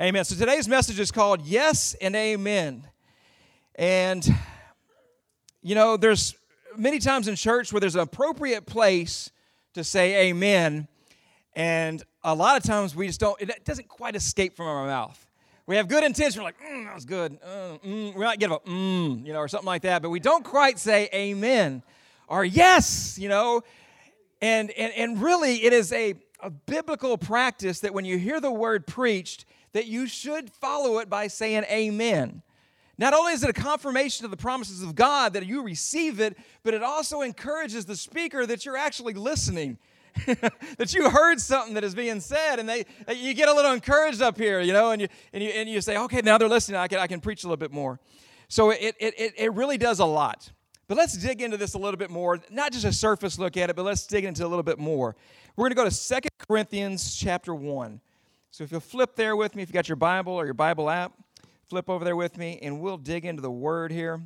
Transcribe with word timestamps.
Amen. 0.00 0.24
So 0.24 0.34
today's 0.34 0.66
message 0.66 0.98
is 0.98 1.12
called 1.12 1.42
Yes 1.42 1.94
and 2.00 2.16
Amen. 2.16 2.82
And, 3.76 4.28
you 5.62 5.76
know, 5.76 5.96
there's 5.96 6.34
many 6.76 6.98
times 6.98 7.28
in 7.28 7.36
church 7.36 7.72
where 7.72 7.78
there's 7.78 7.94
an 7.94 8.00
appropriate 8.00 8.66
place 8.66 9.30
to 9.74 9.84
say 9.84 10.28
amen. 10.28 10.88
And 11.54 12.02
a 12.24 12.34
lot 12.34 12.56
of 12.56 12.64
times 12.64 12.96
we 12.96 13.06
just 13.06 13.20
don't, 13.20 13.40
it 13.40 13.64
doesn't 13.64 13.86
quite 13.86 14.16
escape 14.16 14.56
from 14.56 14.66
our 14.66 14.84
mouth. 14.84 15.24
We 15.64 15.76
have 15.76 15.86
good 15.86 16.02
intention, 16.02 16.40
we're 16.42 16.48
like, 16.48 16.60
mm, 16.60 16.86
that 16.86 16.94
was 16.96 17.04
good. 17.04 17.38
Uh, 17.40 17.78
mm. 17.86 18.14
We 18.14 18.24
might 18.24 18.40
give 18.40 18.50
a 18.50 18.58
mm, 18.58 19.24
you 19.24 19.32
know, 19.32 19.38
or 19.38 19.46
something 19.46 19.66
like 19.66 19.82
that, 19.82 20.02
but 20.02 20.10
we 20.10 20.18
don't 20.18 20.44
quite 20.44 20.80
say 20.80 21.08
amen 21.14 21.84
or 22.26 22.44
yes, 22.44 23.16
you 23.16 23.28
know. 23.28 23.62
And, 24.42 24.72
and, 24.72 24.92
and 24.94 25.22
really, 25.22 25.64
it 25.64 25.72
is 25.72 25.92
a, 25.92 26.14
a 26.40 26.50
biblical 26.50 27.16
practice 27.16 27.78
that 27.80 27.94
when 27.94 28.04
you 28.04 28.18
hear 28.18 28.40
the 28.40 28.50
word 28.50 28.88
preached, 28.88 29.44
that 29.74 29.86
you 29.86 30.06
should 30.06 30.50
follow 30.50 30.98
it 30.98 31.10
by 31.10 31.26
saying 31.26 31.64
amen. 31.70 32.42
Not 32.96 33.12
only 33.12 33.32
is 33.32 33.42
it 33.42 33.50
a 33.50 33.52
confirmation 33.52 34.24
of 34.24 34.30
the 34.30 34.36
promises 34.36 34.82
of 34.82 34.94
God 34.94 35.32
that 35.34 35.44
you 35.44 35.62
receive 35.62 36.20
it, 36.20 36.38
but 36.62 36.74
it 36.74 36.82
also 36.82 37.20
encourages 37.22 37.84
the 37.84 37.96
speaker 37.96 38.46
that 38.46 38.64
you're 38.64 38.76
actually 38.76 39.14
listening. 39.14 39.78
that 40.78 40.94
you 40.94 41.10
heard 41.10 41.40
something 41.40 41.74
that 41.74 41.82
is 41.82 41.92
being 41.92 42.20
said, 42.20 42.60
and 42.60 42.68
they 42.68 42.84
you 43.12 43.34
get 43.34 43.48
a 43.48 43.52
little 43.52 43.72
encouraged 43.72 44.22
up 44.22 44.38
here, 44.38 44.60
you 44.60 44.72
know, 44.72 44.92
and 44.92 45.02
you 45.02 45.08
and 45.32 45.42
you 45.42 45.50
and 45.50 45.68
you 45.68 45.80
say, 45.80 45.98
okay, 45.98 46.20
now 46.22 46.38
they're 46.38 46.48
listening. 46.48 46.76
I 46.76 46.86
can 46.86 47.00
I 47.00 47.08
can 47.08 47.18
preach 47.18 47.42
a 47.42 47.48
little 47.48 47.56
bit 47.56 47.72
more. 47.72 47.98
So 48.46 48.70
it 48.70 48.94
it 49.00 49.34
it 49.36 49.52
really 49.54 49.76
does 49.76 49.98
a 49.98 50.04
lot. 50.04 50.52
But 50.86 50.98
let's 50.98 51.16
dig 51.16 51.42
into 51.42 51.56
this 51.56 51.74
a 51.74 51.78
little 51.78 51.98
bit 51.98 52.10
more. 52.10 52.40
Not 52.48 52.70
just 52.70 52.84
a 52.84 52.92
surface 52.92 53.40
look 53.40 53.56
at 53.56 53.70
it, 53.70 53.76
but 53.76 53.84
let's 53.84 54.06
dig 54.06 54.24
into 54.24 54.46
a 54.46 54.48
little 54.48 54.62
bit 54.62 54.78
more. 54.78 55.16
We're 55.56 55.64
going 55.64 55.70
to 55.70 55.76
go 55.76 55.84
to 55.84 55.90
Second 55.90 56.30
Corinthians 56.38 57.16
chapter 57.16 57.54
1. 57.54 58.00
So 58.54 58.62
if 58.62 58.70
you'll 58.70 58.78
flip 58.78 59.16
there 59.16 59.34
with 59.34 59.56
me, 59.56 59.64
if 59.64 59.68
you 59.68 59.72
got 59.72 59.88
your 59.88 59.96
Bible 59.96 60.32
or 60.32 60.44
your 60.44 60.54
Bible 60.54 60.88
app, 60.88 61.12
flip 61.68 61.90
over 61.90 62.04
there 62.04 62.14
with 62.14 62.38
me, 62.38 62.60
and 62.62 62.80
we'll 62.80 62.98
dig 62.98 63.24
into 63.24 63.42
the 63.42 63.50
Word 63.50 63.90
here. 63.90 64.22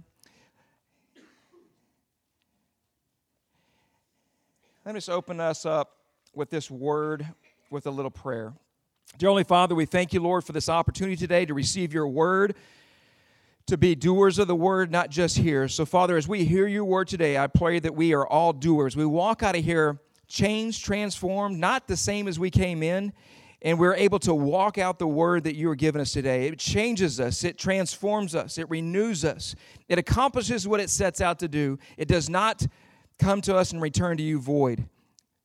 Let 4.84 4.94
me 4.94 4.98
just 4.98 5.08
open 5.08 5.40
us 5.40 5.64
up 5.64 5.96
with 6.34 6.50
this 6.50 6.70
Word 6.70 7.26
with 7.70 7.86
a 7.86 7.90
little 7.90 8.10
prayer. 8.10 8.52
Dear 9.16 9.30
Holy 9.30 9.44
Father, 9.44 9.74
we 9.74 9.86
thank 9.86 10.12
you, 10.12 10.20
Lord, 10.20 10.44
for 10.44 10.52
this 10.52 10.68
opportunity 10.68 11.16
today 11.16 11.46
to 11.46 11.54
receive 11.54 11.94
your 11.94 12.06
Word 12.06 12.54
to 13.64 13.78
be 13.78 13.94
doers 13.94 14.38
of 14.38 14.46
the 14.46 14.54
word, 14.54 14.92
not 14.92 15.08
just 15.08 15.38
hearers. 15.38 15.74
So, 15.74 15.86
Father, 15.86 16.18
as 16.18 16.28
we 16.28 16.44
hear 16.44 16.66
your 16.66 16.84
word 16.84 17.08
today, 17.08 17.38
I 17.38 17.46
pray 17.46 17.78
that 17.78 17.94
we 17.94 18.12
are 18.12 18.26
all 18.26 18.52
doers. 18.52 18.94
We 18.94 19.06
walk 19.06 19.42
out 19.42 19.56
of 19.56 19.64
here 19.64 20.00
changed, 20.26 20.84
transformed, 20.84 21.58
not 21.58 21.88
the 21.88 21.96
same 21.96 22.28
as 22.28 22.38
we 22.38 22.50
came 22.50 22.82
in 22.82 23.14
and 23.62 23.78
we're 23.78 23.94
able 23.94 24.18
to 24.20 24.34
walk 24.34 24.78
out 24.78 24.98
the 24.98 25.06
word 25.06 25.44
that 25.44 25.56
you 25.56 25.68
are 25.68 25.74
giving 25.74 26.00
us 26.00 26.12
today. 26.12 26.46
It 26.46 26.58
changes 26.58 27.18
us, 27.18 27.42
it 27.44 27.58
transforms 27.58 28.34
us, 28.34 28.58
it 28.58 28.70
renews 28.70 29.24
us, 29.24 29.54
it 29.88 29.98
accomplishes 29.98 30.68
what 30.68 30.80
it 30.80 30.90
sets 30.90 31.20
out 31.20 31.38
to 31.40 31.48
do. 31.48 31.78
It 31.96 32.06
does 32.08 32.28
not 32.28 32.66
come 33.18 33.40
to 33.42 33.56
us 33.56 33.72
and 33.72 33.82
return 33.82 34.16
to 34.18 34.22
you 34.22 34.38
void, 34.38 34.88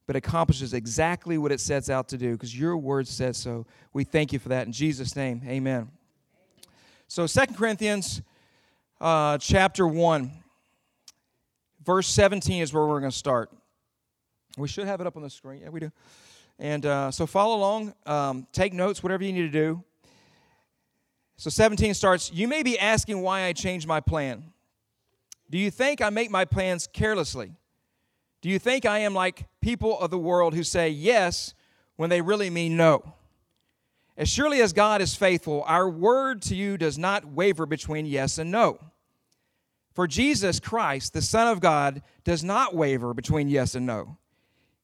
but 0.06 0.16
accomplishes 0.16 0.74
exactly 0.74 1.38
what 1.38 1.52
it 1.52 1.60
sets 1.60 1.90
out 1.90 2.08
to 2.10 2.18
do 2.18 2.34
because 2.34 2.58
your 2.58 2.78
word 2.78 3.08
says 3.08 3.38
so. 3.38 3.66
We 3.94 4.04
thank 4.04 4.32
you 4.32 4.40
for 4.40 4.50
that. 4.50 4.68
In 4.68 4.74
Jesus' 4.74 5.16
name, 5.16 5.42
amen. 5.48 5.90
So, 7.08 7.26
Second 7.28 7.56
Corinthians 7.56 8.22
uh, 9.02 9.38
chapter 9.38 9.88
1, 9.88 10.32
verse 11.84 12.08
17 12.08 12.62
is 12.62 12.74
where 12.74 12.86
we're 12.86 13.00
going 13.00 13.12
to 13.12 13.18
start. 13.18 13.52
We 14.58 14.68
should 14.68 14.86
have 14.86 15.02
it 15.02 15.08
up 15.08 15.18
on 15.18 15.24
the 15.24 15.30
screen. 15.30 15.62
Yeah, 15.62 15.70
we 15.70 15.80
do. 15.80 15.92
And 16.60 16.86
uh, 16.86 17.12
so 17.12 17.26
follow 17.26 17.56
along, 17.58 17.94
um, 18.06 18.48
take 18.52 18.74
notes, 18.74 19.02
whatever 19.02 19.24
you 19.24 19.34
need 19.34 19.42
to 19.42 19.50
do. 19.50 19.84
So 21.38 21.50
17 21.50 21.94
starts 21.94 22.32
You 22.32 22.48
may 22.48 22.64
be 22.64 22.78
asking 22.80 23.22
why 23.22 23.44
I 23.44 23.54
changed 23.54 23.88
my 23.88 24.00
plan. 24.00 24.54
Do 25.50 25.58
you 25.58 25.70
think 25.70 26.02
I 26.02 26.10
make 26.10 26.32
my 26.32 26.46
plans 26.46 26.88
carelessly? 26.92 27.52
Do 28.42 28.50
you 28.50 28.60
think 28.60 28.86
I 28.86 29.00
am 29.00 29.14
like 29.14 29.46
people 29.62 30.00
of 30.00 30.10
the 30.10 30.18
world 30.18 30.54
who 30.54 30.64
say 30.64 30.90
yes 30.90 31.54
when 31.96 32.10
they 32.10 32.22
really 32.22 32.50
mean 32.50 32.76
no? 32.76 33.14
As 34.18 34.30
surely 34.30 34.62
as 34.62 34.74
God 34.74 35.02
is 35.02 35.16
faithful, 35.16 35.64
our 35.66 35.90
word 35.90 36.42
to 36.44 36.56
you 36.56 36.78
does 36.78 36.98
not 36.98 37.26
waver 37.26 37.66
between 37.66 38.06
yes 38.06 38.38
and 38.38 38.52
no. 38.52 38.80
For 39.94 40.08
Jesus 40.08 40.60
Christ, 40.60 41.14
the 41.14 41.22
Son 41.22 41.48
of 41.48 41.60
God, 41.60 42.02
does 42.24 42.44
not 42.44 42.76
waver 42.76 43.14
between 43.14 43.48
yes 43.48 43.76
and 43.76 43.86
no. 43.86 44.18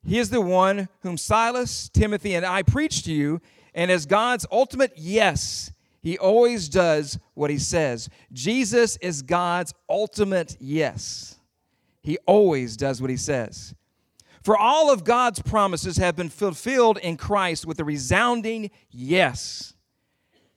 He 0.06 0.18
is 0.18 0.30
the 0.30 0.42
one 0.42 0.90
whom 1.02 1.18
Silas, 1.18 1.90
Timothy, 1.90 2.34
and 2.34 2.46
I 2.46 2.64
preach 2.64 3.04
to 3.04 3.12
you, 3.12 3.42
and 3.74 3.92
as 3.92 4.06
God's 4.06 4.46
ultimate 4.52 4.94
yes, 4.96 5.72
he 6.02 6.18
always 6.18 6.70
does 6.70 7.20
what 7.34 7.50
he 7.50 7.58
says. 7.58 8.10
Jesus 8.32 8.98
is 8.98 9.22
God's 9.22 9.74
ultimate 9.90 10.56
yes. 10.60 11.38
He 12.02 12.18
always 12.26 12.78
does 12.78 13.02
what 13.02 13.10
he 13.10 13.18
says. 13.18 13.76
For 14.42 14.58
all 14.58 14.92
of 14.92 15.04
God's 15.04 15.42
promises 15.42 15.98
have 15.98 16.16
been 16.16 16.30
fulfilled 16.30 16.98
in 16.98 17.18
Christ 17.18 17.66
with 17.66 17.80
a 17.80 17.84
resounding 17.84 18.72
yes. 18.90 19.74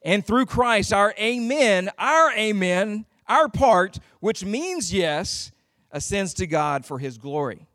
And 0.04 0.24
through 0.24 0.46
Christ, 0.46 0.92
our 0.92 1.12
amen, 1.18 1.90
our 1.98 2.32
amen, 2.32 3.06
our 3.28 3.48
part, 3.48 3.98
which 4.20 4.44
means 4.44 4.94
yes, 4.94 5.50
ascends 5.90 6.32
to 6.34 6.46
God 6.46 6.86
for 6.86 7.00
his 7.00 7.18
glory. 7.18 7.66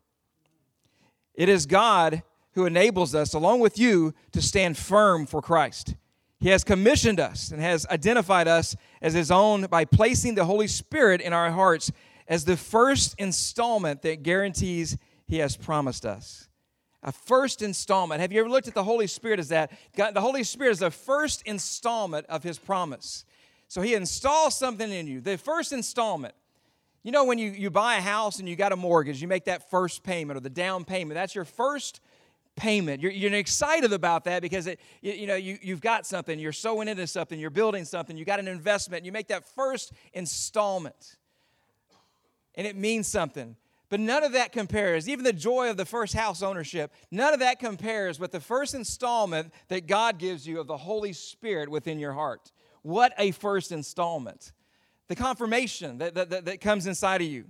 It 1.38 1.48
is 1.48 1.66
God 1.66 2.24
who 2.54 2.66
enables 2.66 3.14
us, 3.14 3.32
along 3.32 3.60
with 3.60 3.78
you, 3.78 4.12
to 4.32 4.42
stand 4.42 4.76
firm 4.76 5.24
for 5.24 5.40
Christ. 5.40 5.94
He 6.40 6.48
has 6.48 6.64
commissioned 6.64 7.20
us 7.20 7.52
and 7.52 7.62
has 7.62 7.86
identified 7.86 8.48
us 8.48 8.74
as 9.00 9.14
His 9.14 9.30
own 9.30 9.66
by 9.66 9.84
placing 9.84 10.34
the 10.34 10.44
Holy 10.44 10.66
Spirit 10.66 11.20
in 11.20 11.32
our 11.32 11.52
hearts 11.52 11.92
as 12.26 12.44
the 12.44 12.56
first 12.56 13.14
installment 13.18 14.02
that 14.02 14.24
guarantees 14.24 14.98
He 15.28 15.38
has 15.38 15.56
promised 15.56 16.04
us. 16.04 16.48
A 17.04 17.12
first 17.12 17.62
installment. 17.62 18.20
Have 18.20 18.32
you 18.32 18.40
ever 18.40 18.50
looked 18.50 18.66
at 18.66 18.74
the 18.74 18.82
Holy 18.82 19.06
Spirit 19.06 19.38
as 19.38 19.50
that? 19.50 19.70
God, 19.96 20.14
the 20.14 20.20
Holy 20.20 20.42
Spirit 20.42 20.72
is 20.72 20.80
the 20.80 20.90
first 20.90 21.42
installment 21.42 22.26
of 22.26 22.42
His 22.42 22.58
promise. 22.58 23.24
So 23.68 23.80
He 23.80 23.94
installs 23.94 24.58
something 24.58 24.90
in 24.90 25.06
you. 25.06 25.20
The 25.20 25.38
first 25.38 25.72
installment. 25.72 26.34
You 27.02 27.12
know, 27.12 27.24
when 27.24 27.38
you, 27.38 27.50
you 27.50 27.70
buy 27.70 27.96
a 27.96 28.00
house 28.00 28.38
and 28.38 28.48
you 28.48 28.56
got 28.56 28.72
a 28.72 28.76
mortgage, 28.76 29.22
you 29.22 29.28
make 29.28 29.44
that 29.44 29.70
first 29.70 30.02
payment 30.02 30.36
or 30.36 30.40
the 30.40 30.50
down 30.50 30.84
payment. 30.84 31.14
That's 31.14 31.34
your 31.34 31.44
first 31.44 32.00
payment. 32.56 33.00
You're, 33.00 33.12
you're 33.12 33.32
excited 33.34 33.92
about 33.92 34.24
that 34.24 34.42
because 34.42 34.66
it, 34.66 34.80
you, 35.00 35.12
you 35.12 35.26
know 35.26 35.36
you, 35.36 35.58
you've 35.62 35.80
got 35.80 36.06
something. 36.06 36.38
You're 36.38 36.52
sowing 36.52 36.88
into 36.88 37.06
something. 37.06 37.38
You're 37.38 37.50
building 37.50 37.84
something. 37.84 38.16
You 38.16 38.24
got 38.24 38.40
an 38.40 38.48
investment. 38.48 39.04
You 39.04 39.12
make 39.12 39.28
that 39.28 39.44
first 39.54 39.92
installment, 40.12 41.16
and 42.56 42.66
it 42.66 42.76
means 42.76 43.06
something. 43.06 43.56
But 43.90 44.00
none 44.00 44.22
of 44.22 44.32
that 44.32 44.52
compares. 44.52 45.08
Even 45.08 45.24
the 45.24 45.32
joy 45.32 45.70
of 45.70 45.78
the 45.78 45.86
first 45.86 46.12
house 46.12 46.42
ownership, 46.42 46.92
none 47.10 47.32
of 47.32 47.40
that 47.40 47.58
compares 47.58 48.20
with 48.20 48.32
the 48.32 48.40
first 48.40 48.74
installment 48.74 49.52
that 49.68 49.86
God 49.86 50.18
gives 50.18 50.46
you 50.46 50.60
of 50.60 50.66
the 50.66 50.76
Holy 50.76 51.14
Spirit 51.14 51.70
within 51.70 51.98
your 51.98 52.12
heart. 52.12 52.52
What 52.82 53.14
a 53.16 53.30
first 53.30 53.72
installment! 53.72 54.52
The 55.08 55.16
confirmation 55.16 55.98
that, 55.98 56.14
that, 56.14 56.44
that, 56.44 56.60
comes 56.60 56.86
inside 56.86 57.22
of 57.22 57.26
you. 57.26 57.46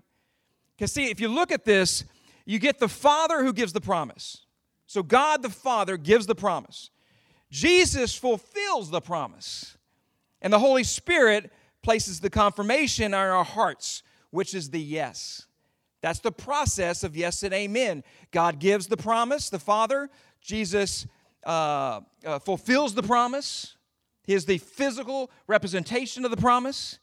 Because, 0.76 0.92
see, 0.92 1.10
if 1.10 1.20
you 1.20 1.28
look 1.28 1.50
at 1.50 1.64
this, 1.64 2.04
you 2.46 2.58
get 2.58 2.78
the 2.78 2.88
Father 2.88 3.42
who 3.44 3.52
gives 3.52 3.72
the 3.72 3.80
promise. 3.80 4.46
So, 4.86 5.02
God 5.02 5.42
the 5.42 5.50
Father 5.50 5.96
gives 5.96 6.26
the 6.26 6.34
promise. 6.34 6.90
Jesus 7.50 8.14
fulfills 8.14 8.90
the 8.90 9.00
promise. 9.00 9.76
And 10.40 10.52
the 10.52 10.58
Holy 10.58 10.84
Spirit 10.84 11.52
places 11.82 12.20
the 12.20 12.30
confirmation 12.30 13.06
in 13.06 13.14
our 13.14 13.44
hearts, 13.44 14.02
which 14.30 14.54
is 14.54 14.70
the 14.70 14.80
yes. 14.80 15.46
That's 16.00 16.20
the 16.20 16.32
process 16.32 17.02
of 17.02 17.16
yes 17.16 17.42
and 17.42 17.52
amen. 17.52 18.04
God 18.30 18.60
gives 18.60 18.86
the 18.86 18.96
promise, 18.96 19.50
the 19.50 19.58
Father. 19.58 20.08
Jesus 20.40 21.06
uh, 21.44 22.00
uh, 22.24 22.38
fulfills 22.38 22.94
the 22.94 23.02
promise. 23.02 23.74
He 24.22 24.34
is 24.34 24.44
the 24.44 24.58
physical 24.58 25.30
representation 25.48 26.24
of 26.24 26.30
the 26.30 26.36
promise 26.36 27.00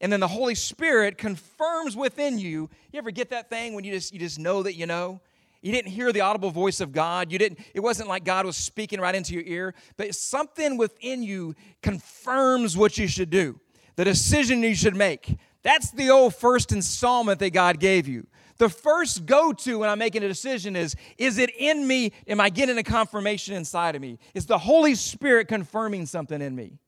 and 0.00 0.12
then 0.12 0.20
the 0.20 0.28
Holy 0.28 0.54
Spirit 0.54 1.18
confirms 1.18 1.96
within 1.96 2.38
you. 2.38 2.68
You 2.92 2.98
ever 2.98 3.10
get 3.10 3.30
that 3.30 3.48
thing 3.48 3.74
when 3.74 3.84
you 3.84 3.92
just 3.92 4.12
you 4.12 4.18
just 4.18 4.38
know 4.38 4.62
that 4.62 4.74
you 4.74 4.86
know? 4.86 5.20
You 5.62 5.72
didn't 5.72 5.90
hear 5.90 6.12
the 6.12 6.20
audible 6.20 6.50
voice 6.50 6.80
of 6.80 6.92
God. 6.92 7.32
You 7.32 7.38
didn't 7.38 7.58
it 7.74 7.80
wasn't 7.80 8.08
like 8.08 8.24
God 8.24 8.46
was 8.46 8.56
speaking 8.56 9.00
right 9.00 9.14
into 9.14 9.32
your 9.34 9.42
ear, 9.44 9.74
but 9.96 10.14
something 10.14 10.76
within 10.76 11.22
you 11.22 11.54
confirms 11.82 12.76
what 12.76 12.98
you 12.98 13.08
should 13.08 13.30
do. 13.30 13.58
The 13.96 14.04
decision 14.04 14.62
you 14.62 14.74
should 14.74 14.94
make. 14.96 15.38
That's 15.62 15.90
the 15.90 16.10
old 16.10 16.34
first 16.34 16.70
installment 16.70 17.40
that 17.40 17.50
God 17.50 17.80
gave 17.80 18.06
you. 18.06 18.26
The 18.58 18.68
first 18.68 19.26
go 19.26 19.52
to 19.52 19.78
when 19.80 19.88
I'm 19.88 19.98
making 19.98 20.22
a 20.22 20.28
decision 20.28 20.76
is 20.76 20.94
Is 21.18 21.38
it 21.38 21.50
in 21.56 21.86
me? 21.86 22.12
Am 22.28 22.40
I 22.40 22.50
getting 22.50 22.78
a 22.78 22.82
confirmation 22.82 23.54
inside 23.54 23.96
of 23.96 24.02
me? 24.02 24.18
Is 24.34 24.46
the 24.46 24.58
Holy 24.58 24.94
Spirit 24.94 25.48
confirming 25.48 26.06
something 26.06 26.40
in 26.40 26.54
me? 26.54 26.78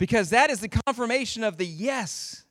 Because 0.00 0.30
that 0.30 0.48
is 0.48 0.60
the 0.60 0.68
confirmation 0.68 1.44
of 1.44 1.58
the 1.58 1.66
yes. 1.66 2.46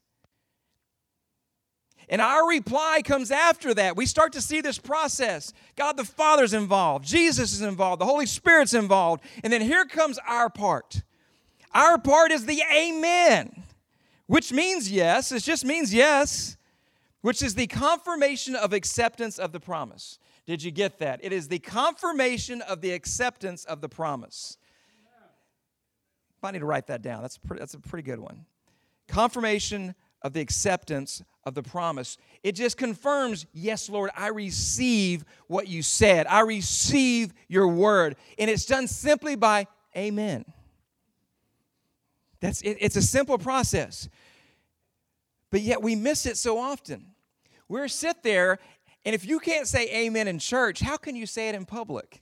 And 2.07 2.21
our 2.21 2.47
reply 2.47 3.01
comes 3.03 3.31
after 3.31 3.73
that. 3.73 3.95
We 3.95 4.05
start 4.05 4.33
to 4.33 4.41
see 4.41 4.61
this 4.61 4.77
process. 4.77 5.51
God 5.75 5.97
the 5.97 6.03
Father's 6.03 6.53
involved, 6.53 7.05
Jesus 7.05 7.51
is 7.51 7.63
involved, 7.63 8.01
the 8.01 8.05
Holy 8.05 8.27
Spirit's 8.27 8.75
involved. 8.75 9.23
And 9.43 9.51
then 9.51 9.61
here 9.61 9.85
comes 9.85 10.19
our 10.27 10.51
part. 10.51 11.01
Our 11.73 11.97
part 11.97 12.31
is 12.31 12.45
the 12.45 12.61
amen, 12.71 13.63
which 14.27 14.53
means 14.53 14.91
yes. 14.91 15.31
It 15.31 15.41
just 15.41 15.65
means 15.65 15.91
yes, 15.91 16.55
which 17.21 17.41
is 17.41 17.55
the 17.55 17.65
confirmation 17.65 18.55
of 18.55 18.73
acceptance 18.73 19.39
of 19.39 19.53
the 19.53 19.59
promise. 19.59 20.19
Did 20.45 20.61
you 20.61 20.69
get 20.69 20.99
that? 20.99 21.19
It 21.23 21.33
is 21.33 21.47
the 21.47 21.59
confirmation 21.59 22.61
of 22.61 22.81
the 22.81 22.91
acceptance 22.91 23.65
of 23.65 23.81
the 23.81 23.89
promise. 23.89 24.59
I 26.43 26.51
need 26.51 26.59
to 26.59 26.65
write 26.65 26.87
that 26.87 27.01
down. 27.01 27.21
That's 27.21 27.37
a 27.37 27.39
pretty, 27.41 27.59
that's 27.59 27.73
a 27.73 27.79
pretty 27.79 28.03
good 28.03 28.19
one. 28.19 28.45
Confirmation 29.07 29.95
of 30.21 30.33
the 30.33 30.41
acceptance 30.41 31.23
of 31.45 31.55
the 31.55 31.63
promise. 31.63 32.17
It 32.43 32.53
just 32.53 32.77
confirms, 32.77 33.45
yes, 33.53 33.89
Lord, 33.89 34.11
I 34.15 34.27
receive 34.27 35.23
what 35.47 35.67
you 35.67 35.81
said. 35.81 36.27
I 36.27 36.41
receive 36.41 37.33
your 37.47 37.67
word. 37.67 38.15
And 38.37 38.49
it's 38.49 38.65
done 38.65 38.87
simply 38.87 39.35
by 39.35 39.67
amen. 39.95 40.45
That's 42.41 42.61
it, 42.61 42.77
it's 42.79 42.95
a 42.95 43.01
simple 43.01 43.37
process. 43.37 44.09
But 45.51 45.61
yet 45.61 45.81
we 45.81 45.95
miss 45.95 46.25
it 46.25 46.37
so 46.37 46.57
often. 46.57 47.07
We're 47.67 47.87
sit 47.87 48.23
there, 48.23 48.59
and 49.05 49.13
if 49.15 49.25
you 49.25 49.39
can't 49.39 49.67
say 49.67 50.05
amen 50.05 50.27
in 50.27 50.39
church, 50.39 50.79
how 50.79 50.97
can 50.97 51.15
you 51.15 51.25
say 51.25 51.49
it 51.49 51.55
in 51.55 51.65
public? 51.65 52.21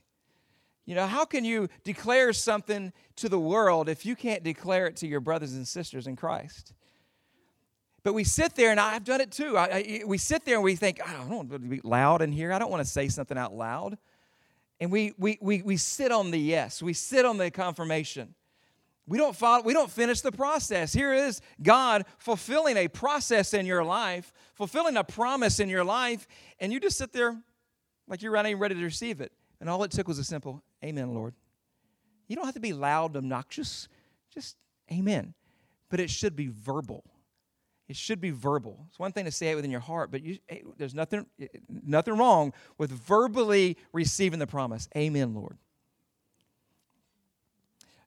You 0.88 0.94
know, 0.94 1.06
how 1.06 1.26
can 1.26 1.44
you 1.44 1.68
declare 1.84 2.32
something 2.32 2.94
to 3.16 3.28
the 3.28 3.38
world 3.38 3.90
if 3.90 4.06
you 4.06 4.16
can't 4.16 4.42
declare 4.42 4.86
it 4.86 4.96
to 4.96 5.06
your 5.06 5.20
brothers 5.20 5.52
and 5.52 5.68
sisters 5.68 6.06
in 6.06 6.16
Christ? 6.16 6.72
But 8.02 8.14
we 8.14 8.24
sit 8.24 8.54
there, 8.54 8.70
and 8.70 8.80
I've 8.80 9.04
done 9.04 9.20
it 9.20 9.30
too. 9.30 9.58
I, 9.58 9.64
I, 9.66 10.00
we 10.06 10.16
sit 10.16 10.46
there 10.46 10.54
and 10.54 10.64
we 10.64 10.76
think, 10.76 11.06
I 11.06 11.12
don't 11.12 11.28
want 11.28 11.50
to 11.50 11.58
be 11.58 11.82
loud 11.84 12.22
in 12.22 12.32
here. 12.32 12.54
I 12.54 12.58
don't 12.58 12.70
want 12.70 12.82
to 12.82 12.90
say 12.90 13.08
something 13.08 13.36
out 13.36 13.52
loud. 13.52 13.98
And 14.80 14.90
we, 14.90 15.12
we, 15.18 15.36
we, 15.42 15.60
we 15.60 15.76
sit 15.76 16.10
on 16.10 16.30
the 16.30 16.38
yes, 16.38 16.82
we 16.82 16.94
sit 16.94 17.26
on 17.26 17.36
the 17.36 17.50
confirmation. 17.50 18.34
We 19.06 19.18
don't, 19.18 19.36
follow, 19.36 19.64
we 19.64 19.74
don't 19.74 19.90
finish 19.90 20.22
the 20.22 20.32
process. 20.32 20.94
Here 20.94 21.12
is 21.12 21.42
God 21.62 22.06
fulfilling 22.16 22.78
a 22.78 22.88
process 22.88 23.52
in 23.52 23.66
your 23.66 23.84
life, 23.84 24.32
fulfilling 24.54 24.96
a 24.96 25.04
promise 25.04 25.60
in 25.60 25.68
your 25.68 25.84
life, 25.84 26.26
and 26.58 26.72
you 26.72 26.80
just 26.80 26.96
sit 26.96 27.12
there 27.12 27.36
like 28.06 28.22
you're 28.22 28.32
not 28.32 28.46
even 28.46 28.58
ready 28.58 28.74
to 28.74 28.82
receive 28.82 29.20
it. 29.20 29.32
And 29.60 29.68
all 29.68 29.84
it 29.84 29.90
took 29.90 30.08
was 30.08 30.18
a 30.18 30.24
simple, 30.24 30.62
Amen, 30.84 31.14
Lord. 31.14 31.34
You 32.26 32.36
don't 32.36 32.44
have 32.44 32.54
to 32.54 32.60
be 32.60 32.72
loud, 32.72 33.16
obnoxious, 33.16 33.88
just 34.32 34.56
Amen. 34.92 35.34
But 35.90 36.00
it 36.00 36.10
should 36.10 36.36
be 36.36 36.48
verbal. 36.48 37.04
It 37.88 37.96
should 37.96 38.20
be 38.20 38.30
verbal. 38.30 38.84
It's 38.88 38.98
one 38.98 39.12
thing 39.12 39.24
to 39.24 39.30
say 39.30 39.50
it 39.50 39.54
within 39.54 39.70
your 39.70 39.80
heart, 39.80 40.10
but 40.10 40.22
you, 40.22 40.38
eh, 40.50 40.58
there's 40.76 40.94
nothing, 40.94 41.24
eh, 41.40 41.46
nothing 41.68 42.18
wrong 42.18 42.52
with 42.76 42.90
verbally 42.90 43.78
receiving 43.92 44.38
the 44.38 44.46
promise. 44.46 44.88
Amen, 44.94 45.34
Lord. 45.34 45.56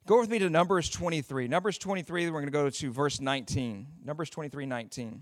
Go 0.06 0.20
with 0.20 0.30
me 0.30 0.38
to 0.40 0.50
Numbers 0.50 0.90
23. 0.90 1.48
Numbers 1.48 1.80
23, 1.80 2.26
we're 2.26 2.32
going 2.32 2.46
to 2.46 2.52
go 2.52 2.70
to 2.70 2.92
verse 2.92 3.20
19. 3.20 3.88
Numbers 4.04 4.30
23, 4.30 4.66
19. 4.68 5.22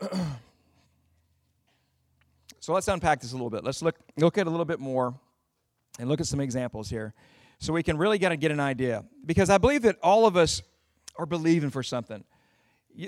So 2.62 2.72
let's 2.72 2.86
unpack 2.86 3.20
this 3.20 3.32
a 3.32 3.34
little 3.34 3.50
bit. 3.50 3.64
Let's 3.64 3.82
look, 3.82 3.98
look 4.16 4.38
at 4.38 4.46
a 4.46 4.50
little 4.50 4.64
bit 4.64 4.78
more 4.78 5.18
and 5.98 6.08
look 6.08 6.20
at 6.20 6.28
some 6.28 6.38
examples 6.38 6.88
here 6.88 7.12
so 7.58 7.72
we 7.72 7.82
can 7.82 7.98
really 7.98 8.20
kind 8.20 8.32
of 8.32 8.38
get 8.38 8.52
an 8.52 8.60
idea. 8.60 9.04
Because 9.26 9.50
I 9.50 9.58
believe 9.58 9.82
that 9.82 9.96
all 10.00 10.26
of 10.26 10.36
us 10.36 10.62
are 11.18 11.26
believing 11.26 11.70
for 11.70 11.82
something. 11.82 12.22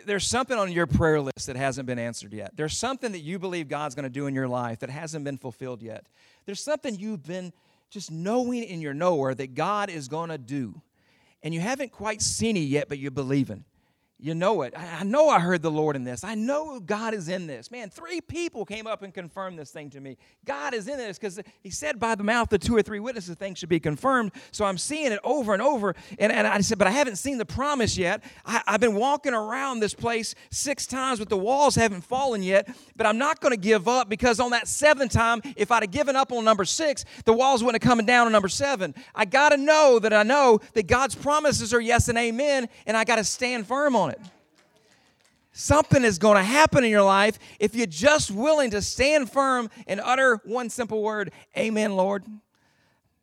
There's 0.06 0.27
something 0.27 0.59
on 0.59 0.73
your 0.73 0.89
prayer 0.89 1.21
list 1.21 1.47
that 1.47 1.55
hasn't 1.55 1.87
been 1.87 2.01
answered 2.01 2.33
yet. 2.33 2.56
There's 2.56 2.77
something 2.77 3.12
that 3.12 3.21
you 3.21 3.39
believe 3.39 3.69
God's 3.69 3.95
going 3.95 4.03
to 4.03 4.11
do 4.11 4.27
in 4.27 4.35
your 4.35 4.49
life 4.49 4.81
that 4.81 4.91
hasn't 4.91 5.25
been 5.25 5.39
fulfilled 5.39 5.83
yet. 5.83 6.06
There's 6.47 6.61
something 6.61 6.99
you've 6.99 7.25
been 7.25 7.53
just 7.91 8.11
knowing 8.11 8.65
in 8.65 8.81
your 8.81 8.93
knower 8.93 9.35
that 9.35 9.55
God 9.55 9.89
is 9.89 10.09
going 10.09 10.31
to 10.31 10.39
do. 10.39 10.83
And 11.45 11.55
you 11.55 11.61
haven't 11.61 11.93
quite 11.93 12.23
seen 12.23 12.56
it 12.56 12.61
yet, 12.61 12.89
but 12.89 12.99
you're 12.99 13.12
believing. 13.12 13.65
You 14.21 14.33
know 14.35 14.63
it. 14.63 14.75
I 14.77 15.03
know 15.03 15.29
I 15.29 15.41
heard 15.41 15.61
the 15.61 15.73
Lord 15.73 15.97
in 15.97 16.05
this. 16.05 16.23
I 16.23 16.37
know 16.37 16.79
God 16.79 17.15
is 17.15 17.29
in 17.29 17.49
this. 17.49 17.71
Man, 17.71 17.91
three 17.91 18.21
people 18.21 18.65
came 18.65 18.87
up 18.87 19.03
and 19.03 19.13
confirmed 19.13 19.59
this 19.59 19.73
thing 19.73 19.91
to 19.91 20.01
me. 20.01 20.17
God 20.45 20.73
is 20.73 20.87
in 20.87 20.97
this 20.99 21.19
because 21.19 21.41
He 21.63 21.71
said 21.71 21.99
by 21.99 22.15
the 22.15 22.23
mouth 22.23 22.53
of 22.53 22.61
two 22.61 22.77
or 22.77 22.83
three 22.83 23.01
witnesses, 23.01 23.35
things 23.35 23.59
should 23.59 23.69
be 23.69 23.81
confirmed. 23.81 24.31
So 24.53 24.65
I'm 24.65 24.79
seeing 24.79 25.11
it 25.11 25.19
over 25.25 25.53
and 25.53 25.61
over. 25.61 25.97
And, 26.19 26.31
and 26.31 26.47
I 26.47 26.61
said, 26.61 26.79
but 26.79 26.87
I 26.87 26.93
haven't 26.93 27.17
seen 27.17 27.39
the 27.39 27.45
promise 27.45 27.99
yet. 27.99 28.23
I, 28.47 28.63
I've 28.69 28.81
been 28.81 28.95
walking 28.95 29.35
around 29.35 29.81
this 29.81 29.95
place 29.95 30.37
six 30.49 30.87
times, 30.87 31.19
but 31.19 31.29
the 31.29 31.37
walls 31.37 31.75
haven't 31.75 32.03
fallen 32.03 32.43
yet. 32.43 32.69
But 32.97 33.07
I'm 33.07 33.19
not 33.19 33.41
going 33.41 33.53
to 33.53 33.61
give 33.61 33.89
up 33.89 34.09
because 34.09 34.39
on 34.39 34.53
that 34.53 34.69
seventh 34.69 35.11
time, 35.13 35.43
if 35.57 35.73
I'd 35.73 35.83
have 35.83 35.91
given 35.91 36.15
up 36.15 36.31
on 36.31 36.45
number 36.45 36.65
six, 36.65 37.05
the 37.25 37.33
walls 37.33 37.65
wouldn't 37.65 37.83
have 37.83 37.89
come 37.89 38.05
down 38.07 38.27
on 38.27 38.33
number 38.33 38.49
seven. 38.49 38.95
I 39.13 39.25
got 39.25 39.49
to 39.49 39.57
know 39.57 39.99
that 39.99 40.13
I 40.13 40.23
know 40.23 40.61
that 40.75 40.87
God's 40.87 41.17
promises 41.17 41.75
are 41.75 41.81
yes 41.81 42.09
and 42.09 42.17
amen, 42.17 42.69
and 42.87 42.97
I 42.97 43.03
got 43.03 43.17
to 43.17 43.25
stand 43.25 43.67
firm 43.67 43.97
on 43.97 44.04
it. 44.11 44.21
Something 45.56 46.03
is 46.03 46.19
going 46.19 46.37
to 46.37 46.43
happen 46.43 46.83
in 46.83 46.91
your 46.91 47.05
life 47.05 47.39
if 47.61 47.77
you're 47.77 47.87
just 47.87 48.33
willing 48.33 48.73
to 48.73 48.83
stand 48.83 49.31
firm 49.31 49.71
and 49.87 50.01
utter 50.01 50.41
one 50.45 50.69
simple 50.69 51.01
word, 51.01 51.31
Amen, 51.56 51.95
Lord. 51.95 52.25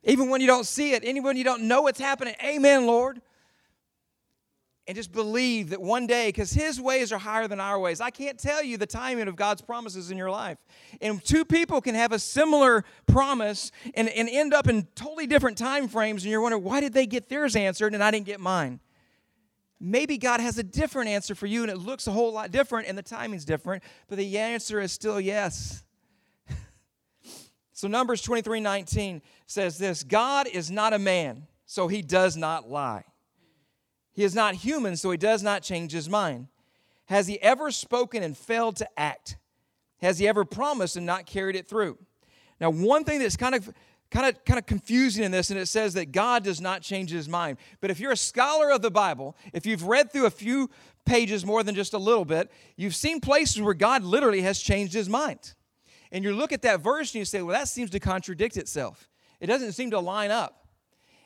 Even 0.04 0.30
when 0.30 0.40
you 0.40 0.48
don't 0.48 0.66
see 0.66 0.94
it, 0.94 1.04
even 1.04 1.24
when 1.24 1.36
you 1.36 1.44
don't 1.44 1.64
know 1.64 1.82
what's 1.82 2.00
happening, 2.00 2.34
Amen, 2.42 2.86
Lord. 2.86 3.22
And 4.88 4.96
just 4.96 5.12
believe 5.12 5.72
that 5.72 5.82
one 5.82 6.08
day, 6.08 6.30
because 6.30 6.54
His 6.54 6.80
ways 6.80 7.12
are 7.12 7.18
higher 7.18 7.50
than 7.50 7.60
our 7.60 7.78
ways. 7.78 8.00
I 8.00 8.10
can't 8.10 8.40
tell 8.40 8.64
you 8.64 8.78
the 8.78 8.88
timing 8.88 9.28
of 9.28 9.36
God's 9.36 9.62
promises 9.62 10.10
in 10.10 10.18
your 10.18 10.32
life. 10.32 10.58
And 11.02 11.24
two 11.24 11.44
people 11.44 11.82
can 11.82 11.96
have 11.96 12.14
a 12.14 12.20
similar 12.20 12.86
promise 13.08 13.74
and, 13.94 14.08
and 14.08 14.30
end 14.30 14.54
up 14.54 14.70
in 14.70 14.88
totally 14.96 15.28
different 15.28 15.58
time 15.58 15.90
frames, 15.90 16.24
and 16.24 16.32
you're 16.32 16.42
wondering, 16.42 16.64
why 16.64 16.80
did 16.80 16.94
they 16.94 17.06
get 17.06 17.28
theirs 17.28 17.58
answered 17.58 17.94
and 17.94 18.02
I 18.02 18.10
didn't 18.10 18.26
get 18.26 18.40
mine? 18.40 18.80
Maybe 19.82 20.18
God 20.18 20.40
has 20.40 20.58
a 20.58 20.64
different 20.64 21.10
answer 21.10 21.34
for 21.34 21.48
you 21.48 21.64
and 21.64 21.72
it 21.72 21.78
looks 21.78 22.08
a 22.08 22.12
whole 22.12 22.32
lot 22.32 22.52
different 22.52 22.88
and 22.88 22.98
the 22.98 23.04
timing's 23.04 23.44
different, 23.44 23.84
but 24.08 24.18
the 24.18 24.38
answer 24.38 24.80
is 24.80 24.92
still 24.92 25.20
yes. 25.20 25.84
so 27.74 27.88
Numbers 27.88 28.22
23 28.22 28.60
19 28.60 29.22
says 29.48 29.78
this 29.78 30.04
God 30.04 30.48
is 30.48 30.70
not 30.70 30.94
a 30.94 31.00
man, 31.00 31.48
so 31.66 31.88
he 31.88 32.02
does 32.02 32.38
not 32.38 32.70
lie. 32.70 33.04
He 34.14 34.24
is 34.24 34.36
not 34.36 34.56
human, 34.56 34.98
so 34.98 35.10
he 35.10 35.18
does 35.18 35.42
not 35.42 35.64
change 35.64 35.92
his 35.92 36.10
mind. 36.10 36.48
Has 37.06 37.28
he 37.28 37.42
ever 37.42 37.72
spoken 37.72 38.24
and 38.24 38.38
failed 38.38 38.78
to 38.78 39.00
act? 39.00 39.38
Has 40.02 40.20
he 40.20 40.28
ever 40.28 40.46
promised 40.46 40.96
and 40.96 41.06
not 41.06 41.26
carried 41.26 41.56
it 41.56 41.68
through? 41.68 41.98
Now, 42.60 42.70
one 42.70 43.04
thing 43.04 43.20
that's 43.20 43.38
kind 43.38 43.56
of 43.56 43.72
kind 44.12 44.28
of 44.28 44.44
kind 44.46 44.60
of 44.60 44.66
confusing 44.66 45.24
in 45.24 45.32
this 45.32 45.50
and 45.50 45.60
it 45.60 45.68
says 45.68 45.94
that 45.94 46.12
god 46.12 46.44
does 46.44 46.62
not 46.62 46.82
change 46.82 47.10
his 47.10 47.28
mind. 47.28 47.58
But 47.80 47.90
if 47.90 48.00
you're 48.00 48.12
a 48.12 48.18
scholar 48.18 48.70
of 48.70 48.82
the 48.82 48.92
bible 48.92 49.36
if 49.54 49.66
you've 49.66 49.84
read 49.84 50.12
through 50.12 50.26
a 50.26 50.32
few 50.32 50.70
pages 51.06 51.46
more 51.46 51.64
than 51.64 51.74
just 51.74 51.94
a 51.94 51.98
little 51.98 52.26
bit 52.26 52.52
you've 52.76 52.96
seen 52.96 53.22
places 53.22 53.62
where 53.62 53.74
god 53.74 54.04
literally 54.04 54.42
has 54.42 54.60
changed 54.60 54.94
his 54.94 55.10
mind. 55.10 55.54
And 56.12 56.26
you 56.26 56.36
look 56.36 56.52
at 56.52 56.62
that 56.64 56.82
verse 56.82 57.14
and 57.14 57.20
you 57.20 57.26
say 57.26 57.42
well 57.42 57.58
that 57.58 57.70
seems 57.70 57.90
to 57.92 58.00
contradict 58.00 58.58
itself. 58.58 59.10
It 59.40 59.48
doesn't 59.48 59.72
seem 59.72 59.92
to 59.92 60.00
line 60.00 60.30
up. 60.30 60.68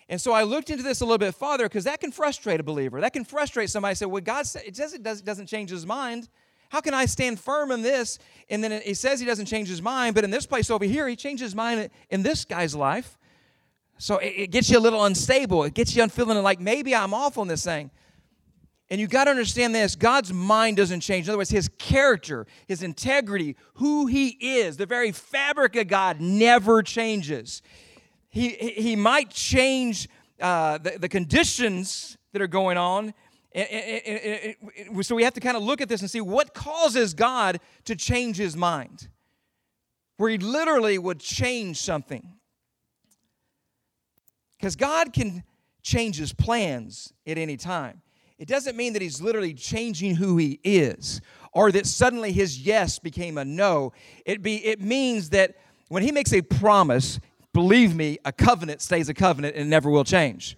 And 0.07 0.21
so 0.21 0.31
i 0.31 0.43
looked 0.43 0.69
into 0.69 0.83
this 0.83 1.01
a 1.01 1.05
little 1.05 1.17
bit 1.17 1.33
farther 1.33 1.65
because 1.65 1.86
that 1.86 2.00
can 2.00 2.12
frustrate 2.12 2.59
a 2.59 2.63
believer. 2.63 3.01
That 3.01 3.13
can 3.13 3.25
frustrate 3.25 3.71
somebody. 3.71 3.95
Say 3.95 4.05
well 4.05 4.21
god 4.21 4.45
says 4.45 4.63
it 4.63 4.75
doesn't, 4.75 5.25
doesn't 5.25 5.48
change 5.48 5.71
his 5.71 5.88
mind 5.88 6.29
how 6.69 6.81
can 6.81 6.93
I 6.93 7.05
stand 7.05 7.39
firm 7.39 7.72
in 7.72 7.81
this? 7.81 8.19
And 8.50 8.63
then 8.63 8.81
he 8.81 8.93
says 8.93 9.19
he 9.19 9.25
doesn't 9.25 9.45
change 9.45 9.67
his 9.67 9.81
mind, 9.81 10.15
but 10.15 10.24
in 10.24 10.31
this 10.31 10.45
place 10.45 10.69
over 10.69 10.86
here, 10.86 11.07
he 11.07 11.15
changes 11.15 11.48
his 11.48 11.55
mind 11.55 11.89
in 12.10 12.24
this 12.24 12.45
guy's 12.45 12.75
life. 12.75 13.17
So 13.98 14.17
it 14.17 14.51
gets 14.51 14.69
you 14.69 14.77
a 14.77 14.79
little 14.79 15.05
unstable. 15.05 15.63
It 15.63 15.74
gets 15.74 15.95
you 15.95 16.05
feeling 16.10 16.41
like 16.43 16.60
maybe 16.60 16.93
I'm 16.93 17.13
off 17.13 17.38
on 17.38 17.48
this 17.48 17.63
thing. 17.63 17.91
And 18.89 19.01
you 19.01 19.07
got 19.07 19.24
to 19.24 19.31
understand 19.31 19.74
this 19.74 19.95
God's 19.95 20.31
mind 20.31 20.77
doesn't 20.77 21.00
change. 21.00 21.25
In 21.25 21.31
other 21.31 21.38
words, 21.38 21.50
his 21.50 21.69
character, 21.79 22.45
his 22.67 22.84
integrity, 22.84 23.55
who 23.75 24.05
he 24.07 24.29
is, 24.39 24.77
the 24.77 24.86
very 24.86 25.12
fabric 25.12 25.75
of 25.75 25.88
God 25.88 26.22
never 26.22 26.84
changes. 26.84 27.62
He, 28.29 28.50
he 28.50 28.95
might 28.95 29.29
change 29.29 30.10
uh, 30.39 30.77
the, 30.77 31.00
the 31.00 31.10
conditions 31.10 32.17
that 32.34 32.41
are 32.41 32.48
going 32.48 32.77
on, 32.77 33.13
so 35.01 35.15
we 35.15 35.24
have 35.24 35.33
to 35.33 35.39
kind 35.39 35.55
of 35.55 35.63
look 35.63 35.79
at 35.79 35.88
this 35.88 36.01
and 36.01 36.12
see 36.12 36.21
what 36.21 36.53
causes 36.53 37.13
God 37.13 37.59
to 37.85 37.95
change 37.95 38.38
his 38.38 38.55
mind, 38.55 39.07
where 40.17 40.29
he 40.29 40.38
literally 40.38 40.97
would 40.97 41.19
change 41.19 41.77
something. 41.77 42.33
Because 44.57 44.75
God 44.75 45.13
can 45.13 45.43
change 45.83 46.17
his 46.17 46.33
plans 46.33 47.13
at 47.25 47.38
any 47.38 47.55
time. 47.55 48.01
It 48.38 48.47
doesn't 48.47 48.75
mean 48.75 48.93
that 48.93 49.01
he's 49.01 49.21
literally 49.21 49.53
changing 49.53 50.15
who 50.15 50.38
he 50.38 50.59
is 50.63 51.21
or 51.53 51.71
that 51.71 51.85
suddenly 51.85 52.33
his 52.33 52.59
yes 52.59 53.00
became 53.00 53.38
a 53.38 53.45
no. 53.45 53.93
It, 54.25 54.41
be, 54.41 54.57
it 54.65 54.81
means 54.81 55.29
that 55.29 55.55
when 55.88 56.03
he 56.03 56.12
makes 56.12 56.33
a 56.33 56.41
promise, 56.41 57.19
believe 57.53 57.95
me, 57.95 58.17
a 58.25 58.33
covenant 58.33 58.81
stays 58.81 59.07
a 59.07 59.13
covenant 59.13 59.55
and 59.55 59.69
never 59.69 59.89
will 59.89 60.03
change. 60.03 60.57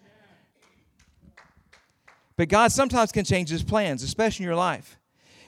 But 2.37 2.49
God 2.49 2.71
sometimes 2.71 3.11
can 3.11 3.25
change 3.25 3.49
his 3.49 3.63
plans, 3.63 4.03
especially 4.03 4.43
in 4.43 4.47
your 4.47 4.55
life. 4.55 4.97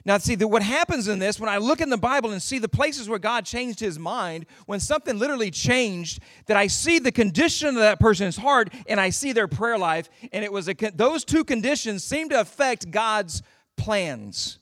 Now, 0.05 0.17
see, 0.17 0.36
the, 0.36 0.48
what 0.48 0.63
happens 0.63 1.08
in 1.08 1.19
this, 1.19 1.39
when 1.39 1.50
I 1.50 1.58
look 1.58 1.81
in 1.81 1.89
the 1.89 1.98
Bible 1.98 2.31
and 2.31 2.41
see 2.41 2.58
the 2.58 2.69
places 2.69 3.08
where 3.08 3.19
God 3.19 3.46
changed 3.46 3.79
his 3.79 4.00
mind, 4.00 4.46
when 4.65 4.79
something 4.79 5.19
literally 5.19 5.51
changed, 5.51 6.22
that 6.48 6.58
I 6.58 6.67
see 6.67 7.00
the 7.00 7.12
condition 7.12 7.69
of 7.69 7.75
that 7.75 8.00
person's 8.00 8.38
heart 8.38 8.74
and 8.88 9.00
I 9.00 9.10
see 9.10 9.34
their 9.34 9.48
prayer 9.48 9.77
life, 9.77 10.10
and 10.31 10.43
it 10.43 10.51
was 10.51 10.67
a, 10.67 10.74
those 10.96 11.25
two 11.25 11.43
conditions 11.43 12.03
seem 12.03 12.29
to 12.29 12.39
affect 12.39 12.89
God's 12.89 13.43
plans. 13.77 14.58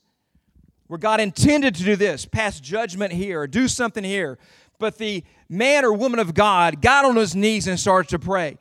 Where 0.88 0.98
God 0.98 1.19
intended 1.19 1.75
to 1.75 1.84
do 1.84 1.96
this, 1.96 2.25
pass 2.25 2.60
judgment 2.60 3.13
here, 3.13 3.41
or 3.41 3.48
do 3.48 3.67
something 3.67 4.03
here. 4.03 4.38
But 4.79 4.98
the 4.98 5.24
man 5.50 5.86
or 5.86 5.93
woman 5.93 6.19
of 6.19 6.34
God 6.34 6.81
got 6.81 7.05
on 7.05 7.15
his 7.15 7.36
knees 7.36 7.67
and 7.67 7.79
started 7.79 8.10
to 8.10 8.19
pray 8.19 8.57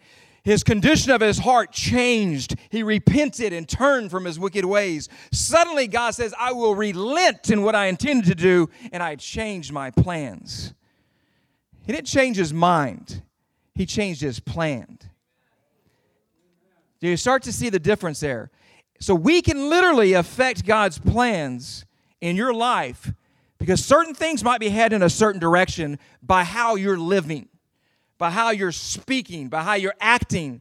his 0.47 0.62
condition 0.62 1.11
of 1.11 1.21
his 1.21 1.41
heart 1.41 1.73
changed. 1.73 2.55
He 2.71 2.85
repented 2.85 3.53
and 3.53 3.69
turned 3.69 4.12
from 4.12 4.25
his 4.25 4.38
wicked 4.38 4.65
ways. 4.65 5.09
Suddenly, 5.33 5.88
God 5.88 6.12
says, 6.12 6.33
I 6.38 6.53
will 6.53 6.76
relent 6.76 7.50
in 7.50 7.62
what 7.62 7.75
I 7.75 7.87
intended 7.87 8.26
to 8.26 8.37
do, 8.37 8.71
and 8.93 9.03
I 9.03 9.17
changed 9.17 9.73
my 9.73 9.91
plans. 9.91 10.73
He 11.85 11.93
didn't 11.93 12.07
change 12.07 12.37
his 12.37 12.55
mind, 12.55 13.23
he 13.75 13.87
changed 13.87 14.21
his 14.21 14.38
plan. 14.38 15.00
Do 17.00 17.09
you 17.09 17.17
start 17.17 17.43
to 17.43 17.53
see 17.53 17.69
the 17.69 17.81
difference 17.81 18.21
there? 18.21 18.53
So, 19.00 19.17
we 19.17 19.43
can 19.43 19.69
literally 19.69 20.12
affect 20.12 20.65
God's 20.65 21.00
plans 21.00 21.85
in 22.21 22.37
your 22.37 22.55
life 22.55 23.12
because 23.59 23.85
certain 23.85 24.15
things 24.15 24.45
might 24.45 24.61
be 24.61 24.69
headed 24.69 24.95
in 24.95 25.03
a 25.03 25.11
certain 25.11 25.41
direction 25.41 25.99
by 26.23 26.45
how 26.45 26.76
you're 26.76 26.97
living 26.97 27.49
by 28.18 28.30
how 28.30 28.50
you're 28.50 28.73
speaking, 28.73 29.49
by 29.49 29.62
how 29.62 29.75
you're 29.75 29.94
acting, 30.00 30.61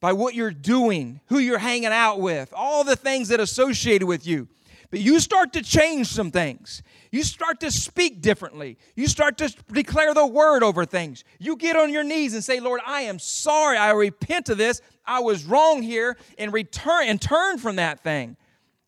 by 0.00 0.12
what 0.12 0.34
you're 0.34 0.50
doing, 0.50 1.20
who 1.26 1.38
you're 1.38 1.58
hanging 1.58 1.86
out 1.86 2.20
with, 2.20 2.52
all 2.56 2.84
the 2.84 2.96
things 2.96 3.28
that 3.28 3.40
associated 3.40 4.06
with 4.06 4.26
you. 4.26 4.48
But 4.90 5.00
you 5.00 5.20
start 5.20 5.54
to 5.54 5.62
change 5.62 6.08
some 6.08 6.30
things. 6.30 6.82
You 7.10 7.22
start 7.22 7.60
to 7.60 7.70
speak 7.70 8.20
differently. 8.20 8.76
You 8.94 9.06
start 9.06 9.38
to 9.38 9.54
declare 9.72 10.12
the 10.12 10.26
word 10.26 10.62
over 10.62 10.84
things. 10.84 11.24
You 11.38 11.56
get 11.56 11.76
on 11.76 11.90
your 11.90 12.04
knees 12.04 12.34
and 12.34 12.44
say, 12.44 12.60
Lord, 12.60 12.82
I 12.86 13.02
am 13.02 13.18
sorry. 13.18 13.78
I 13.78 13.92
repent 13.92 14.50
of 14.50 14.58
this. 14.58 14.82
I 15.06 15.20
was 15.20 15.46
wrong 15.46 15.82
here 15.82 16.18
and 16.36 16.52
return 16.52 17.06
and 17.06 17.18
turn 17.18 17.56
from 17.56 17.76
that 17.76 18.00
thing. 18.00 18.36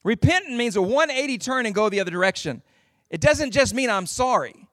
Repenting 0.02 0.59
means 0.59 0.76
a 0.76 0.83
180 0.83 1.38
turn 1.38 1.64
and 1.64 1.75
go 1.75 1.88
the 1.88 2.00
other 2.00 2.11
direction. 2.11 2.61
It 3.09 3.23
doesn't 3.23 3.52
just 3.52 3.73
mean 3.73 3.88
I'm 3.88 4.06
sorry. 4.06 4.68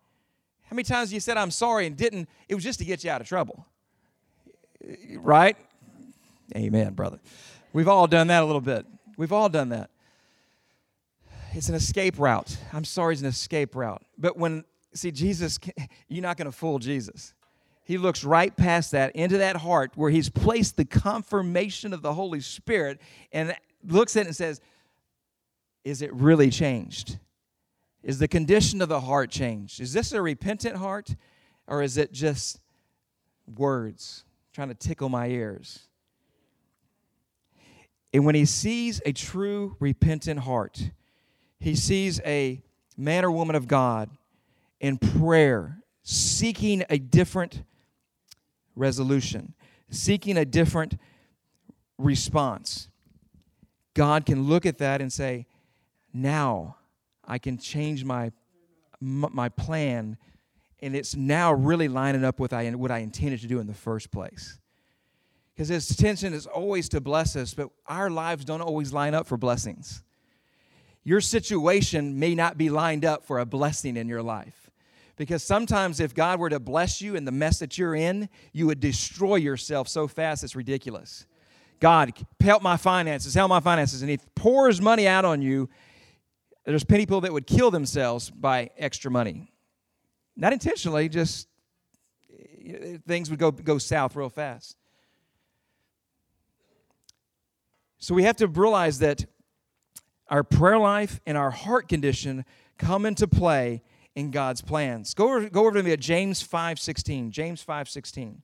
How 0.72 0.76
many 0.76 0.86
times 0.86 1.12
you 1.12 1.20
said 1.20 1.36
I'm 1.36 1.52
sorry 1.52 1.86
and 1.86 1.98
didn't? 1.98 2.30
It 2.48 2.56
was 2.56 2.64
just 2.64 2.80
to 2.80 2.86
get 2.86 3.04
you 3.04 3.12
out 3.12 3.20
of 3.20 3.28
trouble. 3.28 3.66
Right? 5.18 5.58
Amen, 6.56 6.94
brother. 6.94 7.20
We've 7.74 7.90
all 7.90 8.08
done 8.08 8.28
that 8.28 8.42
a 8.42 8.46
little 8.46 8.62
bit. 8.62 8.86
We've 9.18 9.34
all 9.34 9.50
done 9.50 9.68
that. 9.70 9.90
It's 11.52 11.68
an 11.68 11.76
escape 11.76 12.18
route. 12.18 12.56
I'm 12.72 12.86
sorry, 12.86 13.16
it's 13.16 13.22
an 13.22 13.28
escape 13.28 13.76
route. 13.76 14.02
But 14.18 14.38
when, 14.38 14.64
see, 14.94 15.12
Jesus, 15.12 15.60
you're 16.08 16.24
not 16.24 16.38
going 16.38 16.50
to 16.50 16.54
fool 16.54 16.80
Jesus. 16.80 17.34
He 17.84 17.98
looks 17.98 18.24
right 18.24 18.56
past 18.56 18.92
that 18.92 19.14
into 19.14 19.40
that 19.40 19.58
heart 19.58 19.92
where 19.96 20.10
he's 20.10 20.30
placed 20.30 20.78
the 20.78 20.86
confirmation 20.86 21.92
of 21.94 22.02
the 22.02 22.14
Holy 22.14 22.40
Spirit 22.40 23.02
and 23.34 23.54
looks 23.86 24.16
at 24.16 24.22
it 24.22 24.28
and 24.28 24.36
says, 24.38 24.62
Is 25.84 26.02
it 26.02 26.14
really 26.14 26.50
changed? 26.50 27.18
Is 28.04 28.20
the 28.20 28.28
condition 28.28 28.82
of 28.82 28.90
the 28.90 29.02
heart 29.02 29.30
changed? 29.30 29.80
Is 29.80 29.94
this 29.94 30.12
a 30.12 30.22
repentant 30.22 30.78
heart 30.78 31.16
or 31.68 31.84
is 31.84 31.98
it 31.98 32.12
just 32.12 32.60
words 33.56 34.24
trying 34.54 34.70
to 34.70 34.74
tickle 34.74 35.10
my 35.10 35.28
ears? 35.28 35.88
And 38.14 38.26
when 38.26 38.36
he 38.36 38.46
sees 38.46 39.02
a 39.06 39.14
true 39.14 39.78
repentant 39.80 40.42
heart, 40.42 40.92
he 41.60 41.76
sees 41.76 42.20
a 42.26 42.62
man 42.98 43.24
or 43.24 43.32
woman 43.32 43.56
of 43.56 43.68
God 43.68 44.10
in 44.80 44.98
prayer, 44.98 45.78
seeking 46.04 46.84
a 46.90 46.98
different 46.98 47.64
resolution, 48.76 49.54
seeking 49.90 50.38
a 50.38 50.46
different 50.46 50.98
response. 51.98 52.90
God 53.94 54.26
can 54.26 54.44
look 54.44 54.66
at 54.66 54.80
that 54.80 55.02
and 55.02 55.14
say, 55.14 55.46
Now 56.12 56.78
I 57.26 57.38
can 57.38 57.58
change 57.58 58.04
my 58.04 58.32
my 59.04 59.50
plan, 59.50 60.16
and 60.80 60.96
it's 60.96 61.16
now 61.16 61.54
really 61.54 61.88
lining 61.88 62.24
up 62.24 62.40
with 62.40 62.52
what 62.54 62.92
I 62.92 63.00
intended 63.00 63.42
to 63.42 63.48
do 63.48 63.60
in 63.60 63.66
the 63.66 63.74
first 63.74 64.12
place. 64.12 64.60
Because 65.54 65.70
His 65.70 65.90
intention 65.90 66.34
is 66.34 66.46
always 66.46 66.88
to 66.90 67.02
bless 67.02 67.36
us, 67.36 67.54
but 67.54 67.70
our 67.88 68.10
lives 68.10 68.46
don't 68.46 68.62
always 68.62 68.94
line 68.94 69.14
up 69.14 69.28
for 69.28 69.38
blessings. 69.38 70.04
Your 71.04 71.22
situation 71.22 72.20
may 72.20 72.36
not 72.36 72.58
be 72.58 72.70
lined 72.70 73.06
up 73.06 73.24
for 73.26 73.40
a 73.40 73.46
blessing 73.46 73.98
in 73.98 74.08
your 74.08 74.22
life. 74.22 74.70
Because 75.18 75.44
sometimes, 75.44 76.00
if 76.00 76.16
God 76.16 76.40
were 76.40 76.50
to 76.50 76.60
bless 76.60 77.02
you 77.02 77.16
in 77.16 77.26
the 77.26 77.32
mess 77.32 77.60
that 77.60 77.78
you're 77.78 77.96
in, 77.96 78.30
you 78.54 78.68
would 78.68 78.80
destroy 78.80 79.36
yourself 79.36 79.88
so 79.88 80.08
fast 80.08 80.44
it's 80.44 80.56
ridiculous. 80.56 81.26
God, 81.80 82.14
help 82.40 82.62
my 82.62 82.78
finances, 82.78 83.34
help 83.34 83.50
my 83.50 83.60
finances. 83.60 84.02
And 84.02 84.10
He 84.10 84.20
pours 84.36 84.80
money 84.82 85.08
out 85.08 85.26
on 85.26 85.42
you, 85.42 85.70
there's 86.66 86.84
people 86.84 87.22
that 87.22 87.34
would 87.34 87.48
kill 87.48 87.72
themselves 87.72 88.30
by 88.30 88.70
extra 88.78 89.10
money. 89.10 89.52
Not 90.36 90.54
intentionally, 90.54 91.10
just 91.10 91.48
eh, 92.66 92.98
things 93.08 93.30
would 93.30 93.40
go, 93.40 93.52
go 93.52 93.78
south 93.78 94.16
real 94.16 94.30
fast. 94.30 94.78
So 97.98 98.16
we 98.16 98.24
have 98.24 98.38
to 98.38 98.48
realize 98.48 99.00
that 99.00 99.26
our 100.28 100.44
prayer 100.44 100.78
life 100.78 101.20
and 101.26 101.38
our 101.38 101.52
heart 101.52 101.88
condition 101.88 102.46
come 102.78 103.06
into 103.06 103.28
play 103.28 103.84
in 104.16 104.32
God's 104.32 104.62
plans. 104.62 105.14
Go 105.14 105.30
over, 105.30 105.50
go 105.50 105.62
over 105.62 105.74
to 105.74 105.84
me 105.84 105.92
at 105.92 106.00
James 106.00 106.46
5.16. 106.46 107.30
James 107.30 107.64
5.16. 107.64 108.38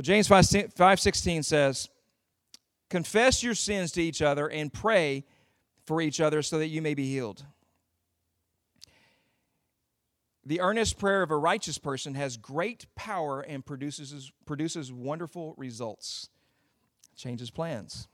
So 0.00 0.02
James 0.02 0.28
5, 0.28 0.72
5 0.72 0.98
16 1.00 1.42
says, 1.42 1.90
Confess 2.88 3.42
your 3.42 3.54
sins 3.54 3.92
to 3.92 4.02
each 4.02 4.22
other 4.22 4.48
and 4.48 4.72
pray 4.72 5.26
for 5.84 6.00
each 6.00 6.22
other 6.22 6.40
so 6.40 6.58
that 6.58 6.68
you 6.68 6.80
may 6.80 6.94
be 6.94 7.04
healed. 7.04 7.44
The 10.46 10.62
earnest 10.62 10.96
prayer 10.98 11.22
of 11.22 11.30
a 11.30 11.36
righteous 11.36 11.76
person 11.76 12.14
has 12.14 12.38
great 12.38 12.86
power 12.94 13.42
and 13.42 13.62
produces, 13.62 14.32
produces 14.46 14.90
wonderful 14.90 15.52
results. 15.58 16.30
Changes 17.14 17.50
plans. 17.50 18.08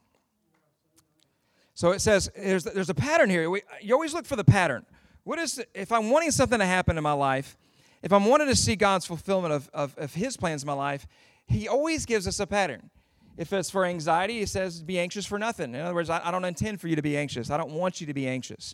So 1.73 1.91
it 1.91 2.01
says 2.01 2.29
there's, 2.35 2.65
there's 2.65 2.89
a 2.89 2.95
pattern 2.95 3.29
here. 3.29 3.49
We, 3.49 3.61
you 3.79 3.93
always 3.93 4.13
look 4.13 4.25
for 4.25 4.35
the 4.35 4.43
pattern. 4.43 4.85
What 5.23 5.39
is, 5.39 5.63
if 5.73 5.93
I'm 5.93 6.09
wanting 6.09 6.31
something 6.31 6.59
to 6.59 6.65
happen 6.65 6.97
in 6.97 7.03
my 7.03 7.13
life, 7.13 7.55
if 8.03 8.11
I'm 8.11 8.25
wanting 8.25 8.47
to 8.47 8.57
see 8.57 8.75
God's 8.75 9.05
fulfillment 9.05 9.53
of, 9.53 9.69
of, 9.73 9.97
of 9.97 10.13
His 10.15 10.35
plans 10.35 10.63
in 10.63 10.67
my 10.67 10.73
life, 10.73 11.07
he 11.47 11.67
always 11.67 12.05
gives 12.05 12.27
us 12.27 12.39
a 12.39 12.47
pattern. 12.47 12.89
If 13.37 13.53
it's 13.53 13.69
for 13.69 13.85
anxiety, 13.85 14.39
he 14.39 14.45
says, 14.45 14.81
be 14.81 14.99
anxious 14.99 15.25
for 15.25 15.37
nothing. 15.37 15.75
In 15.75 15.81
other 15.81 15.93
words, 15.93 16.09
I, 16.09 16.21
I 16.23 16.31
don't 16.31 16.45
intend 16.45 16.81
for 16.81 16.87
you 16.87 16.95
to 16.95 17.01
be 17.01 17.15
anxious. 17.15 17.51
I 17.51 17.57
don't 17.57 17.71
want 17.71 18.01
you 18.01 18.07
to 18.07 18.13
be 18.13 18.27
anxious. 18.27 18.73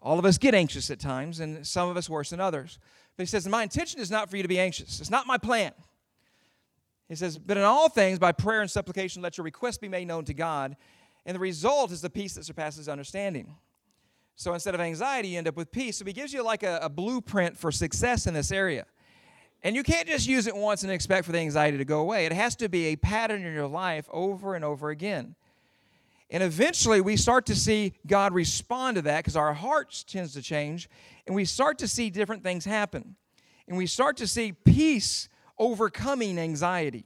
All 0.00 0.18
of 0.18 0.24
us 0.24 0.38
get 0.38 0.54
anxious 0.54 0.90
at 0.90 1.00
times, 1.00 1.40
and 1.40 1.66
some 1.66 1.88
of 1.88 1.96
us 1.96 2.08
worse 2.08 2.30
than 2.30 2.40
others. 2.40 2.78
But 3.16 3.24
he 3.24 3.26
says, 3.26 3.48
My 3.48 3.64
intention 3.64 4.00
is 4.00 4.10
not 4.10 4.30
for 4.30 4.36
you 4.36 4.42
to 4.42 4.48
be 4.48 4.60
anxious. 4.60 5.00
It's 5.00 5.10
not 5.10 5.26
my 5.26 5.38
plan. 5.38 5.72
He 7.08 7.16
says, 7.16 7.36
But 7.36 7.56
in 7.56 7.64
all 7.64 7.88
things, 7.88 8.20
by 8.20 8.30
prayer 8.30 8.60
and 8.60 8.70
supplication, 8.70 9.22
let 9.22 9.36
your 9.36 9.44
requests 9.44 9.78
be 9.78 9.88
made 9.88 10.06
known 10.06 10.24
to 10.26 10.34
God. 10.34 10.76
And 11.26 11.34
the 11.34 11.40
result 11.40 11.90
is 11.90 12.00
the 12.00 12.10
peace 12.10 12.34
that 12.34 12.44
surpasses 12.44 12.88
understanding. 12.88 13.56
So 14.36 14.54
instead 14.54 14.76
of 14.76 14.80
anxiety, 14.80 15.28
you 15.28 15.38
end 15.38 15.48
up 15.48 15.56
with 15.56 15.72
peace. 15.72 15.98
So 15.98 16.04
he 16.04 16.12
gives 16.12 16.32
you 16.32 16.44
like 16.44 16.62
a, 16.62 16.78
a 16.80 16.88
blueprint 16.88 17.56
for 17.56 17.72
success 17.72 18.28
in 18.28 18.34
this 18.34 18.52
area. 18.52 18.86
And 19.62 19.74
you 19.74 19.82
can't 19.82 20.06
just 20.06 20.28
use 20.28 20.46
it 20.46 20.54
once 20.54 20.82
and 20.82 20.92
expect 20.92 21.26
for 21.26 21.32
the 21.32 21.38
anxiety 21.38 21.78
to 21.78 21.84
go 21.84 22.00
away. 22.00 22.26
It 22.26 22.32
has 22.32 22.54
to 22.56 22.68
be 22.68 22.86
a 22.86 22.96
pattern 22.96 23.44
in 23.44 23.52
your 23.52 23.66
life 23.66 24.08
over 24.12 24.54
and 24.54 24.64
over 24.64 24.90
again. 24.90 25.34
And 26.30 26.42
eventually 26.42 27.00
we 27.00 27.16
start 27.16 27.46
to 27.46 27.56
see 27.56 27.94
God 28.06 28.34
respond 28.34 28.96
to 28.96 29.02
that 29.02 29.18
because 29.18 29.36
our 29.36 29.54
hearts 29.54 30.04
tends 30.04 30.34
to 30.34 30.42
change 30.42 30.88
and 31.26 31.34
we 31.34 31.44
start 31.44 31.78
to 31.78 31.88
see 31.88 32.10
different 32.10 32.42
things 32.42 32.64
happen. 32.64 33.16
And 33.66 33.76
we 33.76 33.86
start 33.86 34.16
to 34.18 34.26
see 34.26 34.52
peace 34.52 35.28
overcoming 35.58 36.38
anxiety. 36.38 37.04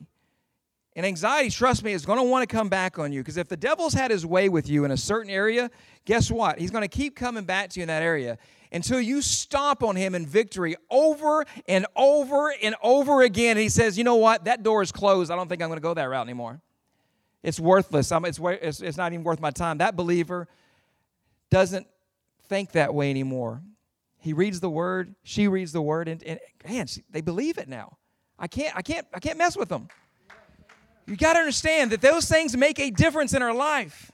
And 0.95 1.07
anxiety, 1.07 1.49
trust 1.49 1.83
me, 1.83 1.93
is 1.93 2.05
going 2.05 2.19
to 2.19 2.25
want 2.25 2.49
to 2.49 2.55
come 2.55 2.69
back 2.69 2.99
on 2.99 3.13
you 3.13 3.21
because 3.21 3.39
if 3.39 3.49
the 3.49 3.57
devil's 3.57 3.95
had 3.95 4.11
his 4.11 4.27
way 4.27 4.49
with 4.51 4.69
you 4.69 4.85
in 4.85 4.91
a 4.91 4.97
certain 4.97 5.31
area, 5.31 5.71
guess 6.05 6.31
what? 6.31 6.59
He's 6.59 6.71
going 6.71 6.83
to 6.83 6.89
keep 6.89 7.17
coming 7.17 7.45
back 7.45 7.71
to 7.71 7.81
you 7.81 7.85
in 7.85 7.89
that 7.89 8.03
area 8.03 8.37
until 8.73 9.01
you 9.01 9.21
stomp 9.23 9.83
on 9.83 9.97
him 9.97 10.15
in 10.15 10.27
victory 10.27 10.77
over 10.91 11.45
and 11.69 11.87
over 11.95 12.53
and 12.63 12.75
over 12.83 13.23
again. 13.23 13.57
he 13.57 13.69
says, 13.69 13.99
You 13.99 14.05
know 14.05 14.17
what? 14.17 14.47
That 14.47 14.63
door 14.63 14.83
is 14.83 14.91
closed. 14.91 15.31
I 15.31 15.37
don't 15.37 15.49
think 15.49 15.63
I'm 15.63 15.69
going 15.69 15.77
to 15.79 15.83
go 15.83 15.95
that 15.95 16.05
route 16.05 16.27
anymore. 16.27 16.61
It's 17.43 17.61
worthless. 17.61 18.11
I'm, 18.13 18.25
it's, 18.25 18.41
it's, 18.43 18.81
it's 18.81 18.97
not 18.97 19.13
even 19.13 19.25
worth 19.25 19.41
my 19.41 19.51
time. 19.51 19.79
That 19.79 19.97
believer 19.97 20.49
doesn't 21.51 21.87
think 22.49 22.73
that 22.73 22.95
way 22.95 23.11
anymore. 23.11 23.63
He 24.19 24.33
reads 24.33 24.61
the 24.61 24.71
word, 24.71 25.17
she 25.25 25.49
reads 25.49 25.73
the 25.73 25.83
word, 25.83 26.07
and, 26.07 26.23
and 26.23 26.39
man, 26.67 26.87
they 27.11 27.21
believe 27.21 27.59
it 27.59 27.69
now. 27.69 27.99
I 28.39 28.47
can't, 28.47 28.75
I 28.77 28.83
can't, 28.83 29.07
I 29.13 29.19
can't 29.19 29.37
mess 29.37 29.57
with 29.57 29.69
them. 29.69 29.89
You 31.07 31.17
got 31.17 31.33
to 31.33 31.41
understand 31.41 31.91
that 31.91 32.01
those 32.01 32.29
things 32.29 32.57
make 32.57 32.79
a 32.79 32.91
difference 32.91 33.35
in 33.35 33.43
our 33.43 33.53
life. 33.53 34.12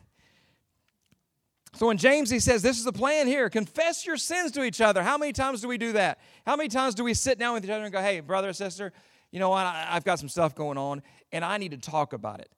So 1.75 1.91
in 1.91 1.99
James, 1.99 2.31
he 2.31 2.41
says, 2.41 2.63
This 2.63 2.79
is 2.79 2.85
the 2.85 2.93
plan 2.93 3.27
here. 3.27 3.49
Confess 3.51 4.07
your 4.07 4.17
sins 4.17 4.53
to 4.53 4.65
each 4.65 4.81
other. 4.81 5.03
How 5.03 5.19
many 5.19 5.33
times 5.33 5.61
do 5.61 5.69
we 5.69 5.79
do 5.79 5.93
that? 5.93 6.19
How 6.47 6.57
many 6.57 6.69
times 6.69 6.95
do 6.95 7.05
we 7.05 7.15
sit 7.15 7.39
down 7.39 7.55
with 7.55 7.65
each 7.65 7.71
other 7.71 7.85
and 7.85 7.93
go, 7.93 8.01
Hey, 8.01 8.21
brother 8.21 8.53
sister, 8.53 8.93
you 9.31 9.39
know 9.39 9.51
what? 9.51 9.67
I've 9.67 10.05
got 10.05 10.19
some 10.19 10.29
stuff 10.29 10.55
going 10.55 10.79
on 10.79 11.03
and 11.33 11.45
I 11.45 11.59
need 11.59 11.73
to 11.73 11.77
talk 11.77 12.13
about 12.13 12.41
it. 12.41 12.51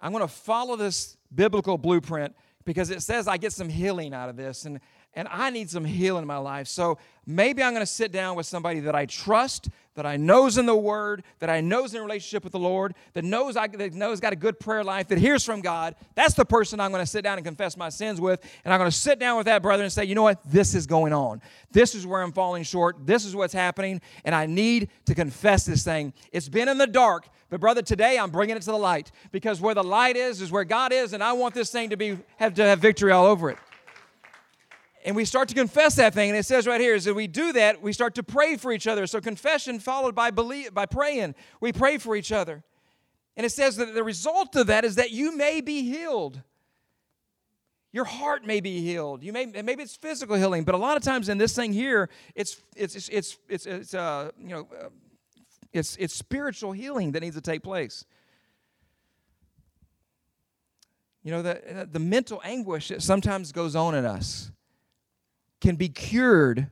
I'm 0.00 0.12
going 0.12 0.26
to 0.26 0.32
follow 0.32 0.76
this 0.76 1.16
biblical 1.34 1.78
blueprint 1.78 2.34
because 2.64 2.90
it 2.90 3.02
says 3.02 3.28
I 3.28 3.36
get 3.36 3.52
some 3.52 3.68
healing 3.68 4.12
out 4.12 4.28
of 4.28 4.36
this. 4.36 4.64
And 4.64 4.80
and 5.14 5.28
I 5.30 5.50
need 5.50 5.70
some 5.70 5.84
healing 5.84 6.22
in 6.22 6.26
my 6.26 6.38
life. 6.38 6.66
So 6.66 6.98
maybe 7.26 7.62
I'm 7.62 7.72
going 7.72 7.82
to 7.82 7.86
sit 7.86 8.12
down 8.12 8.36
with 8.36 8.46
somebody 8.46 8.80
that 8.80 8.94
I 8.94 9.06
trust, 9.06 9.68
that 9.94 10.04
I 10.04 10.16
knows 10.16 10.58
in 10.58 10.66
the 10.66 10.76
Word, 10.76 11.22
that 11.38 11.48
I 11.48 11.60
knows 11.60 11.94
in 11.94 12.02
relationship 12.02 12.42
with 12.42 12.52
the 12.52 12.58
Lord, 12.58 12.94
that 13.12 13.24
knows 13.24 13.56
I 13.56 13.68
that 13.68 13.94
knows 13.94 14.20
got 14.20 14.32
a 14.32 14.36
good 14.36 14.58
prayer 14.58 14.82
life, 14.82 15.08
that 15.08 15.18
hears 15.18 15.44
from 15.44 15.60
God. 15.60 15.94
That's 16.14 16.34
the 16.34 16.44
person 16.44 16.80
I'm 16.80 16.90
going 16.90 17.02
to 17.02 17.10
sit 17.10 17.22
down 17.22 17.38
and 17.38 17.46
confess 17.46 17.76
my 17.76 17.88
sins 17.88 18.20
with, 18.20 18.40
and 18.64 18.74
I'm 18.74 18.78
going 18.78 18.90
to 18.90 18.96
sit 18.96 19.18
down 19.18 19.36
with 19.36 19.46
that 19.46 19.62
brother 19.62 19.82
and 19.82 19.92
say, 19.92 20.04
you 20.04 20.14
know 20.14 20.22
what, 20.22 20.40
this 20.44 20.74
is 20.74 20.86
going 20.86 21.12
on. 21.12 21.40
This 21.70 21.94
is 21.94 22.06
where 22.06 22.22
I'm 22.22 22.32
falling 22.32 22.64
short. 22.64 23.06
This 23.06 23.24
is 23.24 23.36
what's 23.36 23.54
happening, 23.54 24.00
and 24.24 24.34
I 24.34 24.46
need 24.46 24.88
to 25.06 25.14
confess 25.14 25.64
this 25.64 25.84
thing. 25.84 26.12
It's 26.32 26.48
been 26.48 26.68
in 26.68 26.78
the 26.78 26.86
dark, 26.86 27.28
but 27.50 27.60
brother, 27.60 27.82
today 27.82 28.18
I'm 28.18 28.30
bringing 28.30 28.56
it 28.56 28.62
to 28.62 28.72
the 28.72 28.78
light 28.78 29.12
because 29.30 29.60
where 29.60 29.74
the 29.74 29.84
light 29.84 30.16
is 30.16 30.40
is 30.40 30.50
where 30.50 30.64
God 30.64 30.92
is, 30.92 31.12
and 31.12 31.22
I 31.22 31.32
want 31.34 31.54
this 31.54 31.70
thing 31.70 31.90
to 31.90 31.96
be 31.96 32.18
have 32.36 32.54
to 32.54 32.64
have 32.64 32.80
victory 32.80 33.12
all 33.12 33.26
over 33.26 33.50
it 33.50 33.58
and 35.04 35.14
we 35.14 35.26
start 35.26 35.48
to 35.50 35.54
confess 35.54 35.96
that 35.96 36.14
thing 36.14 36.30
and 36.30 36.38
it 36.38 36.44
says 36.44 36.66
right 36.66 36.80
here 36.80 36.94
is 36.94 37.04
that 37.04 37.14
we 37.14 37.26
do 37.26 37.52
that 37.52 37.82
we 37.82 37.92
start 37.92 38.14
to 38.14 38.22
pray 38.22 38.56
for 38.56 38.72
each 38.72 38.86
other. 38.86 39.06
So 39.06 39.20
confession 39.20 39.78
followed 39.78 40.14
by 40.14 40.30
believe 40.30 40.72
by 40.72 40.86
praying. 40.86 41.34
We 41.60 41.72
pray 41.72 41.98
for 41.98 42.16
each 42.16 42.32
other. 42.32 42.64
And 43.36 43.44
it 43.44 43.50
says 43.50 43.76
that 43.76 43.94
the 43.94 44.04
result 44.04 44.56
of 44.56 44.68
that 44.68 44.84
is 44.84 44.94
that 44.94 45.10
you 45.10 45.36
may 45.36 45.60
be 45.60 45.82
healed. 45.82 46.40
Your 47.92 48.04
heart 48.04 48.44
may 48.44 48.60
be 48.60 48.80
healed. 48.80 49.22
You 49.22 49.32
may 49.32 49.46
maybe 49.46 49.82
it's 49.82 49.94
physical 49.94 50.36
healing 50.36 50.64
but 50.64 50.74
a 50.74 50.78
lot 50.78 50.96
of 50.96 51.02
times 51.02 51.28
in 51.28 51.36
this 51.36 51.54
thing 51.54 51.72
here 51.72 52.08
it's 52.34 52.62
it's 52.74 52.96
it's 52.96 53.08
it's 53.08 53.38
it's, 53.48 53.66
it's 53.66 53.94
uh 53.94 54.30
you 54.38 54.48
know 54.48 54.68
uh, 54.80 54.88
it's 55.72 55.96
it's 55.96 56.14
spiritual 56.14 56.72
healing 56.72 57.12
that 57.12 57.20
needs 57.20 57.36
to 57.36 57.42
take 57.42 57.62
place. 57.62 58.06
You 61.22 61.30
know 61.30 61.42
the 61.42 61.88
the 61.90 61.98
mental 61.98 62.40
anguish 62.42 62.88
that 62.88 63.02
sometimes 63.02 63.52
goes 63.52 63.76
on 63.76 63.94
in 63.94 64.06
us 64.06 64.50
can 65.64 65.76
be 65.76 65.88
cured 65.88 66.66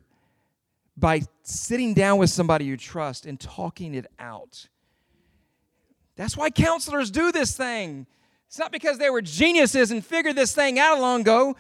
by 0.99 1.23
sitting 1.45 1.95
down 1.95 2.19
with 2.19 2.29
somebody 2.29 2.67
you 2.67 2.77
trust 2.77 3.25
and 3.25 3.41
talking 3.41 3.95
it 3.95 4.05
out. 4.19 4.69
That's 6.15 6.37
why 6.37 6.51
counselors 6.51 7.11
do 7.11 7.33
this 7.33 7.57
thing. 7.57 8.07
It's 8.49 8.59
not 8.59 8.71
because 8.71 8.99
they 8.99 9.09
were 9.09 9.23
geniuses 9.23 9.93
and 9.93 10.05
figured 10.05 10.37
this 10.37 10.55
thing 10.55 10.79
out 10.79 10.99
a 10.99 11.01
long 11.01 11.23
ago. 11.23 11.57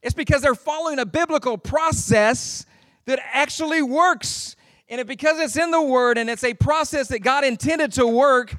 It's 0.00 0.14
because 0.14 0.42
they're 0.42 0.54
following 0.54 1.00
a 1.00 1.04
biblical 1.04 1.58
process 1.58 2.64
that 3.06 3.18
actually 3.32 3.82
works. 3.82 4.54
And 4.88 5.00
it, 5.00 5.08
because 5.08 5.40
it's 5.40 5.56
in 5.56 5.72
the 5.72 5.82
Word 5.82 6.18
and 6.18 6.30
it's 6.30 6.44
a 6.44 6.54
process 6.54 7.08
that 7.08 7.18
God 7.18 7.44
intended 7.44 7.94
to 7.94 8.06
work, 8.06 8.54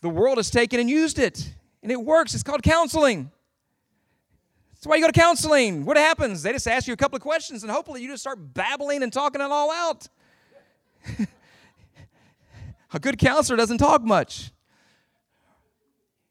the 0.00 0.08
world 0.08 0.38
has 0.38 0.50
taken 0.50 0.80
and 0.80 0.90
used 0.90 1.20
it. 1.20 1.54
And 1.84 1.92
it 1.92 2.02
works. 2.02 2.34
It's 2.34 2.42
called 2.42 2.64
counseling. 2.64 3.30
That's 4.80 4.88
why 4.88 4.96
you 4.96 5.02
go 5.02 5.08
to 5.08 5.12
counseling. 5.12 5.84
What 5.84 5.98
happens? 5.98 6.42
They 6.42 6.52
just 6.52 6.66
ask 6.66 6.86
you 6.86 6.94
a 6.94 6.96
couple 6.96 7.14
of 7.16 7.20
questions, 7.20 7.62
and 7.62 7.70
hopefully 7.70 8.00
you 8.00 8.08
just 8.08 8.22
start 8.22 8.54
babbling 8.54 9.02
and 9.02 9.12
talking 9.12 9.42
it 9.42 9.50
all 9.50 9.70
out. 9.70 10.08
a 12.94 12.98
good 12.98 13.18
counselor 13.18 13.58
doesn't 13.58 13.76
talk 13.76 14.02
much. 14.02 14.52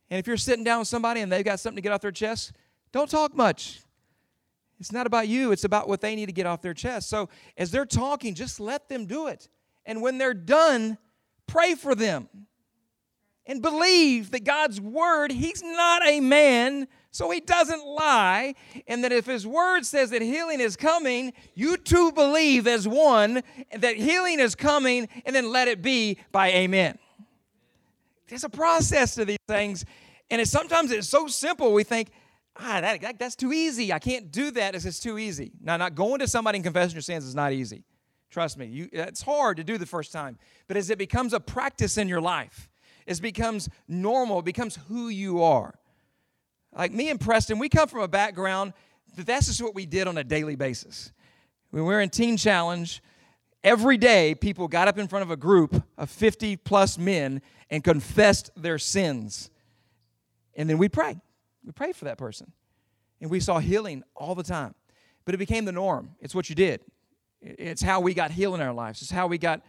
And 0.10 0.18
if 0.18 0.26
you're 0.26 0.36
sitting 0.36 0.64
down 0.64 0.80
with 0.80 0.88
somebody 0.88 1.22
and 1.22 1.32
they've 1.32 1.46
got 1.46 1.60
something 1.60 1.76
to 1.76 1.82
get 1.84 1.92
off 1.92 2.02
their 2.02 2.12
chest, 2.12 2.54
don't 2.92 3.08
talk 3.08 3.36
much. 3.36 3.82
It's 4.80 4.92
not 4.92 5.06
about 5.06 5.28
you, 5.28 5.52
it's 5.52 5.64
about 5.64 5.88
what 5.88 6.02
they 6.02 6.16
need 6.16 6.26
to 6.26 6.32
get 6.32 6.48
off 6.48 6.64
their 6.64 6.74
chest. 6.74 7.08
So 7.08 7.30
as 7.56 7.70
they're 7.70 7.86
talking, 7.86 8.34
just 8.34 8.60
let 8.60 8.90
them 8.90 9.06
do 9.06 9.28
it. 9.28 9.48
And 9.86 10.02
when 10.02 10.18
they're 10.18 10.34
done, 10.34 10.98
pray 11.46 11.76
for 11.76 11.94
them. 11.94 12.28
And 13.46 13.62
believe 13.62 14.32
that 14.32 14.44
God's 14.44 14.82
word, 14.82 15.32
He's 15.32 15.62
not 15.62 16.08
a 16.08 16.20
man 16.20 16.88
so 17.12 17.32
he 17.32 17.40
doesn't 17.40 17.86
lie, 17.86 18.54
and 18.88 19.04
that 19.04 19.12
if 19.12 19.26
his 19.26 19.48
word 19.48 19.86
says 19.86 20.12
that 20.12 20.22
healing 20.22 20.60
is 20.60 20.76
coming, 20.76 21.34
you 21.56 21.76
too 21.76 22.12
believe 22.12 22.68
as 22.68 22.88
one 22.88 23.42
that 23.76 23.96
healing 23.96 24.40
is 24.40 24.54
coming, 24.54 25.10
and 25.26 25.36
then 25.36 25.52
let 25.52 25.68
it 25.68 25.82
be 25.82 26.18
by 26.32 26.52
amen. 26.52 27.00
There's 28.28 28.44
a 28.44 28.50
process 28.50 29.16
to 29.16 29.26
these 29.26 29.40
things, 29.48 29.86
and 30.30 30.40
it's 30.40 30.52
sometimes 30.52 30.92
it's 30.92 31.10
so 31.10 31.26
simple 31.28 31.74
we 31.74 31.84
think, 31.84 32.12
ah, 32.58 32.80
that, 32.82 33.02
that, 33.02 33.18
that's 33.18 33.36
too 33.36 33.54
easy. 33.54 33.92
I 33.92 33.98
can't 33.98 34.32
do 34.32 34.52
that. 34.52 34.76
It's 34.76 34.84
just 34.84 35.02
too 35.02 35.18
easy. 35.18 35.52
Now, 35.62 35.78
not 35.78 35.96
going 35.96 36.20
to 36.20 36.28
somebody 36.28 36.58
and 36.58 36.64
confessing 36.64 36.96
your 36.96 37.02
sins 37.02 37.26
is 37.26 37.34
not 37.34 37.54
easy. 37.54 37.86
Trust 38.30 38.60
me, 38.60 38.68
you, 38.68 38.90
it's 38.94 39.24
hard 39.24 39.58
to 39.58 39.64
do 39.64 39.80
the 39.80 39.88
first 39.88 40.12
time. 40.12 40.38
But 40.68 40.78
as 40.78 40.92
it 40.92 41.00
becomes 41.00 41.34
a 41.34 41.40
practice 41.40 41.98
in 41.98 42.08
your 42.08 42.22
life, 42.22 42.70
it 43.08 43.20
becomes 43.20 43.68
normal, 43.88 44.40
it 44.40 44.46
becomes 44.46 44.78
who 44.88 45.10
you 45.10 45.42
are. 45.42 45.74
Like 46.80 46.94
me 46.94 47.10
and 47.10 47.20
Preston, 47.20 47.60
we 47.60 47.68
come 47.68 47.90
from 47.90 48.00
a 48.00 48.08
background 48.08 48.72
that 49.18 49.26
that's 49.26 49.48
just 49.48 49.62
what 49.62 49.76
we 49.76 49.86
did 49.86 50.08
on 50.08 50.18
a 50.18 50.24
daily 50.24 50.56
basis. 50.56 51.12
When 51.72 51.84
we 51.84 51.90
were 51.94 52.00
in 52.00 52.10
Teen 52.10 52.38
Challenge, 52.38 53.04
every 53.66 53.98
day 53.98 54.34
people 54.34 54.70
got 54.70 54.88
up 54.88 54.98
in 54.98 55.10
front 55.10 55.24
of 55.24 55.30
a 55.30 55.36
group 55.36 55.84
of 55.98 56.10
50 56.10 56.56
plus 56.56 56.98
men 56.98 57.42
and 57.70 57.84
confessed 57.84 58.52
their 58.56 58.78
sins. 58.78 59.50
And 60.56 60.70
then 60.70 60.78
we 60.78 60.88
pray. 60.88 61.18
We 61.66 61.74
prayed 61.74 61.98
for 61.98 62.06
that 62.06 62.18
person. 62.18 62.54
And 63.20 63.30
we 63.30 63.42
saw 63.42 63.60
healing 63.60 64.02
all 64.16 64.34
the 64.34 64.42
time. 64.42 64.74
But 65.26 65.36
it 65.36 65.38
became 65.38 65.66
the 65.66 65.74
norm. 65.74 66.12
It's 66.22 66.34
what 66.34 66.48
you 66.48 66.56
did. 66.56 66.80
It's 67.42 67.82
how 67.82 68.00
we 68.00 68.14
got 68.14 68.32
healed 68.32 68.56
in 68.56 68.62
our 68.62 68.74
lives. 68.74 69.02
It's 69.02 69.12
how 69.12 69.28
we 69.28 69.38
got 69.38 69.64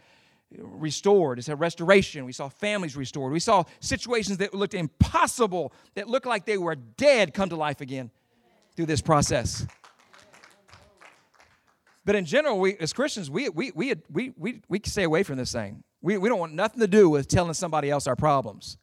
restored. 0.57 1.39
It's 1.39 1.49
a 1.49 1.55
restoration. 1.55 2.25
We 2.25 2.33
saw 2.33 2.49
families 2.49 2.95
restored. 2.95 3.31
We 3.31 3.39
saw 3.39 3.63
situations 3.79 4.37
that 4.37 4.53
looked 4.53 4.73
impossible, 4.73 5.73
that 5.95 6.07
looked 6.07 6.25
like 6.25 6.45
they 6.45 6.57
were 6.57 6.75
dead, 6.75 7.33
come 7.33 7.49
to 7.49 7.55
life 7.55 7.81
again 7.81 8.11
through 8.75 8.87
this 8.87 9.01
process. 9.01 9.65
But 12.03 12.15
in 12.15 12.25
general, 12.25 12.59
we 12.59 12.75
as 12.77 12.93
Christians, 12.93 13.29
we 13.29 13.49
we 13.49 13.71
we 13.75 13.93
we 14.11 14.33
we, 14.37 14.61
we 14.67 14.81
stay 14.85 15.03
away 15.03 15.23
from 15.23 15.37
this 15.37 15.51
thing. 15.51 15.83
We, 16.01 16.17
we 16.17 16.29
don't 16.29 16.39
want 16.39 16.53
nothing 16.53 16.79
to 16.79 16.87
do 16.87 17.09
with 17.09 17.27
telling 17.27 17.53
somebody 17.53 17.91
else 17.91 18.07
our 18.07 18.15
problems. 18.15 18.77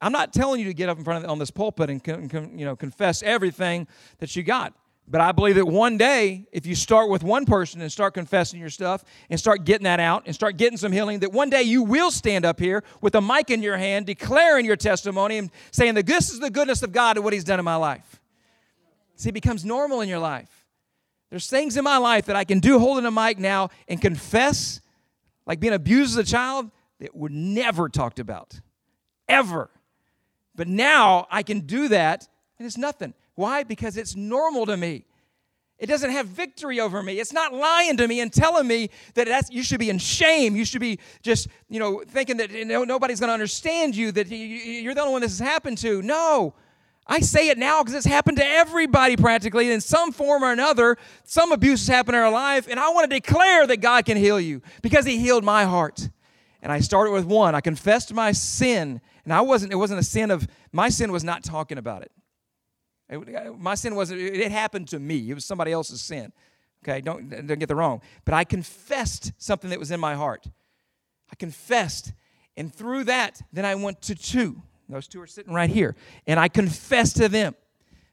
I'm 0.00 0.12
not 0.12 0.32
telling 0.32 0.60
you 0.60 0.66
to 0.66 0.74
get 0.74 0.88
up 0.88 0.96
in 0.96 1.04
front 1.04 1.24
of 1.24 1.30
on 1.30 1.38
this 1.38 1.50
pulpit 1.50 1.90
and 1.90 2.52
you 2.58 2.64
know 2.64 2.74
confess 2.74 3.22
everything 3.22 3.86
that 4.18 4.34
you 4.34 4.42
got. 4.42 4.74
But 5.10 5.22
I 5.22 5.32
believe 5.32 5.54
that 5.54 5.66
one 5.66 5.96
day, 5.96 6.46
if 6.52 6.66
you 6.66 6.74
start 6.74 7.08
with 7.08 7.22
one 7.22 7.46
person 7.46 7.80
and 7.80 7.90
start 7.90 8.12
confessing 8.12 8.60
your 8.60 8.68
stuff 8.68 9.04
and 9.30 9.40
start 9.40 9.64
getting 9.64 9.84
that 9.84 10.00
out 10.00 10.24
and 10.26 10.34
start 10.34 10.58
getting 10.58 10.76
some 10.76 10.92
healing, 10.92 11.20
that 11.20 11.32
one 11.32 11.48
day 11.48 11.62
you 11.62 11.82
will 11.82 12.10
stand 12.10 12.44
up 12.44 12.60
here 12.60 12.84
with 13.00 13.14
a 13.14 13.20
mic 13.20 13.50
in 13.50 13.62
your 13.62 13.78
hand, 13.78 14.04
declaring 14.04 14.66
your 14.66 14.76
testimony 14.76 15.38
and 15.38 15.50
saying 15.70 15.94
that 15.94 16.04
this 16.04 16.30
is 16.30 16.40
the 16.40 16.50
goodness 16.50 16.82
of 16.82 16.92
God 16.92 17.16
and 17.16 17.24
what 17.24 17.32
He's 17.32 17.44
done 17.44 17.58
in 17.58 17.64
my 17.64 17.76
life. 17.76 18.20
See, 19.16 19.30
it 19.30 19.32
becomes 19.32 19.64
normal 19.64 20.02
in 20.02 20.10
your 20.10 20.18
life. 20.18 20.66
There's 21.30 21.48
things 21.48 21.78
in 21.78 21.84
my 21.84 21.96
life 21.96 22.26
that 22.26 22.36
I 22.36 22.44
can 22.44 22.60
do 22.60 22.78
holding 22.78 23.06
a 23.06 23.10
mic 23.10 23.38
now 23.38 23.70
and 23.88 24.00
confess, 24.00 24.80
like 25.46 25.58
being 25.58 25.72
abused 25.72 26.18
as 26.18 26.28
a 26.28 26.30
child, 26.30 26.70
that 27.00 27.16
were 27.16 27.30
never 27.30 27.88
talked 27.88 28.18
about. 28.18 28.60
Ever. 29.26 29.70
But 30.54 30.68
now 30.68 31.26
I 31.30 31.42
can 31.42 31.60
do 31.60 31.88
that 31.88 32.28
and 32.58 32.66
it's 32.66 32.76
nothing. 32.76 33.14
Why? 33.38 33.62
Because 33.62 33.96
it's 33.96 34.16
normal 34.16 34.66
to 34.66 34.76
me. 34.76 35.04
It 35.78 35.86
doesn't 35.86 36.10
have 36.10 36.26
victory 36.26 36.80
over 36.80 37.04
me. 37.04 37.20
It's 37.20 37.32
not 37.32 37.54
lying 37.54 37.96
to 37.98 38.08
me 38.08 38.18
and 38.18 38.32
telling 38.32 38.66
me 38.66 38.90
that 39.14 39.52
you 39.52 39.62
should 39.62 39.78
be 39.78 39.90
in 39.90 39.98
shame. 39.98 40.56
You 40.56 40.64
should 40.64 40.80
be 40.80 40.98
just, 41.22 41.46
you 41.68 41.78
know, 41.78 42.02
thinking 42.04 42.38
that 42.38 42.50
you 42.50 42.64
know, 42.64 42.82
nobody's 42.82 43.20
going 43.20 43.28
to 43.28 43.34
understand 43.34 43.94
you, 43.94 44.10
that 44.10 44.26
you're 44.28 44.92
the 44.92 45.02
only 45.02 45.12
one 45.12 45.22
this 45.22 45.38
has 45.38 45.46
happened 45.46 45.78
to. 45.78 46.02
No. 46.02 46.54
I 47.06 47.20
say 47.20 47.48
it 47.48 47.58
now 47.58 47.80
because 47.84 47.94
it's 47.94 48.06
happened 48.06 48.38
to 48.38 48.44
everybody 48.44 49.16
practically 49.16 49.70
in 49.70 49.80
some 49.80 50.10
form 50.10 50.42
or 50.42 50.50
another. 50.50 50.96
Some 51.22 51.52
abuse 51.52 51.86
has 51.86 51.94
happened 51.94 52.16
in 52.16 52.22
our 52.24 52.32
life, 52.32 52.66
and 52.68 52.80
I 52.80 52.88
want 52.88 53.08
to 53.08 53.16
declare 53.16 53.68
that 53.68 53.76
God 53.76 54.04
can 54.04 54.16
heal 54.16 54.40
you 54.40 54.62
because 54.82 55.06
He 55.06 55.16
healed 55.16 55.44
my 55.44 55.64
heart. 55.64 56.08
And 56.60 56.72
I 56.72 56.80
started 56.80 57.12
with 57.12 57.24
one. 57.24 57.54
I 57.54 57.60
confessed 57.60 58.12
my 58.12 58.32
sin, 58.32 59.00
and 59.22 59.32
I 59.32 59.42
wasn't. 59.42 59.72
It 59.72 59.76
wasn't 59.76 60.00
a 60.00 60.02
sin 60.04 60.32
of 60.32 60.48
my 60.72 60.88
sin 60.88 61.12
was 61.12 61.22
not 61.22 61.44
talking 61.44 61.78
about 61.78 62.02
it. 63.08 63.34
Uh, 63.34 63.52
my 63.52 63.74
sin 63.74 63.94
wasn't, 63.94 64.20
it 64.20 64.52
happened 64.52 64.88
to 64.88 64.98
me. 64.98 65.30
It 65.30 65.34
was 65.34 65.44
somebody 65.44 65.72
else's 65.72 66.00
sin. 66.00 66.32
Okay, 66.84 67.00
don't, 67.00 67.28
don't 67.28 67.58
get 67.58 67.68
the 67.68 67.74
wrong. 67.74 68.00
But 68.24 68.34
I 68.34 68.44
confessed 68.44 69.32
something 69.38 69.70
that 69.70 69.78
was 69.78 69.90
in 69.90 69.98
my 69.98 70.14
heart. 70.14 70.46
I 71.30 71.36
confessed. 71.36 72.12
And 72.56 72.72
through 72.74 73.04
that, 73.04 73.42
then 73.52 73.64
I 73.64 73.74
went 73.74 74.02
to 74.02 74.14
two. 74.14 74.62
Those 74.88 75.06
two 75.06 75.20
are 75.20 75.26
sitting 75.26 75.52
right 75.52 75.68
here. 75.68 75.96
And 76.26 76.40
I 76.40 76.48
confessed 76.48 77.16
to 77.16 77.28
them. 77.28 77.54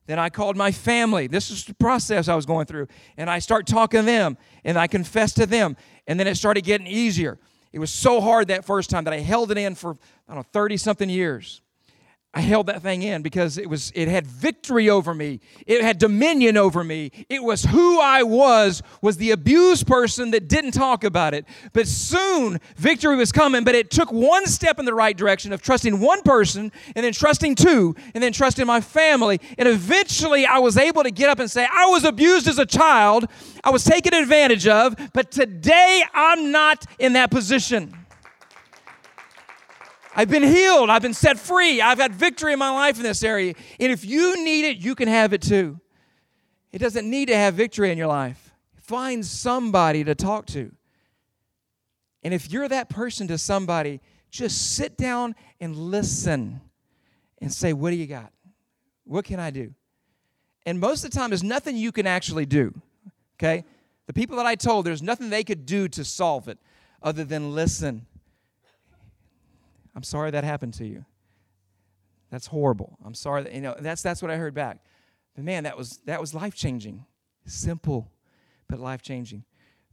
Then 0.08 0.19
I 0.19 0.29
called 0.29 0.55
my 0.55 0.71
family. 0.71 1.27
This 1.27 1.49
is 1.49 1.63
the 1.65 1.73
process 1.73 2.27
I 2.27 2.36
was 2.36 2.45
going 2.45 2.65
through. 2.65 2.88
And 3.17 3.29
I 3.29 3.39
start 3.39 3.65
talking 3.65 4.01
to 4.01 4.05
them. 4.05 4.38
And 4.63 4.77
I 4.77 4.88
confessed 4.88 5.38
to 5.38 5.45
them. 5.45 5.77
And 6.08 6.19
then 6.19 6.27
it 6.27 6.36
started 6.36 6.63
getting 6.63 6.88
easier. 6.88 7.39
it 7.71 7.79
was 7.79 7.91
so 7.91 8.21
hard 8.21 8.49
that 8.49 8.65
first 8.65 8.89
time 8.89 9.03
that 9.05 9.13
I 9.13 9.19
held 9.19 9.51
it 9.51 9.58
in 9.58 9.75
for, 9.75 9.91
I 10.27 10.34
don't 10.34 10.38
know, 10.38 10.49
30 10.51 10.77
something 10.77 11.10
years. 11.10 11.62
I 12.38 12.41
held 12.41 12.67
that 12.67 12.82
thing 12.82 13.02
in 13.02 13.21
because 13.21 13.58
it 13.58 13.69
was 13.69 13.93
it 13.95 14.10
had 14.10 14.28
victory 14.28 14.89
over 14.89 15.13
me. 15.13 15.39
It 15.65 15.82
had 15.82 15.98
dominion 15.98 16.58
over 16.58 16.84
me. 16.84 17.12
It 17.30 17.41
was 17.41 17.63
who 17.63 18.02
I 18.02 18.24
was 18.24 18.84
was 19.02 19.15
the 19.15 19.32
abused 19.32 19.88
person 19.88 20.32
that 20.32 20.50
didn't 20.50 20.71
talk 20.71 21.06
about 21.06 21.34
it. 21.34 21.45
But 21.71 21.88
soon 21.88 22.60
victory 22.76 23.15
was 23.15 23.32
coming, 23.32 23.63
but 23.63 23.74
it 23.74 23.89
took 23.89 24.12
one 24.12 24.48
step 24.48 24.80
in 24.80 24.86
the 24.86 24.93
right 24.93 25.15
direction 25.15 25.54
of 25.54 25.62
trusting 25.62 26.02
one 26.02 26.24
person 26.24 26.74
and 26.93 27.06
then 27.06 27.13
trusting 27.13 27.56
two 27.56 27.95
and 28.13 28.21
then 28.21 28.34
trusting 28.34 28.67
my 28.67 28.82
family. 28.82 29.39
And 29.58 29.69
eventually 29.69 30.45
I 30.45 30.60
was 30.60 30.76
able 30.76 31.04
to 31.04 31.12
get 31.12 31.30
up 31.30 31.39
and 31.39 31.50
say, 31.50 31.65
I 31.71 31.86
was 31.86 32.04
abused 32.04 32.50
as 32.50 32.60
a 32.60 32.65
child. 32.65 33.30
I 33.63 33.69
was 33.69 33.86
taken 33.86 34.13
advantage 34.13 34.67
of, 34.67 34.93
but 35.13 35.32
today 35.32 36.04
I'm 36.13 36.52
not 36.52 36.86
in 37.00 37.13
that 37.13 37.32
position. 37.32 38.04
I've 40.15 40.30
been 40.30 40.43
healed. 40.43 40.89
I've 40.89 41.01
been 41.01 41.13
set 41.13 41.38
free. 41.38 41.82
I've 41.82 41.97
had 41.97 42.13
victory 42.13 42.54
in 42.54 42.60
my 42.60 42.71
life 42.71 42.97
in 42.97 43.04
this 43.04 43.21
area. 43.21 43.54
And 43.80 43.91
if 43.91 44.06
you 44.06 44.43
need 44.43 44.65
it, 44.65 44.78
you 44.78 44.95
can 44.95 45.10
have 45.10 45.34
it 45.34 45.41
too. 45.41 45.80
It 46.71 46.80
doesn't 46.80 47.10
need 47.10 47.28
to 47.28 47.36
have 47.36 47.54
victory 47.54 47.91
in 47.91 47.97
your 47.97 48.08
life. 48.08 48.54
Find 48.82 49.25
somebody 49.25 50.04
to 50.06 50.15
talk 50.15 50.45
to. 50.47 50.71
And 52.23 52.34
if 52.34 52.51
you're 52.51 52.67
that 52.69 52.89
person 52.89 53.28
to 53.28 53.38
somebody, 53.38 53.99
just 54.32 54.75
sit 54.75 54.97
down 54.97 55.36
and 55.60 55.75
listen 55.75 56.62
and 57.39 57.51
say, 57.51 57.73
What 57.73 57.91
do 57.91 57.97
you 57.97 58.08
got? 58.08 58.32
What 59.04 59.25
can 59.25 59.39
I 59.39 59.51
do? 59.51 59.73
And 60.65 60.80
most 60.80 61.04
of 61.04 61.12
the 61.12 61.17
time, 61.17 61.30
there's 61.30 61.43
nothing 61.43 61.78
you 61.78 61.91
can 61.91 62.08
actually 62.08 62.45
do. 62.45 62.73
Okay? 63.38 63.65
The 64.08 64.13
people 64.13 64.38
that 64.38 64.45
I 64.45 64.56
told, 64.56 64.86
there's 64.86 65.04
nothing 65.04 65.30
they 65.30 65.43
could 65.43 65.65
do 65.65 65.88
to 65.89 66.04
solve 66.04 66.47
it 66.47 66.58
other 67.01 67.23
than 67.23 67.54
listen 67.54 68.08
I'm 69.95 70.03
sorry 70.03 70.31
that 70.31 70.43
happened 70.43 70.73
to 70.75 70.86
you. 70.86 71.05
That's 72.29 72.47
horrible. 72.47 72.97
I'm 73.05 73.13
sorry 73.13 73.43
that, 73.43 73.53
you 73.53 73.62
know, 73.62 73.75
that's, 73.79 74.01
that's 74.01 74.21
what 74.21 74.31
I 74.31 74.38
heard 74.38 74.53
back. 74.53 74.79
But 75.36 75.43
man, 75.43 75.63
that 75.63 75.77
was, 75.77 75.99
that 76.05 76.19
was 76.19 76.34
life 76.34 76.55
changing. 76.55 77.05
Simple, 77.45 78.12
but 78.67 78.79
life 78.79 79.01
changing. 79.01 79.43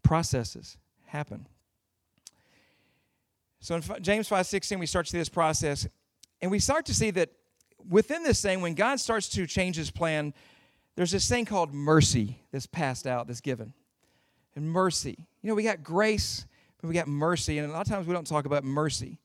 Processes 0.02 0.78
happen. 1.06 1.46
So 3.60 3.76
in 3.76 3.82
James 4.00 4.26
5 4.28 4.46
16, 4.46 4.78
we 4.78 4.86
start 4.86 5.06
to 5.06 5.12
see 5.12 5.18
this 5.18 5.28
process, 5.28 5.86
and 6.40 6.50
we 6.50 6.58
start 6.58 6.86
to 6.86 6.94
see 6.94 7.10
that 7.12 7.30
within 7.88 8.22
this 8.24 8.42
thing, 8.42 8.60
when 8.60 8.74
God 8.74 8.98
starts 8.98 9.28
to 9.30 9.46
change 9.46 9.76
his 9.76 9.90
plan, 9.90 10.34
there's 10.96 11.12
this 11.12 11.28
thing 11.28 11.44
called 11.44 11.72
mercy 11.72 12.40
that's 12.50 12.66
passed 12.66 13.06
out, 13.06 13.26
that's 13.28 13.40
given. 13.40 13.72
And 14.56 14.70
mercy. 14.70 15.28
You 15.42 15.48
know, 15.48 15.54
we 15.54 15.62
got 15.62 15.82
grace, 15.82 16.44
but 16.80 16.88
we 16.88 16.94
got 16.94 17.08
mercy. 17.08 17.58
And 17.58 17.70
a 17.70 17.72
lot 17.72 17.86
of 17.86 17.88
times 17.88 18.06
we 18.06 18.12
don't 18.12 18.26
talk 18.26 18.44
about 18.44 18.64
mercy. 18.64 19.20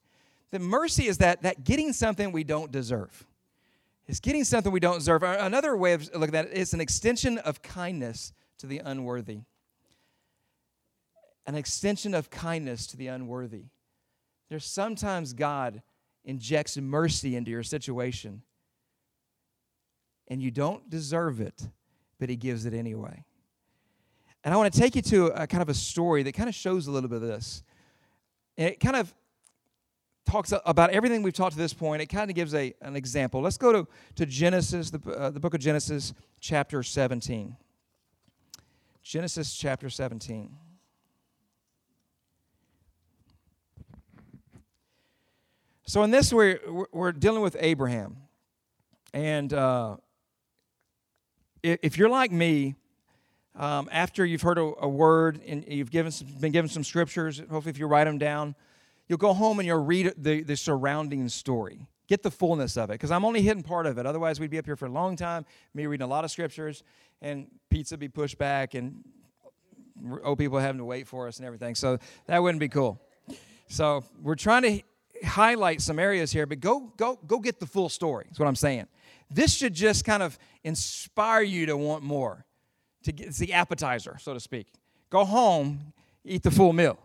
The 0.52 0.60
mercy 0.60 1.08
is 1.08 1.18
that, 1.18 1.42
that 1.42 1.64
getting 1.64 1.94
something 1.94 2.32
we 2.32 2.44
don't 2.44 2.72
deserve. 2.72 3.26
It's 4.08 4.22
getting 4.22 4.46
something 4.46 4.72
we 4.72 4.80
don't 4.80 5.00
deserve. 5.00 5.24
Another 5.24 5.76
way 5.76 5.94
of 5.94 6.10
looking 6.16 6.36
at 6.36 6.46
it 6.46 6.54
is 6.54 6.74
an 6.74 6.80
extension 6.80 7.38
of 7.40 7.62
kindness 7.62 8.32
to 8.60 8.68
the 8.68 8.80
unworthy. 8.80 9.42
An 11.46 11.56
extension 11.56 12.14
of 12.14 12.30
kindness 12.30 12.88
to 12.88 12.98
the 12.98 13.08
unworthy. 13.08 13.66
There's 14.50 14.66
sometimes 14.66 15.34
God 15.34 15.82
injects 16.24 16.78
mercy 16.78 17.36
into 17.36 17.52
your 17.52 17.64
situation, 17.64 18.42
and 20.28 20.42
you 20.42 20.52
don't 20.52 20.90
deserve 20.90 21.42
it, 21.42 21.68
but 22.20 22.30
He 22.30 22.36
gives 22.36 22.66
it 22.66 22.74
anyway. 22.74 23.24
And 24.44 24.54
I 24.54 24.58
want 24.58 24.74
to 24.74 24.80
take 24.80 24.96
you 24.96 25.02
to 25.04 25.28
a 25.28 25.48
kind 25.48 25.62
of 25.62 25.68
a 25.70 25.74
story 25.74 26.24
that 26.24 26.34
kind 26.34 26.48
of 26.48 26.56
shows 26.56 26.88
a 26.88 26.92
little 26.92 27.10
bit 27.10 27.18
of 27.18 27.28
this. 27.28 27.64
And 28.58 28.70
it 28.70 28.80
kind 28.80 28.96
of 28.96 29.14
talks 30.28 30.54
about 30.66 30.92
everything 30.92 31.24
we've 31.24 31.34
talked 31.34 31.54
to 31.54 31.58
this 31.58 31.74
point. 31.74 32.02
It 32.02 32.08
kind 32.08 32.30
of 32.30 32.36
gives 32.36 32.54
a, 32.54 32.74
an 32.82 32.96
example. 32.96 33.42
Let's 33.42 33.58
go 33.58 33.72
to, 33.72 33.88
to 34.16 34.26
Genesis, 34.26 34.92
the, 34.92 35.12
uh, 35.12 35.30
the 35.32 35.40
book 35.40 35.54
of 35.54 35.60
Genesis, 35.60 36.14
chapter 36.40 36.84
17. 36.84 37.56
Genesis 39.02 39.56
chapter 39.56 39.90
17. 39.90 40.56
So, 45.86 46.04
in 46.04 46.12
this, 46.12 46.34
we're, 46.34 46.60
we're 46.92 47.14
dealing 47.14 47.42
with 47.42 47.56
Abraham. 47.60 48.18
And 49.14 49.54
uh, 49.54 49.96
if 51.64 51.98
you're 51.98 52.10
like 52.10 52.34
me, 52.34 52.76
um, 53.56 53.88
after 53.92 54.26
you've 54.26 54.42
heard 54.42 54.58
a, 54.58 54.74
a, 54.82 54.88
word 54.90 55.42
and 55.48 55.64
you've 55.68 55.90
given 55.90 56.12
some, 56.12 56.28
been 56.42 56.52
given 56.52 56.70
some 56.70 56.84
scriptures, 56.84 57.40
hopefully, 57.40 57.70
if 57.70 57.80
you 57.80 57.88
write 57.88 58.04
them 58.04 58.18
down, 58.18 58.56
You'll 59.08 59.18
go 59.18 59.34
home 59.34 59.60
and 59.60 59.68
you'll 59.68 59.84
read 59.84 60.14
the, 60.18 60.44
the 60.44 60.58
surrounding 60.58 61.30
story. 61.30 61.88
Get 62.08 62.24
the 62.24 62.32
fullness 62.32 62.78
of 62.78 62.90
it, 62.90 62.94
because 62.94 63.12
I'm 63.12 63.26
only 63.26 63.42
hitting 63.42 63.64
part 63.64 63.86
of 63.86 63.98
it. 63.98 64.06
Otherwise, 64.06 64.40
we'd 64.40 64.50
be 64.50 64.58
up 64.58 64.66
here 64.66 64.78
for 64.78 64.86
a 64.86 64.92
long 64.92 65.16
time, 65.16 65.46
me 65.74 65.86
reading 65.88 66.06
a 66.06 66.08
lot 66.08 66.24
of 66.24 66.32
scriptures, 66.32 66.84
and 67.22 67.48
pizza 67.70 67.98
be 67.98 68.08
pushed 68.08 68.38
back, 68.38 68.76
and 68.76 69.04
old 70.24 70.38
people 70.38 70.58
having 70.58 70.78
to 70.78 70.86
wait 70.86 71.08
for 71.08 71.28
us 71.28 71.38
and 71.38 71.46
everything. 71.46 71.76
So 71.76 71.98
that 72.28 72.42
wouldn't 72.42 72.60
be 72.60 72.70
cool. 72.70 73.02
So 73.68 74.04
we're 74.22 74.36
trying 74.36 74.62
to 74.64 74.82
highlight 75.26 75.82
some 75.82 76.00
areas 76.00 76.32
here, 76.32 76.46
but 76.46 76.60
go 76.60 76.94
go 76.96 77.20
go 77.28 77.40
get 77.40 77.60
the 77.60 77.66
full 77.66 77.90
story. 77.90 78.26
That's 78.28 78.40
what 78.40 78.48
I'm 78.48 78.56
saying. 78.56 78.88
This 79.30 79.54
should 79.54 79.74
just 79.74 80.06
kind 80.06 80.24
of 80.24 80.38
inspire 80.64 81.42
you 81.42 81.66
to 81.66 81.76
want 81.76 82.04
more. 82.04 82.46
To 83.04 83.12
get 83.12 83.28
it's 83.28 83.38
the 83.38 83.54
appetizer, 83.54 84.18
so 84.20 84.34
to 84.34 84.40
speak. 84.40 84.68
Go 85.10 85.26
home, 85.26 85.94
eat 86.24 86.44
the 86.44 86.52
full 86.52 86.74
meal. 86.74 87.00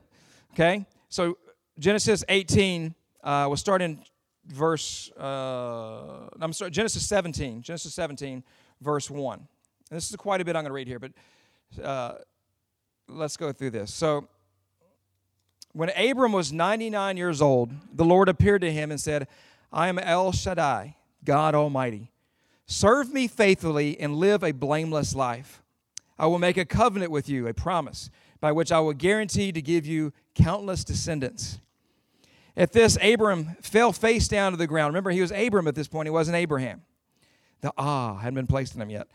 Okay? 0.52 0.86
So 1.08 1.38
Genesis 1.78 2.24
18, 2.28 2.94
uh, 3.24 3.44
we'll 3.48 3.56
start 3.56 3.80
in 3.80 3.98
verse, 4.46 5.10
uh, 5.12 6.28
I'm 6.40 6.52
sorry, 6.52 6.70
Genesis 6.70 7.06
17, 7.08 7.62
Genesis 7.62 7.94
17, 7.94 8.42
verse 8.80 9.10
1. 9.10 9.38
And 9.38 9.46
this 9.90 10.10
is 10.10 10.16
quite 10.16 10.40
a 10.40 10.44
bit 10.44 10.54
I'm 10.56 10.62
going 10.62 10.70
to 10.70 10.74
read 10.74 10.88
here, 10.88 10.98
but 10.98 11.12
uh, 11.82 12.14
let's 13.08 13.36
go 13.36 13.52
through 13.52 13.70
this. 13.70 13.92
So, 13.92 14.28
when 15.74 15.88
Abram 15.90 16.32
was 16.32 16.52
99 16.52 17.16
years 17.16 17.40
old, 17.40 17.72
the 17.94 18.04
Lord 18.04 18.28
appeared 18.28 18.60
to 18.60 18.70
him 18.70 18.90
and 18.90 19.00
said, 19.00 19.26
I 19.72 19.88
am 19.88 19.98
El 19.98 20.32
Shaddai, 20.32 20.96
God 21.24 21.54
Almighty. 21.54 22.12
Serve 22.66 23.10
me 23.10 23.26
faithfully 23.26 23.98
and 23.98 24.16
live 24.16 24.44
a 24.44 24.52
blameless 24.52 25.14
life. 25.14 25.62
I 26.18 26.26
will 26.26 26.38
make 26.38 26.58
a 26.58 26.66
covenant 26.66 27.10
with 27.10 27.28
you, 27.28 27.46
a 27.46 27.54
promise, 27.54 28.10
by 28.38 28.52
which 28.52 28.70
I 28.70 28.80
will 28.80 28.92
guarantee 28.92 29.50
to 29.52 29.62
give 29.62 29.86
you 29.86 30.12
countless 30.34 30.84
descendants. 30.84 31.58
At 32.56 32.72
this, 32.72 32.98
Abram 33.02 33.56
fell 33.62 33.92
face 33.92 34.28
down 34.28 34.52
to 34.52 34.58
the 34.58 34.66
ground. 34.66 34.92
Remember, 34.92 35.10
he 35.10 35.20
was 35.20 35.32
Abram 35.32 35.66
at 35.66 35.74
this 35.74 35.88
point, 35.88 36.06
he 36.06 36.10
wasn't 36.10 36.36
Abraham. 36.36 36.82
The 37.62 37.72
ah 37.78 38.16
hadn't 38.16 38.34
been 38.34 38.46
placed 38.46 38.74
in 38.74 38.82
him 38.82 38.90
yet. 38.90 39.08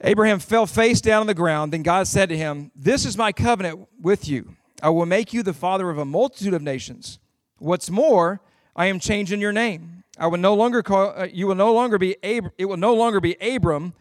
Abraham 0.00 0.38
fell 0.38 0.66
face 0.66 1.00
down 1.00 1.22
on 1.22 1.26
the 1.26 1.34
ground. 1.34 1.72
Then 1.72 1.82
God 1.82 2.06
said 2.06 2.28
to 2.28 2.36
him, 2.36 2.70
This 2.74 3.04
is 3.04 3.16
my 3.16 3.32
covenant 3.32 3.88
with 4.00 4.28
you. 4.28 4.56
I 4.82 4.90
will 4.90 5.06
make 5.06 5.32
you 5.32 5.42
the 5.42 5.52
father 5.52 5.90
of 5.90 5.98
a 5.98 6.04
multitude 6.04 6.54
of 6.54 6.62
nations. 6.62 7.18
What's 7.58 7.90
more, 7.90 8.40
I 8.76 8.86
am 8.86 9.00
changing 9.00 9.40
your 9.40 9.52
name. 9.52 10.04
I 10.18 10.26
will 10.26 10.38
no 10.38 10.54
longer 10.54 10.82
call 10.82 11.14
uh, 11.16 11.28
you 11.32 11.46
will 11.46 11.54
no 11.54 11.72
longer 11.72 11.98
be 11.98 12.16
Ab- 12.22 12.52
it 12.58 12.66
will 12.66 12.76
no 12.76 12.94
longer 12.94 13.20
be 13.20 13.36
Abram. 13.40 13.94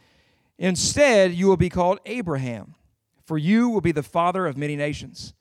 Instead, 0.58 1.34
you 1.34 1.48
will 1.48 1.58
be 1.58 1.70
called 1.70 2.00
Abraham, 2.06 2.74
for 3.26 3.38
you 3.38 3.70
will 3.70 3.82
be 3.82 3.92
the 3.92 4.04
father 4.04 4.48
of 4.48 4.58
many 4.58 4.76
nations. 4.76 5.34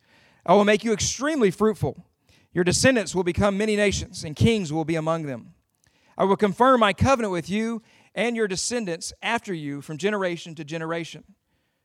I 0.45 0.55
will 0.55 0.67
make 0.67 0.85
you 0.85 0.93
extremely 0.93 1.51
fruitful. 1.51 2.05
Your 2.57 2.65
descendants 2.65 3.15
will 3.15 3.23
become 3.23 3.59
many 3.59 3.77
nations, 3.77 4.25
and 4.25 4.35
kings 4.35 4.73
will 4.73 4.87
be 4.87 4.95
among 4.95 5.25
them. 5.25 5.53
I 6.17 6.25
will 6.25 6.39
confirm 6.39 6.81
my 6.81 6.95
covenant 6.95 7.31
with 7.31 7.51
you 7.51 7.83
and 8.15 8.35
your 8.35 8.49
descendants 8.49 9.13
after 9.23 9.53
you 9.53 9.83
from 9.83 9.99
generation 9.99 10.55
to 10.55 10.65
generation. 10.65 11.25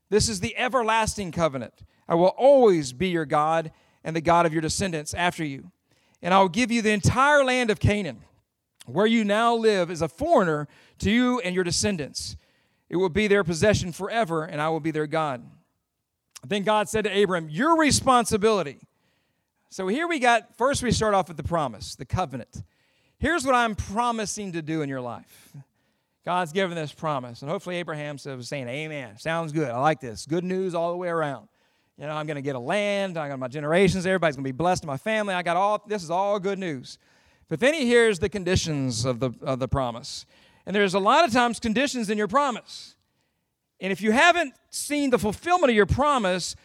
This 0.09 0.29
is 0.29 0.39
the 0.39 0.55
everlasting 0.55 1.33
covenant. 1.33 1.73
I 2.07 2.15
will 2.15 2.33
always 2.37 2.93
be 2.93 3.09
your 3.09 3.25
God 3.25 3.73
and 4.01 4.15
the 4.15 4.21
God 4.21 4.45
of 4.45 4.53
your 4.53 4.61
descendants 4.61 5.13
after 5.13 5.43
you. 5.43 5.71
And 6.21 6.33
I 6.33 6.39
will 6.39 6.47
give 6.47 6.71
you 6.71 6.81
the 6.81 6.91
entire 6.91 7.43
land 7.43 7.69
of 7.69 7.81
Canaan, 7.81 8.21
where 8.85 9.05
you 9.05 9.25
now 9.25 9.53
live 9.53 9.91
as 9.91 10.01
a 10.01 10.07
foreigner 10.07 10.69
to 10.99 11.11
you 11.11 11.41
and 11.41 11.53
your 11.53 11.65
descendants. 11.65 12.37
It 12.87 12.95
will 12.95 13.09
be 13.09 13.27
their 13.27 13.43
possession 13.43 13.91
forever, 13.91 14.45
and 14.45 14.61
I 14.61 14.69
will 14.69 14.79
be 14.79 14.91
their 14.91 15.05
God. 15.05 15.43
Then 16.47 16.63
God 16.63 16.87
said 16.87 17.03
to 17.03 17.23
Abram, 17.23 17.49
Your 17.49 17.77
responsibility. 17.77 18.79
So 19.71 19.87
here 19.87 20.05
we 20.05 20.19
got, 20.19 20.57
first 20.57 20.83
we 20.83 20.91
start 20.91 21.13
off 21.13 21.29
with 21.29 21.37
the 21.37 21.43
promise, 21.43 21.95
the 21.95 22.03
covenant. 22.03 22.61
Here's 23.19 23.45
what 23.45 23.55
I'm 23.55 23.73
promising 23.73 24.51
to 24.51 24.61
do 24.61 24.81
in 24.81 24.89
your 24.89 24.99
life. 24.99 25.53
God's 26.25 26.51
given 26.51 26.75
this 26.75 26.91
promise. 26.91 27.41
And 27.41 27.49
hopefully 27.49 27.77
Abraham 27.77 28.17
was 28.25 28.49
saying, 28.49 28.67
Amen. 28.67 29.17
Sounds 29.17 29.53
good. 29.53 29.71
I 29.71 29.79
like 29.79 30.01
this. 30.01 30.25
Good 30.25 30.43
news 30.43 30.75
all 30.75 30.91
the 30.91 30.97
way 30.97 31.07
around. 31.07 31.47
You 31.97 32.05
know, 32.05 32.11
I'm 32.11 32.27
going 32.27 32.35
to 32.35 32.41
get 32.41 32.57
a 32.57 32.59
land. 32.59 33.17
I 33.17 33.29
got 33.29 33.39
my 33.39 33.47
generations. 33.47 34.05
Everybody's 34.05 34.35
going 34.35 34.43
to 34.43 34.47
be 34.49 34.51
blessed 34.51 34.83
in 34.83 34.87
my 34.87 34.97
family. 34.97 35.33
I 35.33 35.41
got 35.41 35.55
all, 35.55 35.81
this 35.87 36.03
is 36.03 36.11
all 36.11 36.37
good 36.37 36.59
news. 36.59 36.97
But 37.47 37.61
then 37.61 37.73
he 37.73 37.85
hears 37.85 38.19
the 38.19 38.27
conditions 38.27 39.05
of 39.05 39.21
the, 39.21 39.31
of 39.41 39.59
the 39.59 39.69
promise. 39.69 40.25
And 40.65 40.75
there's 40.75 40.95
a 40.95 40.99
lot 40.99 41.23
of 41.23 41.31
times 41.31 41.61
conditions 41.61 42.09
in 42.09 42.17
your 42.17 42.27
promise. 42.27 42.95
And 43.79 43.89
if 43.93 44.01
you 44.01 44.11
haven't 44.11 44.53
seen 44.69 45.11
the 45.11 45.17
fulfillment 45.17 45.69
of 45.69 45.75
your 45.77 45.85
promise, 45.85 46.57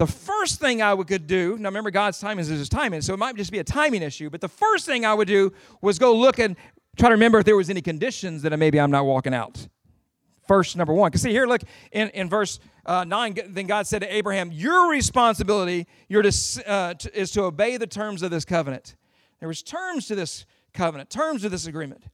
the 0.00 0.06
first 0.06 0.60
thing 0.60 0.80
I 0.80 0.94
would 0.94 1.08
could 1.08 1.26
do, 1.26 1.58
now 1.58 1.68
remember 1.68 1.90
God's 1.90 2.18
timing 2.18 2.40
is 2.40 2.48
his 2.48 2.70
timing, 2.70 3.02
so 3.02 3.12
it 3.12 3.18
might 3.18 3.36
just 3.36 3.52
be 3.52 3.58
a 3.58 3.64
timing 3.64 4.00
issue, 4.00 4.30
but 4.30 4.40
the 4.40 4.48
first 4.48 4.86
thing 4.86 5.04
I 5.04 5.12
would 5.12 5.28
do 5.28 5.52
was 5.82 5.98
go 5.98 6.16
look 6.16 6.38
and 6.38 6.56
try 6.96 7.10
to 7.10 7.12
remember 7.12 7.38
if 7.38 7.44
there 7.44 7.54
was 7.54 7.68
any 7.68 7.82
conditions 7.82 8.40
that 8.40 8.58
maybe 8.58 8.80
I'm 8.80 8.90
not 8.90 9.04
walking 9.04 9.34
out. 9.34 9.68
First, 10.48 10.74
number 10.74 10.94
one. 10.94 11.10
Because 11.10 11.20
see 11.20 11.32
here, 11.32 11.46
look, 11.46 11.60
in, 11.92 12.08
in 12.08 12.30
verse 12.30 12.60
uh, 12.86 13.04
9, 13.04 13.40
then 13.48 13.66
God 13.66 13.86
said 13.86 14.00
to 14.00 14.10
Abraham, 14.10 14.50
Your 14.50 14.90
responsibility 14.90 15.86
your 16.08 16.24
uh, 16.66 16.94
to, 16.94 17.20
is 17.20 17.30
to 17.32 17.42
obey 17.42 17.76
the 17.76 17.86
terms 17.86 18.22
of 18.22 18.30
this 18.30 18.46
covenant. 18.46 18.96
There 19.38 19.48
was 19.48 19.62
terms 19.62 20.06
to 20.06 20.14
this 20.14 20.46
covenant, 20.72 21.10
terms 21.10 21.42
to 21.42 21.50
this 21.50 21.66
agreement. 21.66 22.04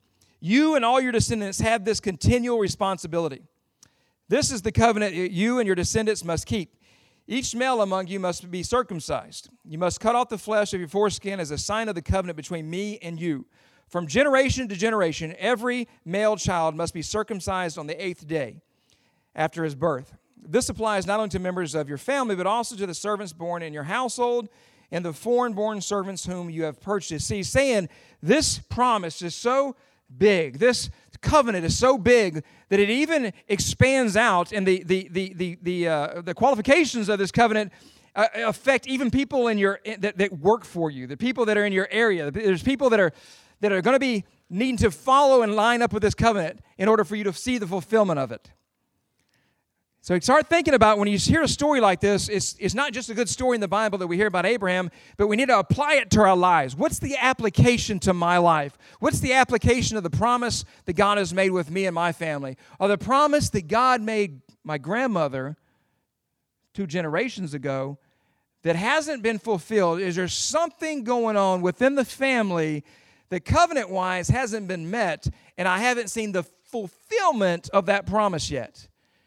You 0.40 0.74
and 0.74 0.84
all 0.84 1.00
your 1.00 1.12
descendants 1.12 1.60
have 1.60 1.84
this 1.84 2.00
continual 2.00 2.58
responsibility. 2.58 3.44
This 4.28 4.50
is 4.50 4.62
the 4.62 4.72
covenant 4.72 5.14
you 5.14 5.60
and 5.60 5.68
your 5.68 5.76
descendants 5.76 6.24
must 6.24 6.46
keep. 6.46 6.72
Each 7.28 7.54
male 7.54 7.82
among 7.82 8.06
you 8.06 8.20
must 8.20 8.50
be 8.50 8.62
circumcised. 8.62 9.48
You 9.64 9.78
must 9.78 10.00
cut 10.00 10.14
off 10.14 10.28
the 10.28 10.38
flesh 10.38 10.72
of 10.72 10.80
your 10.80 10.88
foreskin 10.88 11.40
as 11.40 11.50
a 11.50 11.58
sign 11.58 11.88
of 11.88 11.94
the 11.94 12.02
covenant 12.02 12.36
between 12.36 12.70
me 12.70 12.98
and 13.02 13.20
you. 13.20 13.46
From 13.88 14.06
generation 14.06 14.68
to 14.68 14.76
generation, 14.76 15.34
every 15.38 15.88
male 16.04 16.36
child 16.36 16.74
must 16.74 16.94
be 16.94 17.02
circumcised 17.02 17.78
on 17.78 17.86
the 17.86 18.04
eighth 18.04 18.26
day 18.26 18.60
after 19.34 19.64
his 19.64 19.74
birth. 19.74 20.14
This 20.36 20.68
applies 20.68 21.06
not 21.06 21.18
only 21.18 21.30
to 21.30 21.38
members 21.38 21.74
of 21.74 21.88
your 21.88 21.98
family, 21.98 22.36
but 22.36 22.46
also 22.46 22.76
to 22.76 22.86
the 22.86 22.94
servants 22.94 23.32
born 23.32 23.62
in 23.62 23.72
your 23.72 23.84
household 23.84 24.48
and 24.92 25.04
the 25.04 25.12
foreign 25.12 25.52
born 25.52 25.80
servants 25.80 26.24
whom 26.24 26.48
you 26.48 26.62
have 26.62 26.80
purchased. 26.80 27.26
See, 27.26 27.42
saying 27.42 27.88
this 28.22 28.58
promise 28.58 29.22
is 29.22 29.34
so 29.34 29.74
big, 30.16 30.58
this 30.58 30.90
covenant 31.26 31.64
is 31.64 31.76
so 31.76 31.98
big 31.98 32.42
that 32.70 32.80
it 32.80 32.88
even 32.88 33.32
expands 33.48 34.16
out, 34.16 34.52
and 34.52 34.66
the, 34.66 34.82
the, 34.84 35.08
the, 35.10 35.32
the, 35.34 35.58
the, 35.62 35.88
uh, 35.88 36.20
the 36.22 36.34
qualifications 36.34 37.08
of 37.08 37.18
this 37.18 37.30
covenant 37.30 37.72
uh, 38.14 38.28
affect 38.34 38.86
even 38.86 39.10
people 39.10 39.48
in 39.48 39.58
your, 39.58 39.80
that, 39.98 40.16
that 40.16 40.32
work 40.38 40.64
for 40.64 40.90
you, 40.90 41.06
the 41.06 41.16
people 41.16 41.44
that 41.44 41.58
are 41.58 41.66
in 41.66 41.72
your 41.72 41.88
area. 41.90 42.30
There's 42.30 42.62
people 42.62 42.88
that 42.90 43.00
are, 43.00 43.12
that 43.60 43.72
are 43.72 43.82
going 43.82 43.94
to 43.94 44.00
be 44.00 44.24
needing 44.48 44.78
to 44.78 44.90
follow 44.90 45.42
and 45.42 45.54
line 45.54 45.82
up 45.82 45.92
with 45.92 46.02
this 46.02 46.14
covenant 46.14 46.60
in 46.78 46.88
order 46.88 47.04
for 47.04 47.16
you 47.16 47.24
to 47.24 47.32
see 47.32 47.58
the 47.58 47.66
fulfillment 47.66 48.18
of 48.18 48.32
it. 48.32 48.50
So 50.06 50.16
start 50.20 50.46
thinking 50.46 50.74
about 50.74 50.98
when 50.98 51.08
you 51.08 51.18
hear 51.18 51.42
a 51.42 51.48
story 51.48 51.80
like 51.80 51.98
this, 51.98 52.28
it's, 52.28 52.54
it's 52.60 52.74
not 52.76 52.92
just 52.92 53.10
a 53.10 53.14
good 53.14 53.28
story 53.28 53.56
in 53.56 53.60
the 53.60 53.66
Bible 53.66 53.98
that 53.98 54.06
we 54.06 54.16
hear 54.16 54.28
about 54.28 54.46
Abraham, 54.46 54.88
but 55.16 55.26
we 55.26 55.34
need 55.34 55.48
to 55.48 55.58
apply 55.58 55.94
it 55.94 56.12
to 56.12 56.20
our 56.20 56.36
lives. 56.36 56.76
What's 56.76 57.00
the 57.00 57.16
application 57.16 57.98
to 57.98 58.14
my 58.14 58.38
life? 58.38 58.78
What's 59.00 59.18
the 59.18 59.32
application 59.32 59.96
of 59.96 60.04
the 60.04 60.10
promise 60.10 60.64
that 60.84 60.92
God 60.92 61.18
has 61.18 61.34
made 61.34 61.50
with 61.50 61.72
me 61.72 61.86
and 61.86 61.94
my 61.96 62.12
family? 62.12 62.56
Or 62.78 62.86
the 62.86 62.96
promise 62.96 63.50
that 63.50 63.66
God 63.66 64.00
made 64.00 64.42
my 64.62 64.78
grandmother 64.78 65.56
two 66.72 66.86
generations 66.86 67.52
ago 67.52 67.98
that 68.62 68.76
hasn't 68.76 69.24
been 69.24 69.40
fulfilled? 69.40 69.98
Is 69.98 70.14
there 70.14 70.28
something 70.28 71.02
going 71.02 71.36
on 71.36 71.62
within 71.62 71.96
the 71.96 72.04
family 72.04 72.84
that 73.30 73.44
covenant 73.44 73.90
wise 73.90 74.28
hasn't 74.28 74.68
been 74.68 74.88
met, 74.88 75.26
and 75.58 75.66
I 75.66 75.78
haven't 75.78 76.10
seen 76.10 76.30
the 76.30 76.44
fulfillment 76.44 77.68
of 77.70 77.86
that 77.86 78.06
promise 78.06 78.52
yet? 78.52 78.86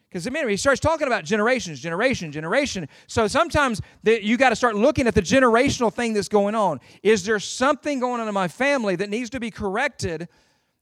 Because 0.09 0.25
remember, 0.25 0.49
he 0.49 0.57
starts 0.57 0.79
talking 0.79 1.05
about 1.05 1.23
generations, 1.23 1.79
generation, 1.79 2.31
generation. 2.31 2.89
So 3.05 3.27
sometimes 3.27 3.79
the, 4.01 4.23
you 4.23 4.37
got 4.37 4.49
to 4.49 4.55
start 4.55 4.75
looking 4.75 5.05
at 5.05 5.13
the 5.13 5.21
generational 5.21 5.93
thing 5.93 6.13
that's 6.13 6.27
going 6.27 6.55
on. 6.55 6.79
Is 7.03 7.23
there 7.25 7.39
something 7.39 7.99
going 7.99 8.19
on 8.19 8.27
in 8.27 8.33
my 8.33 8.47
family 8.47 8.95
that 8.95 9.09
needs 9.11 9.29
to 9.31 9.39
be 9.39 9.51
corrected? 9.51 10.27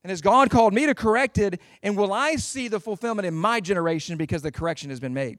And 0.02 0.10
has 0.10 0.22
God 0.22 0.48
called 0.48 0.72
me 0.72 0.86
to 0.86 0.94
correct 0.94 1.36
it? 1.36 1.60
And 1.82 1.94
will 1.94 2.14
I 2.14 2.36
see 2.36 2.68
the 2.68 2.80
fulfillment 2.80 3.26
in 3.26 3.34
my 3.34 3.60
generation 3.60 4.16
because 4.16 4.40
the 4.40 4.50
correction 4.50 4.88
has 4.88 4.98
been 4.98 5.12
made? 5.12 5.38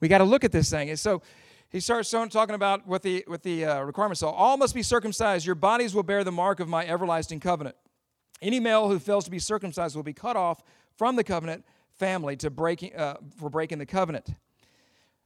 We 0.00 0.08
got 0.08 0.18
to 0.18 0.24
look 0.24 0.44
at 0.44 0.52
this 0.52 0.68
thing. 0.68 0.90
And 0.90 0.98
so 0.98 1.22
he 1.70 1.80
starts 1.80 2.10
talking 2.10 2.54
about 2.54 2.86
what 2.86 3.00
the, 3.00 3.24
what 3.26 3.42
the 3.42 3.64
uh, 3.64 3.80
requirements 3.84 4.20
So 4.20 4.28
All 4.28 4.58
must 4.58 4.74
be 4.74 4.82
circumcised. 4.82 5.46
Your 5.46 5.54
bodies 5.54 5.94
will 5.94 6.02
bear 6.02 6.24
the 6.24 6.32
mark 6.32 6.60
of 6.60 6.68
my 6.68 6.86
everlasting 6.86 7.40
covenant. 7.40 7.76
Any 8.42 8.60
male 8.60 8.90
who 8.90 8.98
fails 8.98 9.24
to 9.24 9.30
be 9.30 9.38
circumcised 9.38 9.96
will 9.96 10.02
be 10.02 10.12
cut 10.12 10.36
off 10.36 10.62
from 10.98 11.16
the 11.16 11.24
covenant 11.24 11.64
family 11.98 12.36
to 12.36 12.50
breaking, 12.50 12.94
uh, 12.96 13.16
for 13.36 13.50
breaking 13.50 13.78
the 13.78 13.86
covenant. 13.86 14.28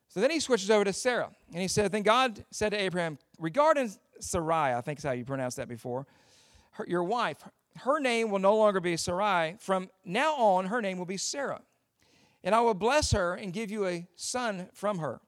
So 0.08 0.20
then 0.20 0.30
he 0.30 0.40
switches 0.40 0.70
over 0.70 0.84
to 0.84 0.92
Sarah. 0.92 1.30
And 1.52 1.60
he 1.60 1.68
said, 1.68 1.92
Then 1.92 2.02
God 2.02 2.44
said 2.50 2.70
to 2.70 2.80
Abraham, 2.80 3.18
regarding 3.38 3.92
Sarai, 4.20 4.72
I 4.72 4.80
think 4.80 4.98
is 4.98 5.04
how 5.04 5.12
you 5.12 5.24
pronounced 5.24 5.56
that 5.58 5.68
before, 5.68 6.06
her, 6.72 6.86
your 6.88 7.04
wife, 7.04 7.38
her 7.78 7.98
name 8.00 8.30
will 8.30 8.38
no 8.38 8.56
longer 8.56 8.80
be 8.80 8.96
Sarai. 8.96 9.56
From 9.60 9.90
now 10.04 10.34
on, 10.36 10.66
her 10.66 10.80
name 10.80 10.98
will 10.98 11.06
be 11.06 11.16
Sarah. 11.16 11.60
And 12.42 12.54
I 12.54 12.60
will 12.60 12.74
bless 12.74 13.12
her 13.12 13.34
and 13.34 13.52
give 13.52 13.70
you 13.70 13.86
a 13.86 14.06
son 14.16 14.68
from 14.72 14.98
her. 14.98 15.20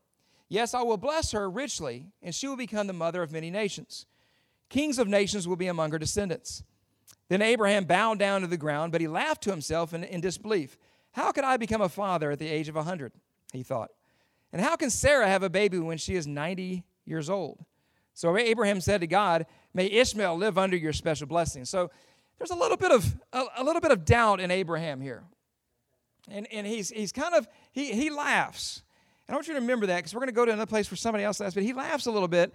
Yes, 0.48 0.72
I 0.72 0.82
will 0.82 0.96
bless 0.96 1.32
her 1.32 1.50
richly, 1.50 2.06
and 2.22 2.34
she 2.34 2.48
will 2.48 2.56
become 2.56 2.86
the 2.86 2.92
mother 2.92 3.22
of 3.22 3.32
many 3.32 3.50
nations. 3.50 4.06
Kings 4.70 4.98
of 4.98 5.08
nations 5.08 5.46
will 5.46 5.56
be 5.56 5.66
among 5.66 5.90
her 5.90 5.98
descendants. 5.98 6.62
Then 7.28 7.42
Abraham 7.42 7.84
bowed 7.84 8.18
down 8.18 8.40
to 8.40 8.46
the 8.46 8.56
ground, 8.56 8.92
but 8.92 9.00
he 9.00 9.08
laughed 9.08 9.42
to 9.42 9.50
himself 9.50 9.92
in, 9.92 10.04
in 10.04 10.20
disbelief. 10.20 10.78
How 11.18 11.32
could 11.32 11.42
I 11.42 11.56
become 11.56 11.80
a 11.80 11.88
father 11.88 12.30
at 12.30 12.38
the 12.38 12.46
age 12.46 12.68
of 12.68 12.76
100? 12.76 13.10
He 13.52 13.64
thought. 13.64 13.90
And 14.52 14.62
how 14.62 14.76
can 14.76 14.88
Sarah 14.88 15.26
have 15.26 15.42
a 15.42 15.50
baby 15.50 15.76
when 15.80 15.98
she 15.98 16.14
is 16.14 16.28
90 16.28 16.84
years 17.04 17.28
old? 17.28 17.58
So 18.14 18.36
Abraham 18.36 18.80
said 18.80 19.00
to 19.00 19.08
God, 19.08 19.46
May 19.74 19.86
Ishmael 19.86 20.36
live 20.36 20.56
under 20.58 20.76
your 20.76 20.92
special 20.92 21.26
blessing. 21.26 21.64
So 21.64 21.90
there's 22.38 22.52
a 22.52 22.56
little 22.56 22.76
bit 22.76 22.92
of 22.92 23.16
a, 23.32 23.44
a 23.56 23.64
little 23.64 23.80
bit 23.80 23.90
of 23.90 24.04
doubt 24.04 24.38
in 24.38 24.52
Abraham 24.52 25.00
here. 25.00 25.24
And, 26.30 26.46
and 26.52 26.64
he's, 26.64 26.90
he's 26.90 27.10
kind 27.10 27.34
of, 27.34 27.48
he, 27.72 27.92
he 27.92 28.10
laughs. 28.10 28.84
And 29.26 29.34
I 29.34 29.36
want 29.36 29.48
you 29.48 29.54
to 29.54 29.60
remember 29.60 29.86
that 29.86 29.96
because 29.96 30.14
we're 30.14 30.20
going 30.20 30.28
to 30.28 30.34
go 30.34 30.44
to 30.44 30.52
another 30.52 30.66
place 30.66 30.88
where 30.88 30.96
somebody 30.96 31.24
else 31.24 31.40
laughs, 31.40 31.54
but 31.54 31.64
he 31.64 31.72
laughs 31.72 32.06
a 32.06 32.12
little 32.12 32.28
bit. 32.28 32.54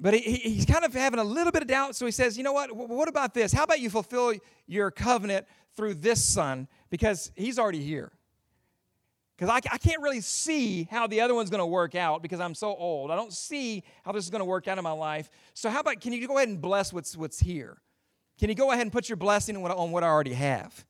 But 0.00 0.14
he, 0.14 0.36
he's 0.36 0.64
kind 0.64 0.84
of 0.84 0.94
having 0.94 1.20
a 1.20 1.24
little 1.24 1.52
bit 1.52 1.62
of 1.62 1.68
doubt, 1.68 1.94
so 1.94 2.06
he 2.06 2.12
says, 2.12 2.38
You 2.38 2.42
know 2.42 2.54
what? 2.54 2.74
What 2.74 3.08
about 3.08 3.34
this? 3.34 3.52
How 3.52 3.64
about 3.64 3.80
you 3.80 3.90
fulfill 3.90 4.34
your 4.66 4.90
covenant 4.90 5.46
through 5.76 5.94
this 5.94 6.24
son? 6.24 6.68
Because 6.88 7.30
he's 7.36 7.58
already 7.58 7.82
here. 7.82 8.10
Because 9.36 9.50
I, 9.50 9.56
I 9.72 9.78
can't 9.78 10.02
really 10.02 10.20
see 10.20 10.84
how 10.90 11.06
the 11.06 11.20
other 11.20 11.34
one's 11.34 11.50
going 11.50 11.60
to 11.60 11.66
work 11.66 11.94
out 11.94 12.22
because 12.22 12.40
I'm 12.40 12.54
so 12.54 12.74
old. 12.74 13.10
I 13.10 13.16
don't 13.16 13.32
see 13.32 13.84
how 14.04 14.12
this 14.12 14.24
is 14.24 14.30
going 14.30 14.40
to 14.40 14.46
work 14.46 14.68
out 14.68 14.78
in 14.78 14.84
my 14.84 14.92
life. 14.92 15.30
So, 15.54 15.68
how 15.68 15.80
about 15.80 16.00
can 16.00 16.12
you 16.12 16.26
go 16.26 16.38
ahead 16.38 16.48
and 16.48 16.60
bless 16.60 16.92
what's, 16.92 17.16
what's 17.16 17.38
here? 17.38 17.80
Can 18.38 18.48
you 18.48 18.54
go 18.54 18.70
ahead 18.70 18.82
and 18.82 18.92
put 18.92 19.08
your 19.08 19.16
blessing 19.16 19.56
on 19.56 19.62
what, 19.62 19.72
on 19.72 19.90
what 19.92 20.02
I 20.02 20.08
already 20.08 20.32
have? 20.32 20.86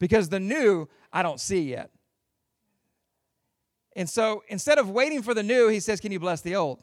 Because 0.00 0.28
the 0.28 0.40
new, 0.40 0.88
I 1.12 1.22
don't 1.22 1.38
see 1.38 1.62
yet. 1.70 1.90
And 3.94 4.08
so 4.08 4.42
instead 4.48 4.78
of 4.78 4.90
waiting 4.90 5.22
for 5.22 5.34
the 5.34 5.42
new, 5.42 5.68
he 5.68 5.78
says, 5.78 6.00
Can 6.00 6.10
you 6.10 6.18
bless 6.18 6.40
the 6.40 6.56
old? 6.56 6.82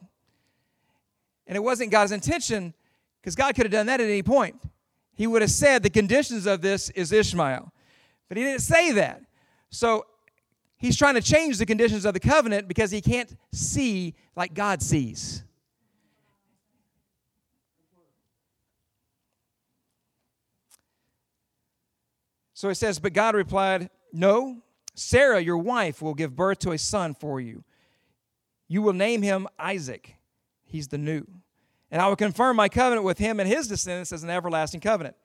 And 1.48 1.56
it 1.56 1.62
wasn't 1.62 1.92
God's 1.92 2.12
intention 2.12 2.74
because 3.22 3.36
God 3.36 3.56
could 3.56 3.66
have 3.66 3.72
done 3.72 3.88
that 3.88 4.02
at 4.02 4.06
any 4.06 4.22
point. 4.22 4.62
He 5.16 5.26
would 5.26 5.42
have 5.42 5.52
said 5.52 5.82
the 5.82 5.90
conditions 5.90 6.46
of 6.46 6.62
this 6.62 6.90
is 6.92 7.12
Ishmael. 7.12 7.72
But 8.28 8.38
he 8.38 8.44
didn't 8.44 8.62
say 8.62 8.92
that. 8.92 9.22
So 9.70 10.06
he's 10.78 10.98
trying 10.98 11.16
to 11.16 11.22
change 11.22 11.58
the 11.58 11.66
conditions 11.66 12.06
of 12.06 12.14
the 12.14 12.20
covenant 12.20 12.68
because 12.68 12.92
he 12.92 13.02
can't 13.02 13.36
see 13.52 14.14
like 14.36 14.54
God 14.54 14.82
sees. 14.82 15.44
So 22.54 22.70
it 22.70 22.76
says, 22.76 23.00
But 23.00 23.14
God 23.14 23.36
replied, 23.36 23.90
No, 24.12 24.62
Sarah, 24.96 25.40
your 25.40 25.60
wife, 25.60 26.02
will 26.02 26.16
give 26.16 26.36
birth 26.36 26.60
to 26.60 26.72
a 26.72 26.78
son 26.78 27.14
for 27.14 27.40
you. 27.40 27.64
You 28.68 28.82
will 28.82 28.94
name 28.94 29.22
him 29.22 29.48
Isaac 29.58 30.17
He's 30.68 30.90
the 30.90 30.98
new. 30.98 31.26
And 31.90 32.02
I 32.02 32.08
will 32.08 32.16
confirm 32.16 32.58
my 32.58 32.70
covenant 32.70 33.06
with 33.06 33.18
him 33.18 33.40
and 33.40 33.48
his 33.48 33.68
descendants 33.68 34.12
as 34.12 34.24
an 34.24 34.30
everlasting 34.30 34.82
covenant. 34.82 35.16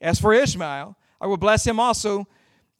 As 0.00 0.20
for 0.20 0.34
Ishmael, 0.34 0.96
I 1.20 1.26
will 1.26 1.36
bless 1.36 1.66
him 1.66 1.80
also, 1.80 2.26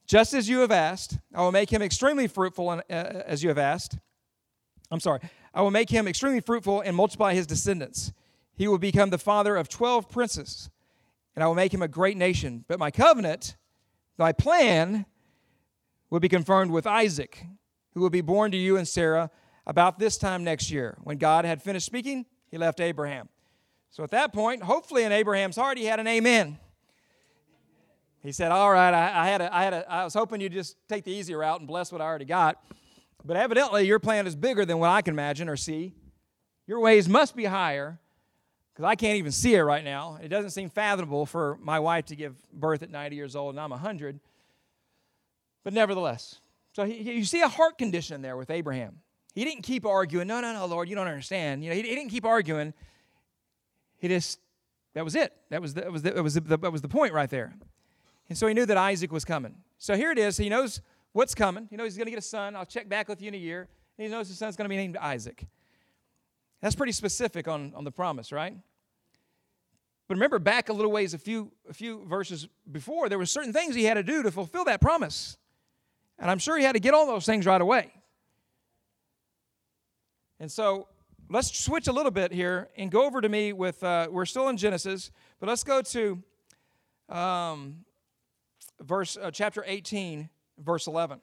just 0.05 0.33
as 0.33 0.49
you 0.49 0.59
have 0.59 0.71
asked. 0.71 1.17
I 1.33 1.41
will 1.41 1.51
make 1.51 1.71
him 1.71 1.81
extremely 1.81 2.27
fruitful, 2.27 2.69
uh, 2.69 2.81
as 2.89 3.41
you 3.41 3.49
have 3.49 3.57
asked. 3.57 3.97
I'm 4.91 4.99
sorry. 4.99 5.21
I 5.53 5.61
will 5.61 5.71
make 5.71 5.89
him 5.89 6.07
extremely 6.07 6.41
fruitful 6.41 6.81
and 6.81 6.95
multiply 6.95 7.33
his 7.33 7.47
descendants. 7.47 8.11
He 8.55 8.67
will 8.67 8.77
become 8.77 9.09
the 9.09 9.17
father 9.17 9.55
of 9.55 9.69
12 9.69 10.09
princes, 10.09 10.69
and 11.35 11.43
I 11.43 11.47
will 11.47 11.55
make 11.55 11.73
him 11.73 11.81
a 11.81 11.87
great 11.87 12.17
nation. 12.17 12.65
But 12.67 12.79
my 12.79 12.91
covenant, 12.91 13.55
my 14.17 14.33
plan, 14.33 15.05
will 16.09 16.19
be 16.19 16.29
confirmed 16.29 16.71
with 16.71 16.85
Isaac, 16.85 17.45
who 17.93 18.01
will 18.01 18.09
be 18.09 18.21
born 18.21 18.51
to 18.51 18.57
you 18.57 18.77
and 18.77 18.87
Sarah 18.87 19.29
about 19.67 19.99
this 19.99 20.17
time 20.17 20.43
next 20.43 20.71
year. 20.71 20.97
When 21.03 21.17
God 21.17 21.45
had 21.45 21.61
finished 21.61 21.85
speaking, 21.85 22.25
he 22.49 22.57
left 22.57 22.79
Abraham. 22.79 23.29
So 23.89 24.03
at 24.03 24.11
that 24.11 24.33
point, 24.33 24.63
hopefully 24.63 25.03
in 25.03 25.11
Abraham's 25.11 25.55
heart, 25.55 25.77
he 25.77 25.85
had 25.85 25.99
an 25.99 26.07
amen. 26.07 26.57
He 28.21 28.31
said, 28.31 28.51
All 28.51 28.71
right, 28.71 28.93
I, 28.93 29.25
I 29.25 29.27
had 29.27 29.41
a, 29.41 29.55
I, 29.55 29.63
had 29.63 29.73
a, 29.73 29.91
I 29.91 30.03
was 30.03 30.13
hoping 30.13 30.41
you'd 30.41 30.53
just 30.53 30.75
take 30.87 31.03
the 31.03 31.11
easy 31.11 31.33
route 31.33 31.59
and 31.59 31.67
bless 31.67 31.91
what 31.91 32.01
I 32.01 32.05
already 32.05 32.25
got. 32.25 32.61
But 33.23 33.37
evidently, 33.37 33.85
your 33.85 33.99
plan 33.99 34.27
is 34.27 34.35
bigger 34.35 34.65
than 34.65 34.79
what 34.79 34.89
I 34.89 35.01
can 35.01 35.13
imagine 35.13 35.49
or 35.49 35.57
see. 35.57 35.93
Your 36.67 36.79
ways 36.79 37.09
must 37.09 37.35
be 37.35 37.45
higher 37.45 37.99
because 38.73 38.85
I 38.85 38.95
can't 38.95 39.17
even 39.17 39.31
see 39.31 39.55
it 39.55 39.61
right 39.61 39.83
now. 39.83 40.19
It 40.21 40.29
doesn't 40.29 40.51
seem 40.51 40.69
fathomable 40.69 41.25
for 41.25 41.57
my 41.61 41.79
wife 41.79 42.05
to 42.05 42.15
give 42.15 42.35
birth 42.53 42.83
at 42.83 42.89
90 42.89 43.15
years 43.15 43.35
old 43.35 43.55
and 43.55 43.59
I'm 43.59 43.71
100. 43.71 44.19
But 45.63 45.73
nevertheless, 45.73 46.39
So 46.73 46.85
he, 46.85 47.11
you 47.11 47.25
see 47.25 47.41
a 47.41 47.47
heart 47.47 47.77
condition 47.77 48.21
there 48.21 48.37
with 48.37 48.49
Abraham. 48.49 49.01
He 49.35 49.45
didn't 49.45 49.63
keep 49.63 49.85
arguing. 49.85 50.27
No, 50.27 50.41
no, 50.41 50.53
no, 50.53 50.65
Lord, 50.65 50.89
you 50.89 50.95
don't 50.95 51.07
understand. 51.07 51.63
You 51.63 51.69
know, 51.69 51.75
he, 51.75 51.83
he 51.83 51.95
didn't 51.95 52.09
keep 52.09 52.25
arguing. 52.25 52.73
He 53.97 54.07
just 54.07 54.39
that 54.93 55.03
was 55.03 55.15
it. 55.15 55.33
That 55.49 55.61
was 55.61 55.73
the, 55.73 55.81
that 55.81 55.91
was 55.91 56.01
the, 56.03 56.11
that 56.11 56.23
was 56.23 56.33
the, 56.33 56.41
that 56.41 56.71
was 56.71 56.81
the 56.81 56.89
point 56.89 57.13
right 57.13 57.29
there. 57.29 57.53
And 58.27 58.37
so 58.37 58.47
he 58.47 58.53
knew 58.53 58.65
that 58.65 58.77
Isaac 58.77 59.11
was 59.11 59.25
coming. 59.25 59.55
So 59.77 59.95
here 59.95 60.11
it 60.11 60.17
is. 60.17 60.37
He 60.37 60.49
knows 60.49 60.81
what's 61.13 61.35
coming. 61.35 61.67
He 61.69 61.75
knows 61.75 61.87
he's 61.87 61.97
going 61.97 62.05
to 62.05 62.11
get 62.11 62.19
a 62.19 62.21
son. 62.21 62.55
I'll 62.55 62.65
check 62.65 62.89
back 62.89 63.07
with 63.07 63.21
you 63.21 63.29
in 63.29 63.33
a 63.33 63.37
year. 63.37 63.67
And 63.97 64.05
he 64.05 64.11
knows 64.11 64.27
his 64.27 64.37
son's 64.37 64.55
going 64.55 64.65
to 64.65 64.69
be 64.69 64.77
named 64.77 64.97
Isaac. 64.97 65.45
That's 66.61 66.75
pretty 66.75 66.91
specific 66.91 67.47
on, 67.47 67.73
on 67.75 67.83
the 67.83 67.91
promise, 67.91 68.31
right? 68.31 68.55
But 70.07 70.15
remember, 70.15 70.39
back 70.39 70.69
a 70.69 70.73
little 70.73 70.91
ways, 70.91 71.13
a 71.13 71.17
few, 71.17 71.51
a 71.69 71.73
few 71.73 72.03
verses 72.05 72.47
before, 72.71 73.09
there 73.09 73.17
were 73.17 73.25
certain 73.25 73.53
things 73.53 73.75
he 73.75 73.85
had 73.85 73.93
to 73.93 74.03
do 74.03 74.23
to 74.23 74.31
fulfill 74.31 74.65
that 74.65 74.81
promise. 74.81 75.37
And 76.17 76.29
I'm 76.29 76.39
sure 76.39 76.57
he 76.57 76.63
had 76.63 76.73
to 76.73 76.79
get 76.79 76.93
all 76.93 77.07
those 77.07 77.25
things 77.25 77.45
right 77.45 77.61
away. 77.61 77.93
And 80.39 80.51
so 80.51 80.87
let's 81.29 81.57
switch 81.57 81.87
a 81.87 81.91
little 81.91 82.11
bit 82.11 82.31
here 82.31 82.69
and 82.77 82.89
go 82.89 83.05
over 83.05 83.21
to 83.21 83.29
me 83.29 83.53
with, 83.53 83.83
uh, 83.83 84.07
we're 84.09 84.25
still 84.25 84.49
in 84.49 84.57
Genesis, 84.57 85.11
but 85.39 85.49
let's 85.49 85.63
go 85.63 85.81
to 85.81 86.23
um, 87.09 87.85
verse, 88.81 89.17
uh, 89.17 89.31
chapter 89.31 89.63
18, 89.65 90.29
verse 90.57 90.87
11. 90.87 91.19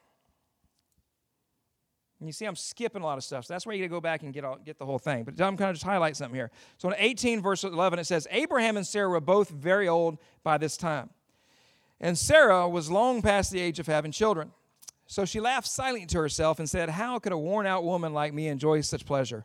And 2.19 2.29
you 2.29 2.33
see, 2.33 2.47
I'm 2.47 2.57
skipping 2.57 3.03
a 3.03 3.05
lot 3.05 3.19
of 3.19 3.25
stuff. 3.25 3.45
So 3.45 3.55
that's 3.55 3.67
where 3.67 3.77
you 3.77 3.83
got 3.83 3.87
to 3.87 3.97
go 3.97 4.01
back 4.01 4.23
and 4.23 4.33
get, 4.33 4.45
all, 4.45 4.57
get 4.57 4.79
the 4.79 4.87
whole 4.87 4.99
thing. 4.99 5.25
But 5.25 5.39
I'm 5.41 5.57
kind 5.57 5.71
of 5.71 5.77
just 5.77 5.85
highlight 5.85 6.17
something 6.17 6.35
here. 6.35 6.51
So 6.79 6.89
in 6.89 6.95
18, 6.99 7.43
verse 7.43 7.63
11, 7.63 7.99
it 7.99 8.05
says, 8.05 8.27
Abraham 8.31 8.77
and 8.77 8.87
Sarah 8.87 9.09
were 9.09 9.21
both 9.21 9.51
very 9.51 9.87
old 9.87 10.19
by 10.43 10.57
this 10.57 10.79
time. 10.79 11.11
And 12.01 12.17
Sarah 12.19 12.69
was 12.69 12.91
long 12.91 13.21
past 13.21 13.51
the 13.51 13.61
age 13.61 13.79
of 13.79 13.87
having 13.87 14.13
children. 14.13 14.53
So 15.07 15.25
she 15.25 15.41
laughed 15.41 15.69
silently 15.69 16.07
to 16.07 16.19
herself 16.19 16.59
and 16.59 16.69
said, 16.69 16.89
How 16.89 17.19
could 17.19 17.33
a 17.33 17.39
worn 17.39 17.67
out 17.67 17.85
woman 17.85 18.13
like 18.13 18.35
me 18.35 18.49
enjoy 18.49 18.81
such 18.81 19.07
pleasure? 19.07 19.45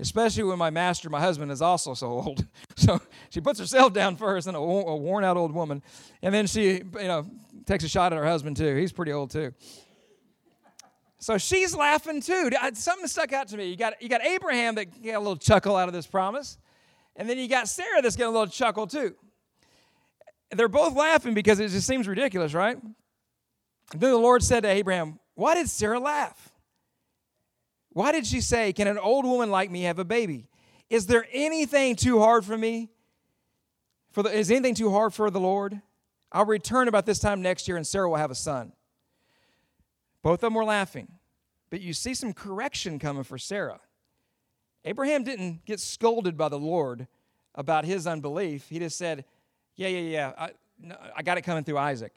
Especially 0.00 0.44
when 0.44 0.58
my 0.58 0.70
master, 0.70 1.10
my 1.10 1.20
husband, 1.20 1.50
is 1.50 1.62
also 1.62 1.94
so 1.94 2.06
old. 2.08 2.46
So 2.76 3.00
she 3.28 3.40
puts 3.40 3.58
herself 3.58 3.92
down 3.92 4.14
first, 4.14 4.46
and 4.46 4.56
a, 4.56 4.60
a 4.60 4.96
worn 4.96 5.24
out 5.24 5.36
old 5.36 5.52
woman. 5.52 5.82
And 6.22 6.32
then 6.32 6.46
she, 6.46 6.74
you 6.74 6.84
know, 6.94 7.26
takes 7.66 7.82
a 7.82 7.88
shot 7.88 8.12
at 8.12 8.16
her 8.16 8.24
husband, 8.24 8.56
too. 8.56 8.76
He's 8.76 8.92
pretty 8.92 9.12
old, 9.12 9.32
too. 9.32 9.52
So 11.18 11.36
she's 11.36 11.74
laughing 11.74 12.20
too. 12.20 12.50
Something 12.74 13.08
stuck 13.08 13.32
out 13.32 13.48
to 13.48 13.56
me. 13.56 13.66
You 13.66 13.76
got, 13.76 14.00
you 14.00 14.08
got 14.08 14.24
Abraham 14.24 14.76
that 14.76 15.02
got 15.02 15.16
a 15.16 15.18
little 15.18 15.36
chuckle 15.36 15.74
out 15.76 15.88
of 15.88 15.94
this 15.94 16.06
promise, 16.06 16.58
and 17.16 17.28
then 17.28 17.38
you 17.38 17.48
got 17.48 17.68
Sarah 17.68 18.00
that's 18.00 18.14
getting 18.14 18.32
a 18.32 18.38
little 18.38 18.46
chuckle 18.46 18.86
too. 18.86 19.14
They're 20.50 20.68
both 20.68 20.94
laughing 20.94 21.34
because 21.34 21.58
it 21.60 21.70
just 21.70 21.86
seems 21.86 22.06
ridiculous, 22.06 22.54
right? 22.54 22.78
Then 23.92 24.10
the 24.10 24.18
Lord 24.18 24.42
said 24.42 24.62
to 24.62 24.68
Abraham, 24.68 25.18
Why 25.34 25.54
did 25.54 25.68
Sarah 25.68 26.00
laugh? 26.00 26.52
Why 27.90 28.12
did 28.12 28.26
she 28.26 28.40
say, 28.40 28.72
Can 28.72 28.86
an 28.86 28.98
old 28.98 29.24
woman 29.24 29.50
like 29.50 29.70
me 29.70 29.82
have 29.82 29.98
a 29.98 30.04
baby? 30.04 30.48
Is 30.90 31.06
there 31.06 31.26
anything 31.32 31.96
too 31.96 32.20
hard 32.20 32.44
for 32.44 32.56
me? 32.56 32.90
For 34.12 34.22
the, 34.22 34.30
is 34.30 34.50
anything 34.50 34.74
too 34.74 34.90
hard 34.90 35.14
for 35.14 35.30
the 35.30 35.40
Lord? 35.40 35.80
I'll 36.32 36.46
return 36.46 36.88
about 36.88 37.06
this 37.06 37.18
time 37.18 37.40
next 37.42 37.68
year, 37.68 37.76
and 37.76 37.86
Sarah 37.86 38.08
will 38.08 38.16
have 38.16 38.30
a 38.30 38.34
son. 38.34 38.72
Both 40.22 40.34
of 40.34 40.40
them 40.40 40.54
were 40.54 40.64
laughing. 40.64 41.08
But 41.70 41.80
you 41.80 41.92
see 41.92 42.14
some 42.14 42.32
correction 42.32 42.98
coming 42.98 43.24
for 43.24 43.38
Sarah. 43.38 43.80
Abraham 44.84 45.24
didn't 45.24 45.64
get 45.66 45.80
scolded 45.80 46.36
by 46.36 46.48
the 46.48 46.58
Lord 46.58 47.06
about 47.54 47.84
his 47.84 48.06
unbelief. 48.06 48.68
He 48.68 48.78
just 48.78 48.96
said, 48.96 49.24
Yeah, 49.76 49.88
yeah, 49.88 50.00
yeah, 50.00 50.32
I, 50.38 50.50
no, 50.80 50.96
I 51.16 51.22
got 51.22 51.38
it 51.38 51.42
coming 51.42 51.64
through 51.64 51.78
Isaac. 51.78 52.12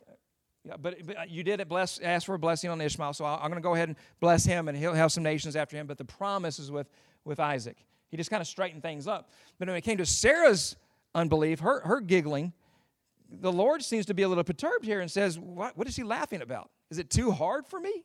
Yeah, 0.63 0.75
but, 0.79 1.05
but 1.05 1.29
you 1.29 1.43
did 1.43 1.67
bless, 1.67 1.99
ask 1.99 2.25
for 2.25 2.35
a 2.35 2.39
blessing 2.39 2.69
on 2.69 2.79
Ishmael, 2.79 3.13
so 3.13 3.25
I'm 3.25 3.49
going 3.49 3.53
to 3.53 3.61
go 3.61 3.73
ahead 3.73 3.89
and 3.89 3.97
bless 4.19 4.45
him, 4.45 4.67
and 4.67 4.77
he'll 4.77 4.93
have 4.93 5.11
some 5.11 5.23
nations 5.23 5.55
after 5.55 5.75
him. 5.75 5.87
But 5.87 5.97
the 5.97 6.05
promise 6.05 6.59
is 6.59 6.71
with, 6.71 6.87
with 7.25 7.39
Isaac. 7.39 7.77
He 8.09 8.17
just 8.17 8.29
kind 8.29 8.41
of 8.41 8.47
straightened 8.47 8.83
things 8.83 9.07
up. 9.07 9.31
But 9.57 9.67
when 9.67 9.77
it 9.77 9.81
came 9.81 9.97
to 9.97 10.05
Sarah's 10.05 10.75
unbelief, 11.15 11.61
her, 11.61 11.81
her 11.81 11.99
giggling, 11.99 12.53
the 13.31 13.51
Lord 13.51 13.81
seems 13.81 14.05
to 14.07 14.13
be 14.13 14.23
a 14.23 14.27
little 14.27 14.43
perturbed 14.43 14.85
here 14.85 14.99
and 14.99 15.09
says, 15.09 15.39
what, 15.39 15.77
what 15.77 15.87
is 15.87 15.95
he 15.95 16.03
laughing 16.03 16.41
about? 16.41 16.69
Is 16.89 16.99
it 16.99 17.09
too 17.09 17.31
hard 17.31 17.65
for 17.65 17.79
me? 17.79 18.03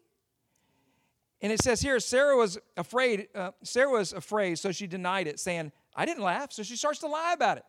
And 1.42 1.52
it 1.52 1.62
says 1.62 1.82
here, 1.82 2.00
Sarah 2.00 2.36
was 2.36 2.58
afraid. 2.76 3.28
Uh, 3.34 3.50
Sarah 3.62 3.90
was 3.90 4.12
afraid, 4.12 4.58
so 4.58 4.72
she 4.72 4.86
denied 4.86 5.26
it, 5.26 5.38
saying, 5.38 5.72
I 5.94 6.06
didn't 6.06 6.22
laugh. 6.22 6.52
So 6.52 6.62
she 6.62 6.76
starts 6.76 7.00
to 7.00 7.08
lie 7.08 7.32
about 7.34 7.58
it. 7.58 7.64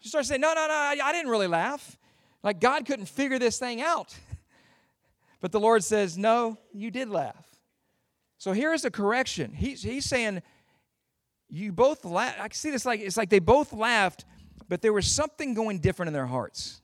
She 0.00 0.08
starts 0.08 0.28
saying, 0.28 0.40
No, 0.40 0.54
no, 0.54 0.66
no, 0.68 0.74
I 0.74 1.12
didn't 1.12 1.30
really 1.30 1.48
laugh. 1.48 1.98
Like 2.42 2.60
God 2.60 2.86
couldn't 2.86 3.06
figure 3.06 3.38
this 3.38 3.58
thing 3.58 3.80
out. 3.80 4.14
But 5.42 5.52
the 5.52 5.60
Lord 5.60 5.82
says, 5.82 6.18
No, 6.18 6.58
you 6.70 6.90
did 6.90 7.08
laugh. 7.08 7.46
So 8.36 8.52
here 8.52 8.74
is 8.74 8.84
a 8.84 8.90
correction. 8.90 9.54
He's, 9.54 9.82
he's 9.82 10.04
saying, 10.04 10.42
You 11.48 11.72
both 11.72 12.04
laughed. 12.04 12.38
I 12.38 12.48
see 12.52 12.70
this 12.70 12.84
like 12.84 13.00
it's 13.00 13.16
like 13.16 13.30
they 13.30 13.38
both 13.38 13.72
laughed, 13.72 14.26
but 14.68 14.82
there 14.82 14.92
was 14.92 15.10
something 15.10 15.54
going 15.54 15.78
different 15.78 16.08
in 16.08 16.12
their 16.12 16.26
hearts. 16.26 16.82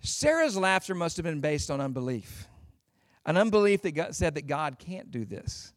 Sarah's 0.00 0.56
laughter 0.56 0.94
must 0.94 1.16
have 1.16 1.24
been 1.24 1.40
based 1.40 1.70
on 1.70 1.80
unbelief. 1.80 2.48
An 3.24 3.36
unbelief 3.36 3.82
that 3.82 3.92
God 3.92 4.14
said 4.14 4.34
that 4.34 4.46
God 4.46 4.78
can't 4.78 5.10
do 5.10 5.24
this, 5.24 5.72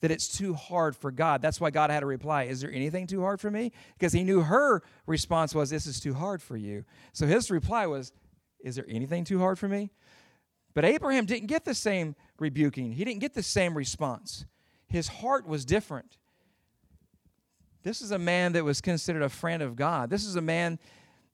that 0.00 0.10
it's 0.10 0.28
too 0.28 0.54
hard 0.54 0.94
for 0.94 1.10
God. 1.10 1.40
That's 1.40 1.60
why 1.60 1.70
God 1.70 1.90
had 1.90 2.00
to 2.00 2.06
reply, 2.06 2.44
Is 2.44 2.60
there 2.60 2.70
anything 2.70 3.06
too 3.06 3.22
hard 3.22 3.40
for 3.40 3.50
me? 3.50 3.72
Because 3.98 4.12
he 4.12 4.24
knew 4.24 4.42
her 4.42 4.82
response 5.06 5.54
was, 5.54 5.70
This 5.70 5.86
is 5.86 6.00
too 6.00 6.14
hard 6.14 6.42
for 6.42 6.56
you. 6.56 6.84
So 7.12 7.26
his 7.26 7.50
reply 7.50 7.86
was, 7.86 8.12
Is 8.60 8.76
there 8.76 8.86
anything 8.88 9.24
too 9.24 9.38
hard 9.38 9.58
for 9.58 9.68
me? 9.68 9.90
But 10.74 10.84
Abraham 10.84 11.24
didn't 11.24 11.46
get 11.46 11.64
the 11.64 11.74
same 11.74 12.14
rebuking, 12.38 12.92
he 12.92 13.04
didn't 13.04 13.20
get 13.20 13.34
the 13.34 13.42
same 13.42 13.76
response. 13.76 14.44
His 14.88 15.08
heart 15.08 15.48
was 15.48 15.64
different. 15.64 16.18
This 17.82 18.02
is 18.02 18.10
a 18.10 18.18
man 18.18 18.52
that 18.52 18.64
was 18.64 18.80
considered 18.80 19.22
a 19.22 19.28
friend 19.28 19.62
of 19.62 19.76
God. 19.76 20.10
This 20.10 20.24
is 20.24 20.36
a 20.36 20.40
man 20.40 20.78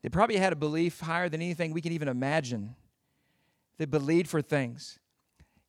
that 0.03 0.12
probably 0.12 0.37
had 0.37 0.53
a 0.53 0.57
belief 0.57 1.01
higher 1.01 1.29
than 1.29 1.40
anything 1.40 1.72
we 1.72 1.81
can 1.81 1.92
even 1.92 2.09
imagine, 2.09 2.75
that 3.79 3.90
believed 3.90 4.29
for 4.29 4.42
things. 4.42 4.98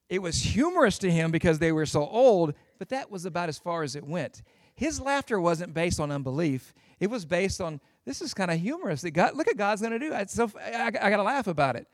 It 0.10 0.22
was 0.22 0.42
humorous 0.42 0.98
to 1.00 1.10
him 1.10 1.32
because 1.32 1.60
they 1.60 1.72
were 1.72 1.86
so 1.86 2.06
old, 2.06 2.54
but 2.84 2.90
that 2.90 3.10
was 3.10 3.24
about 3.24 3.48
as 3.48 3.58
far 3.58 3.84
as 3.84 3.96
it 3.96 4.04
went. 4.04 4.42
His 4.76 5.00
laughter 5.00 5.40
wasn't 5.40 5.74
based 5.74 6.02
on 6.02 6.12
unbelief. 6.12 6.74
It 7.00 7.10
was 7.10 7.24
based 7.24 7.62
on 7.62 7.80
this 8.04 8.22
is 8.22 8.34
kind 8.34 8.52
of 8.52 8.60
humorous. 8.60 9.04
That 9.04 9.12
God, 9.12 9.38
look 9.38 9.48
at 9.48 9.56
God's 9.56 9.80
going 9.80 9.94
to 9.94 10.00
do. 10.00 10.14
I, 10.14 10.26
so 10.26 10.52
I, 10.60 10.88
I 10.88 11.10
got 11.10 11.16
to 11.16 11.24
laugh 11.24 11.48
about 11.48 11.78
it. 11.78 11.88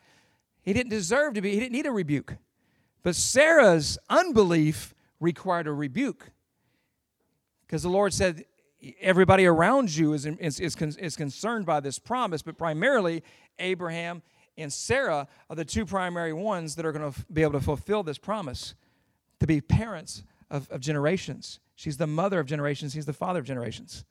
He 0.63 0.73
didn't 0.73 0.89
deserve 0.89 1.35
to 1.35 1.41
be. 1.41 1.51
He 1.51 1.59
didn't 1.59 1.73
need 1.73 1.85
a 1.85 1.91
rebuke. 1.91 2.37
But 3.03 3.15
Sarah's 3.15 3.99
unbelief 4.09 4.95
required 5.19 5.67
a 5.67 5.73
rebuke 5.73 6.31
because 7.67 7.83
the 7.83 7.89
Lord 7.89 8.11
said, 8.11 8.45
everybody 8.99 9.45
around 9.45 9.95
you 9.95 10.13
is, 10.13 10.25
is, 10.25 10.59
is, 10.59 10.75
is 10.75 11.15
concerned 11.15 11.67
by 11.67 11.81
this 11.81 11.99
promise, 11.99 12.41
but 12.41 12.57
primarily 12.57 13.21
Abraham 13.59 14.23
and 14.57 14.73
Sarah 14.73 15.27
are 15.51 15.55
the 15.55 15.65
two 15.65 15.85
primary 15.85 16.33
ones 16.33 16.73
that 16.77 16.85
are 16.87 16.91
going 16.91 17.13
to 17.13 17.25
be 17.31 17.43
able 17.43 17.53
to 17.53 17.61
fulfill 17.61 18.01
this 18.01 18.17
promise 18.17 18.73
to 19.39 19.45
be 19.45 19.61
parents 19.61 20.23
of, 20.49 20.69
of 20.69 20.81
generations. 20.81 21.59
She's 21.75 21.97
the 21.97 22.07
mother 22.07 22.39
of 22.39 22.47
generations, 22.47 22.93
he's 22.93 23.05
the 23.05 23.13
father 23.13 23.39
of 23.39 23.45
generations. 23.45 24.03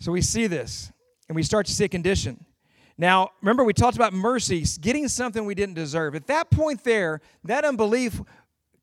So 0.00 0.12
we 0.12 0.22
see 0.22 0.46
this, 0.46 0.92
and 1.28 1.36
we 1.36 1.42
start 1.42 1.66
to 1.66 1.72
see 1.72 1.84
a 1.84 1.88
condition. 1.88 2.44
Now, 2.96 3.30
remember, 3.40 3.64
we 3.64 3.72
talked 3.72 3.96
about 3.96 4.12
mercy, 4.12 4.64
getting 4.80 5.08
something 5.08 5.44
we 5.44 5.54
didn't 5.54 5.74
deserve. 5.74 6.14
At 6.14 6.26
that 6.28 6.50
point, 6.50 6.84
there, 6.84 7.20
that 7.44 7.64
unbelief 7.64 8.20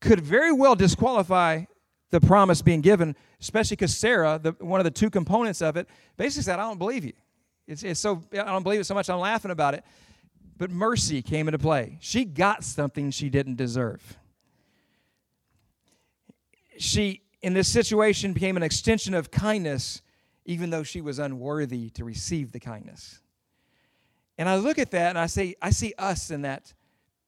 could 0.00 0.20
very 0.20 0.52
well 0.52 0.74
disqualify 0.74 1.64
the 2.10 2.20
promise 2.20 2.60
being 2.60 2.82
given, 2.82 3.16
especially 3.40 3.76
because 3.76 3.96
Sarah, 3.96 4.38
the, 4.42 4.52
one 4.60 4.80
of 4.80 4.84
the 4.84 4.90
two 4.90 5.08
components 5.08 5.62
of 5.62 5.76
it, 5.76 5.88
basically 6.16 6.42
said, 6.42 6.58
I 6.58 6.62
don't 6.62 6.78
believe 6.78 7.04
you. 7.04 7.14
It's, 7.66 7.82
it's 7.82 8.00
so, 8.00 8.22
I 8.32 8.44
don't 8.44 8.62
believe 8.62 8.80
it 8.80 8.84
so 8.84 8.94
much, 8.94 9.08
I'm 9.08 9.18
laughing 9.18 9.50
about 9.50 9.74
it. 9.74 9.84
But 10.58 10.70
mercy 10.70 11.22
came 11.22 11.48
into 11.48 11.58
play. 11.58 11.96
She 12.00 12.24
got 12.24 12.64
something 12.64 13.10
she 13.10 13.30
didn't 13.30 13.56
deserve. 13.56 14.18
She, 16.82 17.22
in 17.42 17.54
this 17.54 17.68
situation, 17.68 18.32
became 18.32 18.56
an 18.56 18.64
extension 18.64 19.14
of 19.14 19.30
kindness, 19.30 20.02
even 20.44 20.70
though 20.70 20.82
she 20.82 21.00
was 21.00 21.20
unworthy 21.20 21.90
to 21.90 22.04
receive 22.04 22.50
the 22.50 22.58
kindness. 22.58 23.20
And 24.36 24.48
I 24.48 24.56
look 24.56 24.80
at 24.80 24.90
that 24.90 25.10
and 25.10 25.18
I 25.18 25.26
say, 25.26 25.54
I 25.62 25.70
see 25.70 25.94
us 25.96 26.32
in 26.32 26.42
that, 26.42 26.74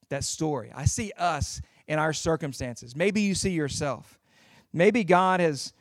that 0.09 0.25
story. 0.25 0.73
I 0.75 0.87
see 0.87 1.13
us 1.17 1.63
in 1.87 2.01
our 2.01 2.13
circumstances. 2.13 2.97
Maybe 2.97 3.21
you 3.21 3.37
see 3.37 3.51
yourself. 3.51 4.19
Maybe 4.73 5.05
God 5.05 5.39
has 5.39 5.73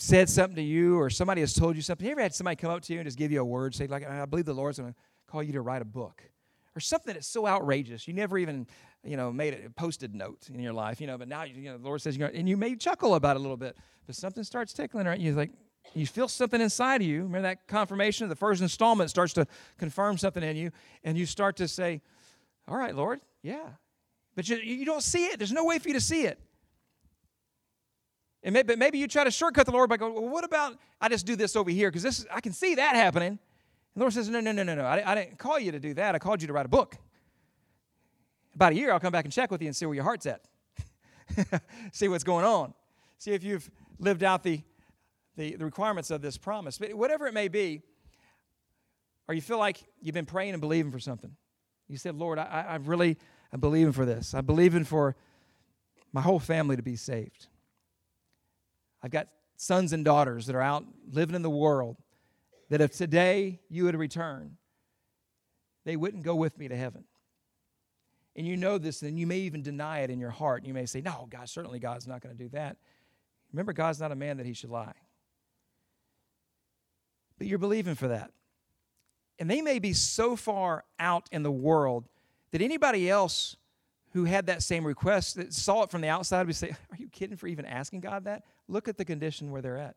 said 0.00 0.28
something 0.28 0.56
to 0.56 0.62
you 0.62 0.98
or 0.98 1.10
somebody 1.10 1.42
has 1.42 1.54
told 1.54 1.76
you 1.76 1.82
something. 1.82 2.04
You 2.04 2.10
ever 2.10 2.22
had 2.22 2.34
somebody 2.34 2.56
come 2.56 2.72
up 2.72 2.82
to 2.82 2.92
you 2.92 2.98
and 2.98 3.06
just 3.06 3.18
give 3.18 3.30
you 3.30 3.40
a 3.40 3.44
word, 3.44 3.72
say, 3.72 3.86
like, 3.86 4.04
I 4.04 4.24
believe 4.24 4.46
the 4.46 4.52
Lord's 4.52 4.80
going 4.80 4.92
to 4.92 4.98
call 5.28 5.44
you 5.44 5.52
to 5.52 5.60
write 5.60 5.80
a 5.80 5.86
book? 5.86 6.22
Or 6.74 6.80
something 6.80 7.14
that's 7.14 7.28
so 7.28 7.46
outrageous. 7.46 8.08
You 8.08 8.14
never 8.14 8.36
even, 8.36 8.66
you 9.04 9.16
know, 9.16 9.32
made 9.32 9.54
a 9.54 9.70
Post-it 9.70 10.14
note 10.14 10.48
in 10.52 10.60
your 10.60 10.72
life, 10.72 11.00
you 11.00 11.06
know, 11.06 11.18
but 11.18 11.28
now, 11.28 11.42
you 11.44 11.70
know, 11.70 11.78
the 11.78 11.84
Lord 11.84 12.00
says, 12.00 12.16
you're 12.16 12.28
and 12.28 12.48
you 12.48 12.56
may 12.56 12.76
chuckle 12.76 13.14
about 13.14 13.36
it 13.36 13.40
a 13.40 13.42
little 13.42 13.56
bit, 13.56 13.76
but 14.06 14.14
something 14.14 14.44
starts 14.44 14.72
tickling, 14.72 15.06
right? 15.06 15.18
You're 15.18 15.34
like, 15.34 15.50
you 15.94 16.06
feel 16.06 16.28
something 16.28 16.60
inside 16.60 17.02
of 17.02 17.06
you. 17.06 17.22
Remember 17.22 17.42
that 17.42 17.68
confirmation? 17.68 18.24
Of 18.24 18.30
the 18.30 18.36
first 18.36 18.62
installment 18.62 19.10
starts 19.10 19.32
to 19.34 19.46
confirm 19.78 20.16
something 20.18 20.42
in 20.42 20.56
you, 20.56 20.70
and 21.04 21.18
you 21.18 21.26
start 21.26 21.56
to 21.56 21.68
say, 21.68 22.00
All 22.66 22.76
right, 22.76 22.94
Lord, 22.94 23.20
yeah. 23.42 23.68
But 24.34 24.48
you, 24.48 24.56
you 24.56 24.84
don't 24.84 25.02
see 25.02 25.26
it. 25.26 25.38
There's 25.38 25.52
no 25.52 25.64
way 25.64 25.78
for 25.78 25.88
you 25.88 25.94
to 25.94 26.00
see 26.00 26.22
it. 26.22 26.40
And 28.42 28.52
maybe, 28.52 28.76
maybe 28.76 28.98
you 28.98 29.08
try 29.08 29.24
to 29.24 29.30
shortcut 29.30 29.64
the 29.64 29.72
Lord 29.72 29.88
by 29.88 29.96
going, 29.96 30.14
well, 30.14 30.28
what 30.28 30.44
about 30.44 30.76
I 31.00 31.08
just 31.08 31.24
do 31.24 31.34
this 31.34 31.56
over 31.56 31.70
here? 31.70 31.90
Because 31.90 32.02
this 32.02 32.26
I 32.30 32.40
can 32.40 32.52
see 32.52 32.74
that 32.74 32.94
happening. 32.94 33.28
And 33.28 33.38
the 33.96 34.00
Lord 34.00 34.12
says, 34.12 34.28
no, 34.28 34.40
no, 34.40 34.52
no, 34.52 34.62
no, 34.62 34.74
no. 34.74 34.84
I, 34.84 35.12
I 35.12 35.14
didn't 35.14 35.38
call 35.38 35.58
you 35.58 35.72
to 35.72 35.80
do 35.80 35.94
that. 35.94 36.14
I 36.14 36.18
called 36.18 36.42
you 36.42 36.48
to 36.48 36.52
write 36.52 36.66
a 36.66 36.68
book. 36.68 36.96
About 38.54 38.72
a 38.72 38.76
year, 38.76 38.92
I'll 38.92 39.00
come 39.00 39.12
back 39.12 39.24
and 39.24 39.32
check 39.32 39.50
with 39.50 39.60
you 39.62 39.68
and 39.68 39.76
see 39.76 39.86
where 39.86 39.94
your 39.94 40.04
heart's 40.04 40.26
at. 40.26 40.42
see 41.92 42.08
what's 42.08 42.24
going 42.24 42.44
on. 42.44 42.74
See 43.18 43.32
if 43.32 43.42
you've 43.42 43.68
lived 43.98 44.22
out 44.22 44.42
the, 44.42 44.60
the, 45.36 45.56
the 45.56 45.64
requirements 45.64 46.10
of 46.10 46.22
this 46.22 46.36
promise. 46.36 46.78
But 46.78 46.94
whatever 46.94 47.26
it 47.26 47.34
may 47.34 47.48
be, 47.48 47.82
or 49.28 49.34
you 49.34 49.40
feel 49.40 49.58
like 49.58 49.82
you've 50.00 50.14
been 50.14 50.26
praying 50.26 50.52
and 50.52 50.60
believing 50.60 50.92
for 50.92 50.98
something. 50.98 51.34
You 51.88 51.96
said, 51.96 52.14
Lord, 52.14 52.38
I, 52.38 52.66
I 52.68 52.76
really 52.76 53.16
am 53.52 53.60
believing 53.60 53.92
for 53.92 54.04
this. 54.04 54.34
I'm 54.34 54.46
believing 54.46 54.84
for 54.84 55.16
my 56.12 56.20
whole 56.20 56.38
family 56.38 56.76
to 56.76 56.82
be 56.82 56.96
saved. 56.96 57.48
I've 59.02 59.10
got 59.10 59.28
sons 59.56 59.92
and 59.92 60.04
daughters 60.04 60.46
that 60.46 60.54
are 60.54 60.62
out 60.62 60.84
living 61.10 61.34
in 61.34 61.42
the 61.42 61.50
world 61.50 61.96
that 62.70 62.80
if 62.80 62.92
today 62.92 63.60
you 63.68 63.84
would 63.84 63.96
return, 63.96 64.56
they 65.84 65.96
wouldn't 65.96 66.22
go 66.22 66.34
with 66.34 66.58
me 66.58 66.68
to 66.68 66.76
heaven. 66.76 67.04
And 68.36 68.46
you 68.46 68.56
know 68.56 68.78
this, 68.78 69.02
and 69.02 69.18
you 69.18 69.26
may 69.26 69.38
even 69.38 69.62
deny 69.62 70.00
it 70.00 70.10
in 70.10 70.18
your 70.18 70.30
heart. 70.30 70.64
You 70.64 70.74
may 70.74 70.86
say, 70.86 71.00
No, 71.00 71.26
God, 71.30 71.48
certainly 71.48 71.78
God's 71.78 72.06
not 72.06 72.20
going 72.20 72.36
to 72.36 72.42
do 72.42 72.48
that. 72.50 72.76
Remember, 73.52 73.72
God's 73.72 74.00
not 74.00 74.10
a 74.10 74.16
man 74.16 74.38
that 74.38 74.46
he 74.46 74.52
should 74.52 74.70
lie. 74.70 74.94
But 77.38 77.46
you're 77.46 77.58
believing 77.58 77.94
for 77.94 78.08
that. 78.08 78.30
And 79.38 79.50
they 79.50 79.62
may 79.62 79.78
be 79.78 79.92
so 79.92 80.36
far 80.36 80.84
out 80.98 81.28
in 81.32 81.42
the 81.42 81.50
world 81.50 82.08
that 82.50 82.62
anybody 82.62 83.08
else 83.10 83.56
who 84.12 84.24
had 84.24 84.46
that 84.46 84.62
same 84.62 84.86
request 84.86 85.36
that 85.36 85.52
saw 85.52 85.82
it 85.82 85.90
from 85.90 86.00
the 86.00 86.08
outside 86.08 86.46
would 86.46 86.56
say, 86.56 86.70
Are 86.90 86.96
you 86.96 87.08
kidding 87.08 87.36
for 87.36 87.46
even 87.46 87.64
asking 87.64 88.00
God 88.00 88.24
that? 88.24 88.44
Look 88.68 88.88
at 88.88 88.96
the 88.96 89.04
condition 89.04 89.50
where 89.50 89.62
they're 89.62 89.78
at. 89.78 89.96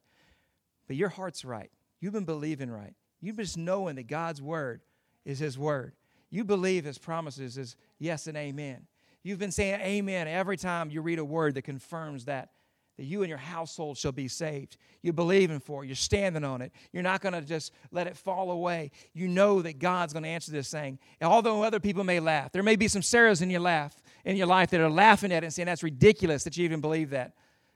But 0.87 0.95
your 0.95 1.09
heart's 1.09 1.45
right. 1.45 1.71
You've 1.99 2.13
been 2.13 2.25
believing 2.25 2.69
right. 2.69 2.93
You've 3.21 3.37
just 3.37 3.57
knowing 3.57 3.95
that 3.95 4.07
God's 4.07 4.41
word 4.41 4.81
is 5.25 5.39
His 5.39 5.57
word. 5.57 5.93
You 6.29 6.43
believe 6.43 6.85
His 6.85 6.97
promises 6.97 7.57
is 7.57 7.75
yes 7.99 8.27
and 8.27 8.37
amen. 8.37 8.87
You've 9.23 9.39
been 9.39 9.51
saying 9.51 9.81
amen 9.81 10.27
every 10.27 10.57
time 10.57 10.89
you 10.89 11.01
read 11.01 11.19
a 11.19 11.25
word 11.25 11.55
that 11.55 11.63
confirms 11.63 12.25
that 12.25 12.49
that 12.97 13.05
you 13.05 13.21
and 13.21 13.29
your 13.29 13.37
household 13.37 13.95
shall 13.95 14.11
be 14.11 14.27
saved. 14.27 14.75
You're 15.03 15.13
believing 15.13 15.59
for 15.59 15.83
it. 15.83 15.87
You're 15.87 15.95
standing 15.95 16.43
on 16.43 16.63
it. 16.63 16.71
You're 16.91 17.03
not 17.03 17.21
going 17.21 17.33
to 17.33 17.41
just 17.41 17.71
let 17.91 18.07
it 18.07 18.17
fall 18.17 18.49
away. 18.49 18.89
You 19.13 19.27
know 19.27 19.61
that 19.61 19.77
God's 19.77 20.13
going 20.13 20.23
to 20.23 20.29
answer 20.29 20.51
this 20.51 20.71
thing. 20.71 20.97
And 21.21 21.29
although 21.29 21.61
other 21.61 21.79
people 21.79 22.03
may 22.03 22.19
laugh, 22.19 22.51
there 22.51 22.63
may 22.63 22.75
be 22.75 22.87
some 22.87 23.03
Sarahs 23.03 23.43
in 23.43 23.51
your 23.51 23.59
laugh 23.61 23.95
in 24.25 24.35
your 24.35 24.47
life 24.47 24.71
that 24.71 24.81
are 24.81 24.89
laughing 24.89 25.31
at 25.31 25.43
it 25.43 25.45
and 25.45 25.53
saying 25.53 25.67
that's 25.67 25.83
ridiculous 25.83 26.43
that 26.43 26.57
you 26.57 26.65
even 26.65 26.81
believe 26.81 27.11
that. 27.11 27.33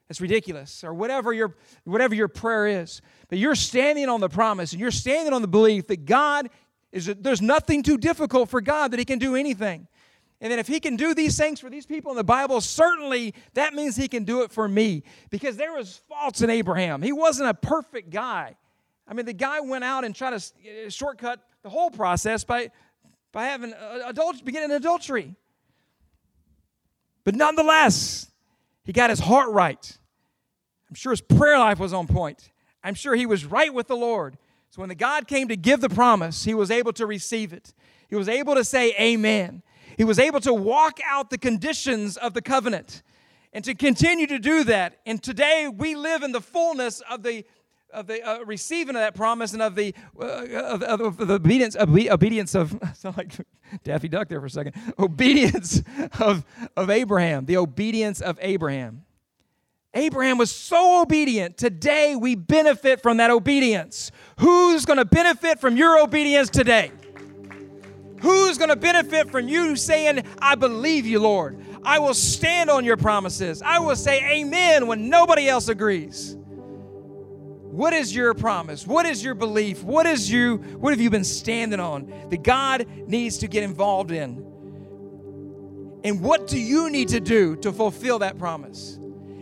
It's 0.09 0.19
ridiculous, 0.19 0.83
or 0.83 0.93
whatever 0.93 1.31
your 1.31 1.55
whatever 1.85 2.13
your 2.13 2.27
prayer 2.27 2.81
is. 2.81 3.01
But 3.29 3.37
you're 3.37 3.55
standing 3.55 4.09
on 4.09 4.19
the 4.19 4.27
promise 4.27 4.73
and 4.73 4.81
you're 4.81 4.91
standing 4.91 5.33
on 5.33 5.41
the 5.41 5.47
belief 5.47 5.87
that 5.87 6.05
God 6.05 6.49
is 6.91 7.05
there's 7.05 7.41
nothing 7.41 7.81
too 7.81 7.97
difficult 7.97 8.49
for 8.49 8.59
God 8.59 8.91
that 8.91 8.99
He 8.99 9.05
can 9.05 9.19
do 9.19 9.35
anything. 9.35 9.87
And 10.41 10.51
then 10.51 10.57
if 10.57 10.67
he 10.67 10.79
can 10.79 10.95
do 10.95 11.13
these 11.13 11.37
things 11.37 11.59
for 11.59 11.69
these 11.69 11.85
people 11.85 12.11
in 12.11 12.17
the 12.17 12.23
Bible, 12.23 12.59
certainly 12.61 13.35
that 13.53 13.75
means 13.75 13.95
he 13.95 14.07
can 14.07 14.23
do 14.23 14.41
it 14.41 14.51
for 14.51 14.67
me. 14.67 15.03
Because 15.29 15.55
there 15.55 15.71
was 15.71 16.01
faults 16.09 16.41
in 16.41 16.49
Abraham. 16.49 17.03
He 17.03 17.11
wasn't 17.11 17.49
a 17.49 17.53
perfect 17.53 18.09
guy. 18.09 18.55
I 19.07 19.13
mean, 19.13 19.27
the 19.27 19.33
guy 19.33 19.59
went 19.59 19.83
out 19.83 20.03
and 20.03 20.15
tried 20.15 20.39
to 20.39 20.85
uh, 20.85 20.89
shortcut 20.89 21.39
the 21.61 21.69
whole 21.69 21.91
process 21.91 22.43
by, 22.43 22.71
by 23.31 23.45
having 23.45 23.73
adult, 24.05 24.43
beginning 24.43 24.71
adultery. 24.71 25.35
But 27.23 27.35
nonetheless, 27.35 28.31
he 28.83 28.93
got 28.93 29.11
his 29.11 29.19
heart 29.19 29.51
right. 29.51 29.97
I'm 30.89 30.95
sure 30.95 31.11
his 31.11 31.21
prayer 31.21 31.59
life 31.59 31.77
was 31.77 31.93
on 31.93 32.07
point. 32.07 32.49
I'm 32.83 32.95
sure 32.95 33.13
he 33.13 33.27
was 33.27 33.45
right 33.45 33.71
with 33.71 33.87
the 33.87 33.95
Lord. 33.95 34.39
So 34.71 34.81
when 34.81 34.89
the 34.89 34.95
God 34.95 35.27
came 35.27 35.49
to 35.49 35.55
give 35.55 35.81
the 35.81 35.89
promise, 35.89 36.45
he 36.45 36.55
was 36.55 36.71
able 36.71 36.93
to 36.93 37.05
receive 37.05 37.53
it. 37.53 37.73
He 38.09 38.15
was 38.15 38.27
able 38.27 38.55
to 38.55 38.63
say 38.63 38.95
amen. 38.99 39.61
He 40.01 40.05
was 40.05 40.17
able 40.17 40.39
to 40.39 40.51
walk 40.51 40.99
out 41.05 41.29
the 41.29 41.37
conditions 41.37 42.17
of 42.17 42.33
the 42.33 42.41
covenant 42.41 43.03
and 43.53 43.63
to 43.65 43.75
continue 43.75 44.25
to 44.25 44.39
do 44.39 44.63
that. 44.63 44.97
And 45.05 45.21
today 45.21 45.69
we 45.71 45.93
live 45.93 46.23
in 46.23 46.31
the 46.31 46.41
fullness 46.41 47.01
of 47.01 47.21
the 47.21 47.45
of 47.93 48.07
the 48.07 48.27
uh, 48.27 48.39
receiving 48.45 48.95
of 48.95 49.01
that 49.03 49.13
promise 49.13 49.53
and 49.53 49.61
of 49.61 49.75
the 49.75 49.93
uh, 50.19 50.23
of, 50.23 50.81
of, 50.81 51.01
of, 51.01 51.17
the 51.17 51.35
obedience 51.35 51.75
of, 51.75 51.95
obedience 51.95 52.55
of 52.55 52.75
sound 52.95 53.15
like 53.15 53.31
Daffy 53.83 54.07
Duck 54.07 54.27
there 54.27 54.39
for 54.39 54.47
a 54.47 54.49
second 54.49 54.73
obedience 54.97 55.83
of 56.19 56.45
of 56.75 56.89
Abraham 56.89 57.45
the 57.45 57.57
obedience 57.57 58.21
of 58.21 58.39
Abraham 58.41 59.03
Abraham 59.93 60.39
was 60.39 60.51
so 60.51 61.01
obedient. 61.01 61.57
Today, 61.57 62.15
we 62.15 62.33
benefit 62.35 63.03
from 63.03 63.17
that 63.17 63.29
obedience. 63.29 64.09
Who's 64.39 64.85
going 64.85 64.97
to 64.97 65.05
benefit 65.05 65.59
from 65.59 65.75
your 65.75 65.99
obedience 65.99 66.49
today? 66.49 66.91
Who's 68.21 68.57
going 68.57 68.69
to 68.69 68.75
benefit 68.75 69.31
from 69.31 69.47
you 69.47 69.75
saying, 69.75 70.23
I 70.39 70.55
believe 70.55 71.05
you, 71.05 71.19
Lord? 71.19 71.59
I 71.83 71.99
will 71.99 72.13
stand 72.13 72.69
on 72.69 72.85
your 72.85 72.97
promises. 72.97 73.61
I 73.61 73.79
will 73.79 73.95
say 73.95 74.39
amen 74.39 74.85
when 74.87 75.09
nobody 75.09 75.49
else 75.49 75.67
agrees. 75.67 76.35
What 77.71 77.93
is 77.93 78.13
your 78.13 78.33
promise? 78.33 78.85
What 78.85 79.05
is 79.05 79.23
your 79.23 79.33
belief? 79.33 79.81
What 79.83 80.05
is 80.05 80.29
you 80.29 80.57
what 80.77 80.91
have 80.91 80.99
you 80.99 81.09
been 81.09 81.23
standing 81.23 81.79
on 81.79 82.13
that 82.29 82.43
God 82.43 82.85
needs 83.07 83.39
to 83.39 83.47
get 83.47 83.63
involved 83.63 84.11
in? 84.11 84.45
And 86.03 86.21
what 86.21 86.47
do 86.47 86.59
you 86.59 86.89
need 86.89 87.09
to 87.09 87.19
do 87.19 87.55
to 87.57 87.71
fulfill 87.71 88.19
that 88.19 88.37
promise? 88.37 88.99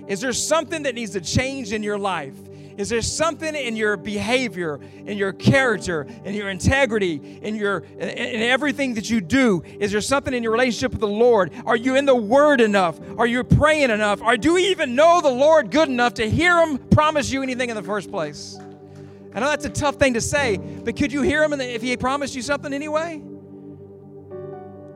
Is 0.07 0.21
there 0.21 0.33
something 0.33 0.83
that 0.83 0.95
needs 0.95 1.11
to 1.13 1.21
change 1.21 1.73
in 1.73 1.83
your 1.83 1.97
life? 1.97 2.35
Is 2.79 2.87
there 2.87 3.01
something 3.01 3.55
in 3.55 3.75
your 3.75 3.97
behavior, 3.97 4.79
in 5.05 5.17
your 5.17 5.33
character, 5.33 6.07
in 6.23 6.33
your 6.33 6.49
integrity, 6.49 7.39
in 7.41 7.55
your 7.55 7.79
in 7.79 8.41
everything 8.41 8.93
that 8.93 9.09
you 9.09 9.19
do? 9.19 9.61
Is 9.81 9.91
there 9.91 9.99
something 9.99 10.33
in 10.33 10.43
your 10.43 10.53
relationship 10.53 10.91
with 10.91 11.01
the 11.01 11.07
Lord? 11.07 11.51
Are 11.65 11.75
you 11.75 11.97
in 11.97 12.05
the 12.05 12.15
Word 12.15 12.61
enough? 12.61 12.97
Are 13.17 13.27
you 13.27 13.43
praying 13.43 13.89
enough? 13.89 14.21
Or 14.21 14.37
do 14.37 14.53
you 14.53 14.69
even 14.69 14.95
know 14.95 15.19
the 15.19 15.29
Lord 15.29 15.71
good 15.71 15.89
enough 15.89 16.13
to 16.15 16.29
hear 16.29 16.57
Him 16.57 16.77
promise 16.77 17.29
you 17.29 17.43
anything 17.43 17.69
in 17.69 17.75
the 17.75 17.83
first 17.83 18.09
place? 18.09 18.57
I 19.35 19.41
know 19.41 19.49
that's 19.49 19.65
a 19.65 19.69
tough 19.69 19.95
thing 19.95 20.13
to 20.13 20.21
say, 20.21 20.55
but 20.55 20.95
could 20.95 21.11
you 21.11 21.21
hear 21.21 21.43
Him 21.43 21.59
if 21.59 21.81
He 21.81 21.97
promised 21.97 22.33
you 22.33 22.41
something 22.41 22.71
anyway? 22.71 23.21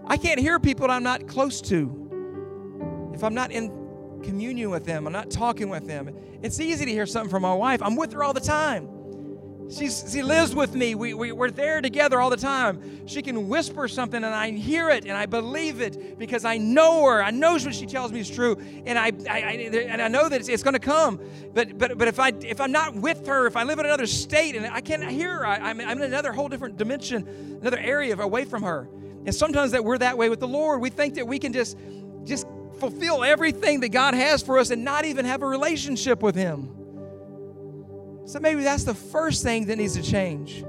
I 0.07 0.15
can't 0.15 0.39
hear 0.39 0.57
people 0.57 0.88
that 0.88 0.93
I'm 0.93 1.03
not 1.03 1.27
close 1.27 1.59
to. 1.63 3.11
If 3.13 3.25
I'm 3.25 3.34
not 3.34 3.51
in 3.51 3.82
communion 4.24 4.69
with 4.69 4.86
them. 4.86 5.05
I'm 5.05 5.13
not 5.13 5.30
talking 5.30 5.69
with 5.69 5.88
them. 5.88 6.15
It's 6.41 6.59
easy 6.59 6.86
to 6.86 6.91
hear 6.91 7.05
something 7.05 7.30
from 7.30 7.43
my 7.43 7.53
wife. 7.53 7.82
I'm 7.82 7.95
with 7.95 8.13
her 8.13 8.24
all 8.24 8.34
the 8.34 8.39
time. 8.39 8.89
She's, 9.69 10.11
she 10.11 10.21
lives 10.21 10.53
with 10.53 10.76
me. 10.76 10.93
We, 10.93 11.13
we, 11.13 11.32
we're 11.32 11.49
there 11.49 11.82
together 11.82 12.19
all 12.19 12.30
the 12.30 12.38
time. 12.38 13.07
She 13.07 13.21
can 13.21 13.47
whisper 13.47 13.88
something 13.88 14.24
and 14.24 14.34
I 14.34 14.51
hear 14.51 14.89
it 14.89 15.05
and 15.05 15.13
I 15.17 15.26
believe 15.26 15.82
it 15.82 16.19
because 16.19 16.45
I 16.45 16.57
know 16.57 17.05
her. 17.05 17.24
I 17.24 17.32
know 17.32 17.53
what 17.53 17.74
she 17.74 17.86
tells 17.86 18.11
me 18.11 18.19
is 18.19 18.30
true. 18.30 18.57
And 18.86 18.99
I, 18.99 19.11
I, 19.30 19.41
I 19.41 19.51
and 19.51 20.01
I 20.01 20.07
know 20.09 20.30
that 20.30 20.41
it's, 20.41 20.49
it's 20.49 20.63
going 20.63 20.74
to 20.74 20.80
come. 20.80 21.19
But, 21.53 21.78
but, 21.78 21.97
but 21.97 22.07
if, 22.07 22.19
I, 22.19 22.34
if 22.41 22.59
I'm 22.59 22.71
not 22.71 22.93
with 22.95 23.26
her, 23.28 23.47
if 23.47 23.55
I 23.55 23.63
live 23.63 23.80
in 23.80 23.86
another 23.86 24.05
state 24.05 24.55
and 24.55 24.65
I 24.67 24.82
can't 24.82 25.03
hear 25.09 25.39
her, 25.39 25.47
I, 25.47 25.57
I'm 25.57 25.80
in 25.80 26.01
another 26.01 26.34
whole 26.34 26.49
different 26.49 26.78
dimension, 26.78 27.57
another 27.61 27.80
area 27.80 28.15
away 28.17 28.45
from 28.45 28.63
her. 28.63 28.89
And 29.26 29.34
sometimes 29.34 29.71
that 29.71 29.84
we're 29.84 29.97
that 29.99 30.17
way 30.17 30.30
with 30.30 30.41
the 30.41 30.47
Lord. 30.47 30.82
We 30.82 30.89
think 30.89 31.15
that 31.15 31.26
we 31.28 31.39
can 31.39 31.53
just, 31.53 31.78
just 32.26 32.45
fulfill 32.89 33.23
everything 33.23 33.79
that 33.79 33.89
God 33.89 34.13
has 34.13 34.43
for 34.43 34.59
us 34.59 34.69
and 34.69 34.84
not 34.84 35.05
even 35.05 35.25
have 35.25 35.41
a 35.41 35.47
relationship 35.47 36.21
with 36.21 36.36
Him. 36.36 36.69
So 38.25 38.39
maybe 38.39 38.63
that's 38.63 38.84
the 38.84 38.93
first 38.93 39.43
thing 39.43 39.65
that 39.67 39.77
needs 39.77 39.95
to 39.95 40.03
change. 40.03 40.65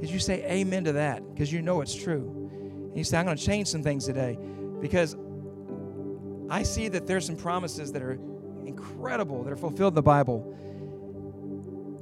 Is 0.00 0.12
you 0.12 0.18
say 0.18 0.44
amen 0.44 0.84
to 0.84 0.92
that 0.92 1.22
because 1.32 1.52
you 1.52 1.62
know 1.62 1.80
it's 1.80 1.94
true. 1.94 2.50
And 2.88 2.96
you 2.96 3.04
say, 3.04 3.18
I'm 3.18 3.24
going 3.24 3.36
to 3.36 3.44
change 3.44 3.68
some 3.68 3.82
things 3.82 4.04
today 4.04 4.38
because 4.80 5.16
I 6.50 6.62
see 6.62 6.88
that 6.88 7.06
there's 7.06 7.26
some 7.26 7.36
promises 7.36 7.92
that 7.92 8.02
are 8.02 8.18
incredible 8.64 9.44
that 9.44 9.52
are 9.52 9.56
fulfilled 9.56 9.92
in 9.92 9.96
the 9.96 10.02
Bible. 10.02 10.54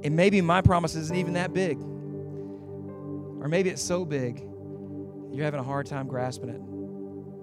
And 0.03 0.15
maybe 0.15 0.41
my 0.41 0.61
promise 0.61 0.95
isn't 0.95 1.15
even 1.15 1.33
that 1.33 1.53
big. 1.53 1.79
Or 1.79 3.47
maybe 3.47 3.69
it's 3.69 3.81
so 3.81 4.05
big, 4.05 4.39
you're 5.31 5.45
having 5.45 5.59
a 5.59 5.63
hard 5.63 5.85
time 5.85 6.07
grasping 6.07 6.49
it 6.49 6.61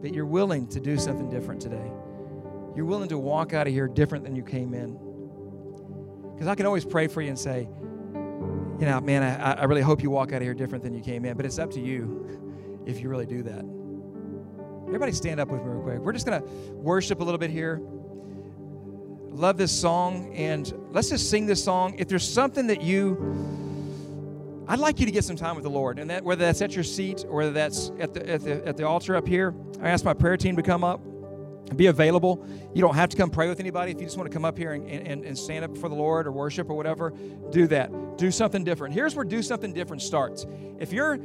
that 0.05 0.13
you're 0.13 0.27
willing 0.27 0.67
to 0.67 0.81
do 0.81 0.99
something 0.99 1.31
different 1.31 1.63
today. 1.63 1.91
You're 2.77 2.85
willing 2.85 3.09
to 3.09 3.17
walk 3.17 3.55
out 3.55 3.67
of 3.67 3.73
here 3.73 3.89
different 3.89 4.23
than 4.23 4.37
you 4.37 4.43
came 4.43 4.75
in. 4.75 4.99
Because 6.35 6.47
I 6.47 6.55
can 6.55 6.67
always 6.67 6.85
pray 6.85 7.07
for 7.07 7.23
you 7.23 7.31
and 7.31 7.39
say, 7.39 7.67
you 8.79 8.87
know, 8.87 9.01
man, 9.01 9.23
I, 9.23 9.53
I 9.55 9.65
really 9.65 9.81
hope 9.81 10.03
you 10.03 10.11
walk 10.11 10.35
out 10.35 10.37
of 10.37 10.43
here 10.43 10.53
different 10.53 10.85
than 10.85 10.93
you 10.93 11.01
came 11.01 11.25
in, 11.25 11.39
but 11.39 11.47
it's 11.47 11.59
up 11.59 11.71
to 11.71 11.81
you 11.81 12.83
if 12.87 13.01
you 13.01 13.09
really 13.09 13.25
do 13.25 13.43
that. 13.45 13.65
Everybody 14.87 15.13
stand 15.13 15.41
up 15.41 15.49
with 15.49 15.63
me 15.63 15.71
real 15.71 15.81
quick. 15.81 16.01
We're 16.01 16.13
just 16.13 16.27
going 16.27 16.43
to 16.43 16.49
worship 16.73 17.21
a 17.21 17.25
little 17.25 17.39
bit 17.39 17.49
here. 17.49 17.81
Love 19.31 19.57
this 19.57 19.73
song, 19.73 20.35
and 20.35 20.71
let's 20.91 21.09
just 21.09 21.31
sing 21.31 21.47
this 21.47 21.65
song. 21.65 21.95
If 21.97 22.09
there's 22.09 22.31
something 22.31 22.67
that 22.67 22.83
you 22.83 23.17
I'd 24.67 24.79
like 24.79 24.99
you 24.99 25.07
to 25.07 25.13
get 25.13 25.25
some 25.25 25.37
time 25.37 25.55
with 25.57 25.65
the 25.65 25.71
Lord, 25.71 25.99
and 25.99 26.09
that 26.11 26.25
whether 26.25 26.45
that's 26.45 26.63
at 26.63 26.75
your 26.75 26.85
seat 26.85 27.25
or 27.29 27.37
whether 27.37 27.53
that's 27.53 27.93
at 27.99 28.15
the, 28.15 28.29
at 28.29 28.43
the, 28.43 28.67
at 28.67 28.77
the 28.77 28.87
altar 28.87 29.17
up 29.17 29.27
here. 29.27 29.55
I 29.81 29.91
asked 29.91 30.05
my 30.05 30.15
prayer 30.15 30.37
team 30.37 30.57
to 30.57 30.63
come 30.63 30.85
up 30.85 31.01
be 31.77 31.87
available. 31.87 32.47
You 32.75 32.83
don't 32.83 32.95
have 32.95 33.09
to 33.11 33.17
come 33.17 33.31
pray 33.31 33.49
with 33.49 33.59
anybody. 33.61 33.91
If 33.93 33.99
you 33.99 34.05
just 34.05 34.17
want 34.17 34.31
to 34.31 34.35
come 34.35 34.45
up 34.45 34.57
here 34.57 34.73
and, 34.73 34.89
and, 34.89 35.25
and 35.25 35.37
stand 35.37 35.65
up 35.65 35.73
before 35.73 35.89
the 35.89 35.95
Lord 35.95 36.27
or 36.27 36.33
worship 36.33 36.69
or 36.69 36.75
whatever, 36.75 37.13
do 37.51 37.67
that. 37.69 37.91
Do 38.19 38.31
something 38.31 38.65
different. 38.65 38.95
Here's 38.95 39.17
where 39.17 39.25
do 39.25 39.43
something 39.43 39.73
different 39.73 40.03
starts. 40.03 40.47
If 40.79 40.93
your 40.93 41.19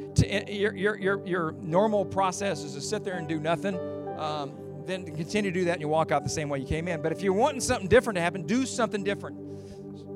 your, 0.47 0.75
your, 0.75 0.97
your, 0.97 1.27
your 1.27 1.51
normal 1.61 2.05
process 2.05 2.63
is 2.63 2.73
to 2.73 2.81
sit 2.81 3.03
there 3.03 3.15
and 3.15 3.27
do 3.27 3.39
nothing, 3.39 3.77
um, 4.17 4.53
then 4.85 5.05
continue 5.05 5.51
to 5.51 5.59
do 5.59 5.65
that 5.65 5.73
and 5.73 5.81
you 5.81 5.87
walk 5.87 6.11
out 6.11 6.23
the 6.23 6.29
same 6.29 6.49
way 6.49 6.59
you 6.59 6.65
came 6.65 6.87
in. 6.87 7.01
But 7.01 7.11
if 7.11 7.21
you're 7.21 7.33
wanting 7.33 7.61
something 7.61 7.87
different 7.87 8.15
to 8.15 8.21
happen, 8.21 8.43
do 8.43 8.65
something 8.65 9.03
different. 9.03 9.37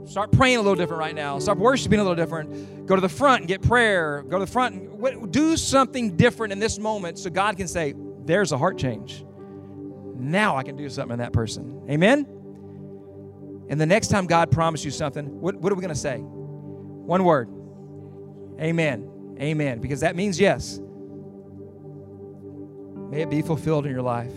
Start 0.05 0.31
praying 0.31 0.57
a 0.57 0.61
little 0.61 0.75
different 0.75 0.99
right 0.99 1.15
now. 1.15 1.39
Start 1.39 1.57
worshiping 1.57 1.99
a 1.99 2.03
little 2.03 2.15
different. 2.15 2.85
Go 2.85 2.95
to 2.95 3.01
the 3.01 3.09
front 3.09 3.41
and 3.41 3.47
get 3.47 3.61
prayer. 3.61 4.23
Go 4.23 4.37
to 4.37 4.45
the 4.45 4.51
front 4.51 4.75
and 4.75 5.31
do 5.31 5.55
something 5.55 6.15
different 6.17 6.51
in 6.51 6.59
this 6.59 6.77
moment 6.77 7.17
so 7.17 7.29
God 7.29 7.57
can 7.57 7.67
say, 7.67 7.93
There's 8.25 8.51
a 8.51 8.57
heart 8.57 8.77
change. 8.77 9.25
Now 10.15 10.57
I 10.57 10.63
can 10.63 10.75
do 10.75 10.89
something 10.89 11.13
in 11.13 11.19
that 11.19 11.33
person. 11.33 11.83
Amen? 11.89 12.27
And 13.69 13.79
the 13.79 13.85
next 13.85 14.09
time 14.09 14.27
God 14.27 14.51
promised 14.51 14.85
you 14.85 14.91
something, 14.91 15.39
what, 15.41 15.55
what 15.55 15.71
are 15.71 15.75
we 15.75 15.81
going 15.81 15.93
to 15.93 15.99
say? 15.99 16.17
One 16.17 17.23
word 17.23 17.49
Amen. 18.59 19.35
Amen. 19.39 19.79
Because 19.79 20.01
that 20.01 20.15
means 20.15 20.39
yes. 20.39 20.79
May 23.09 23.21
it 23.21 23.29
be 23.29 23.41
fulfilled 23.41 23.85
in 23.85 23.91
your 23.91 24.01
life. 24.01 24.31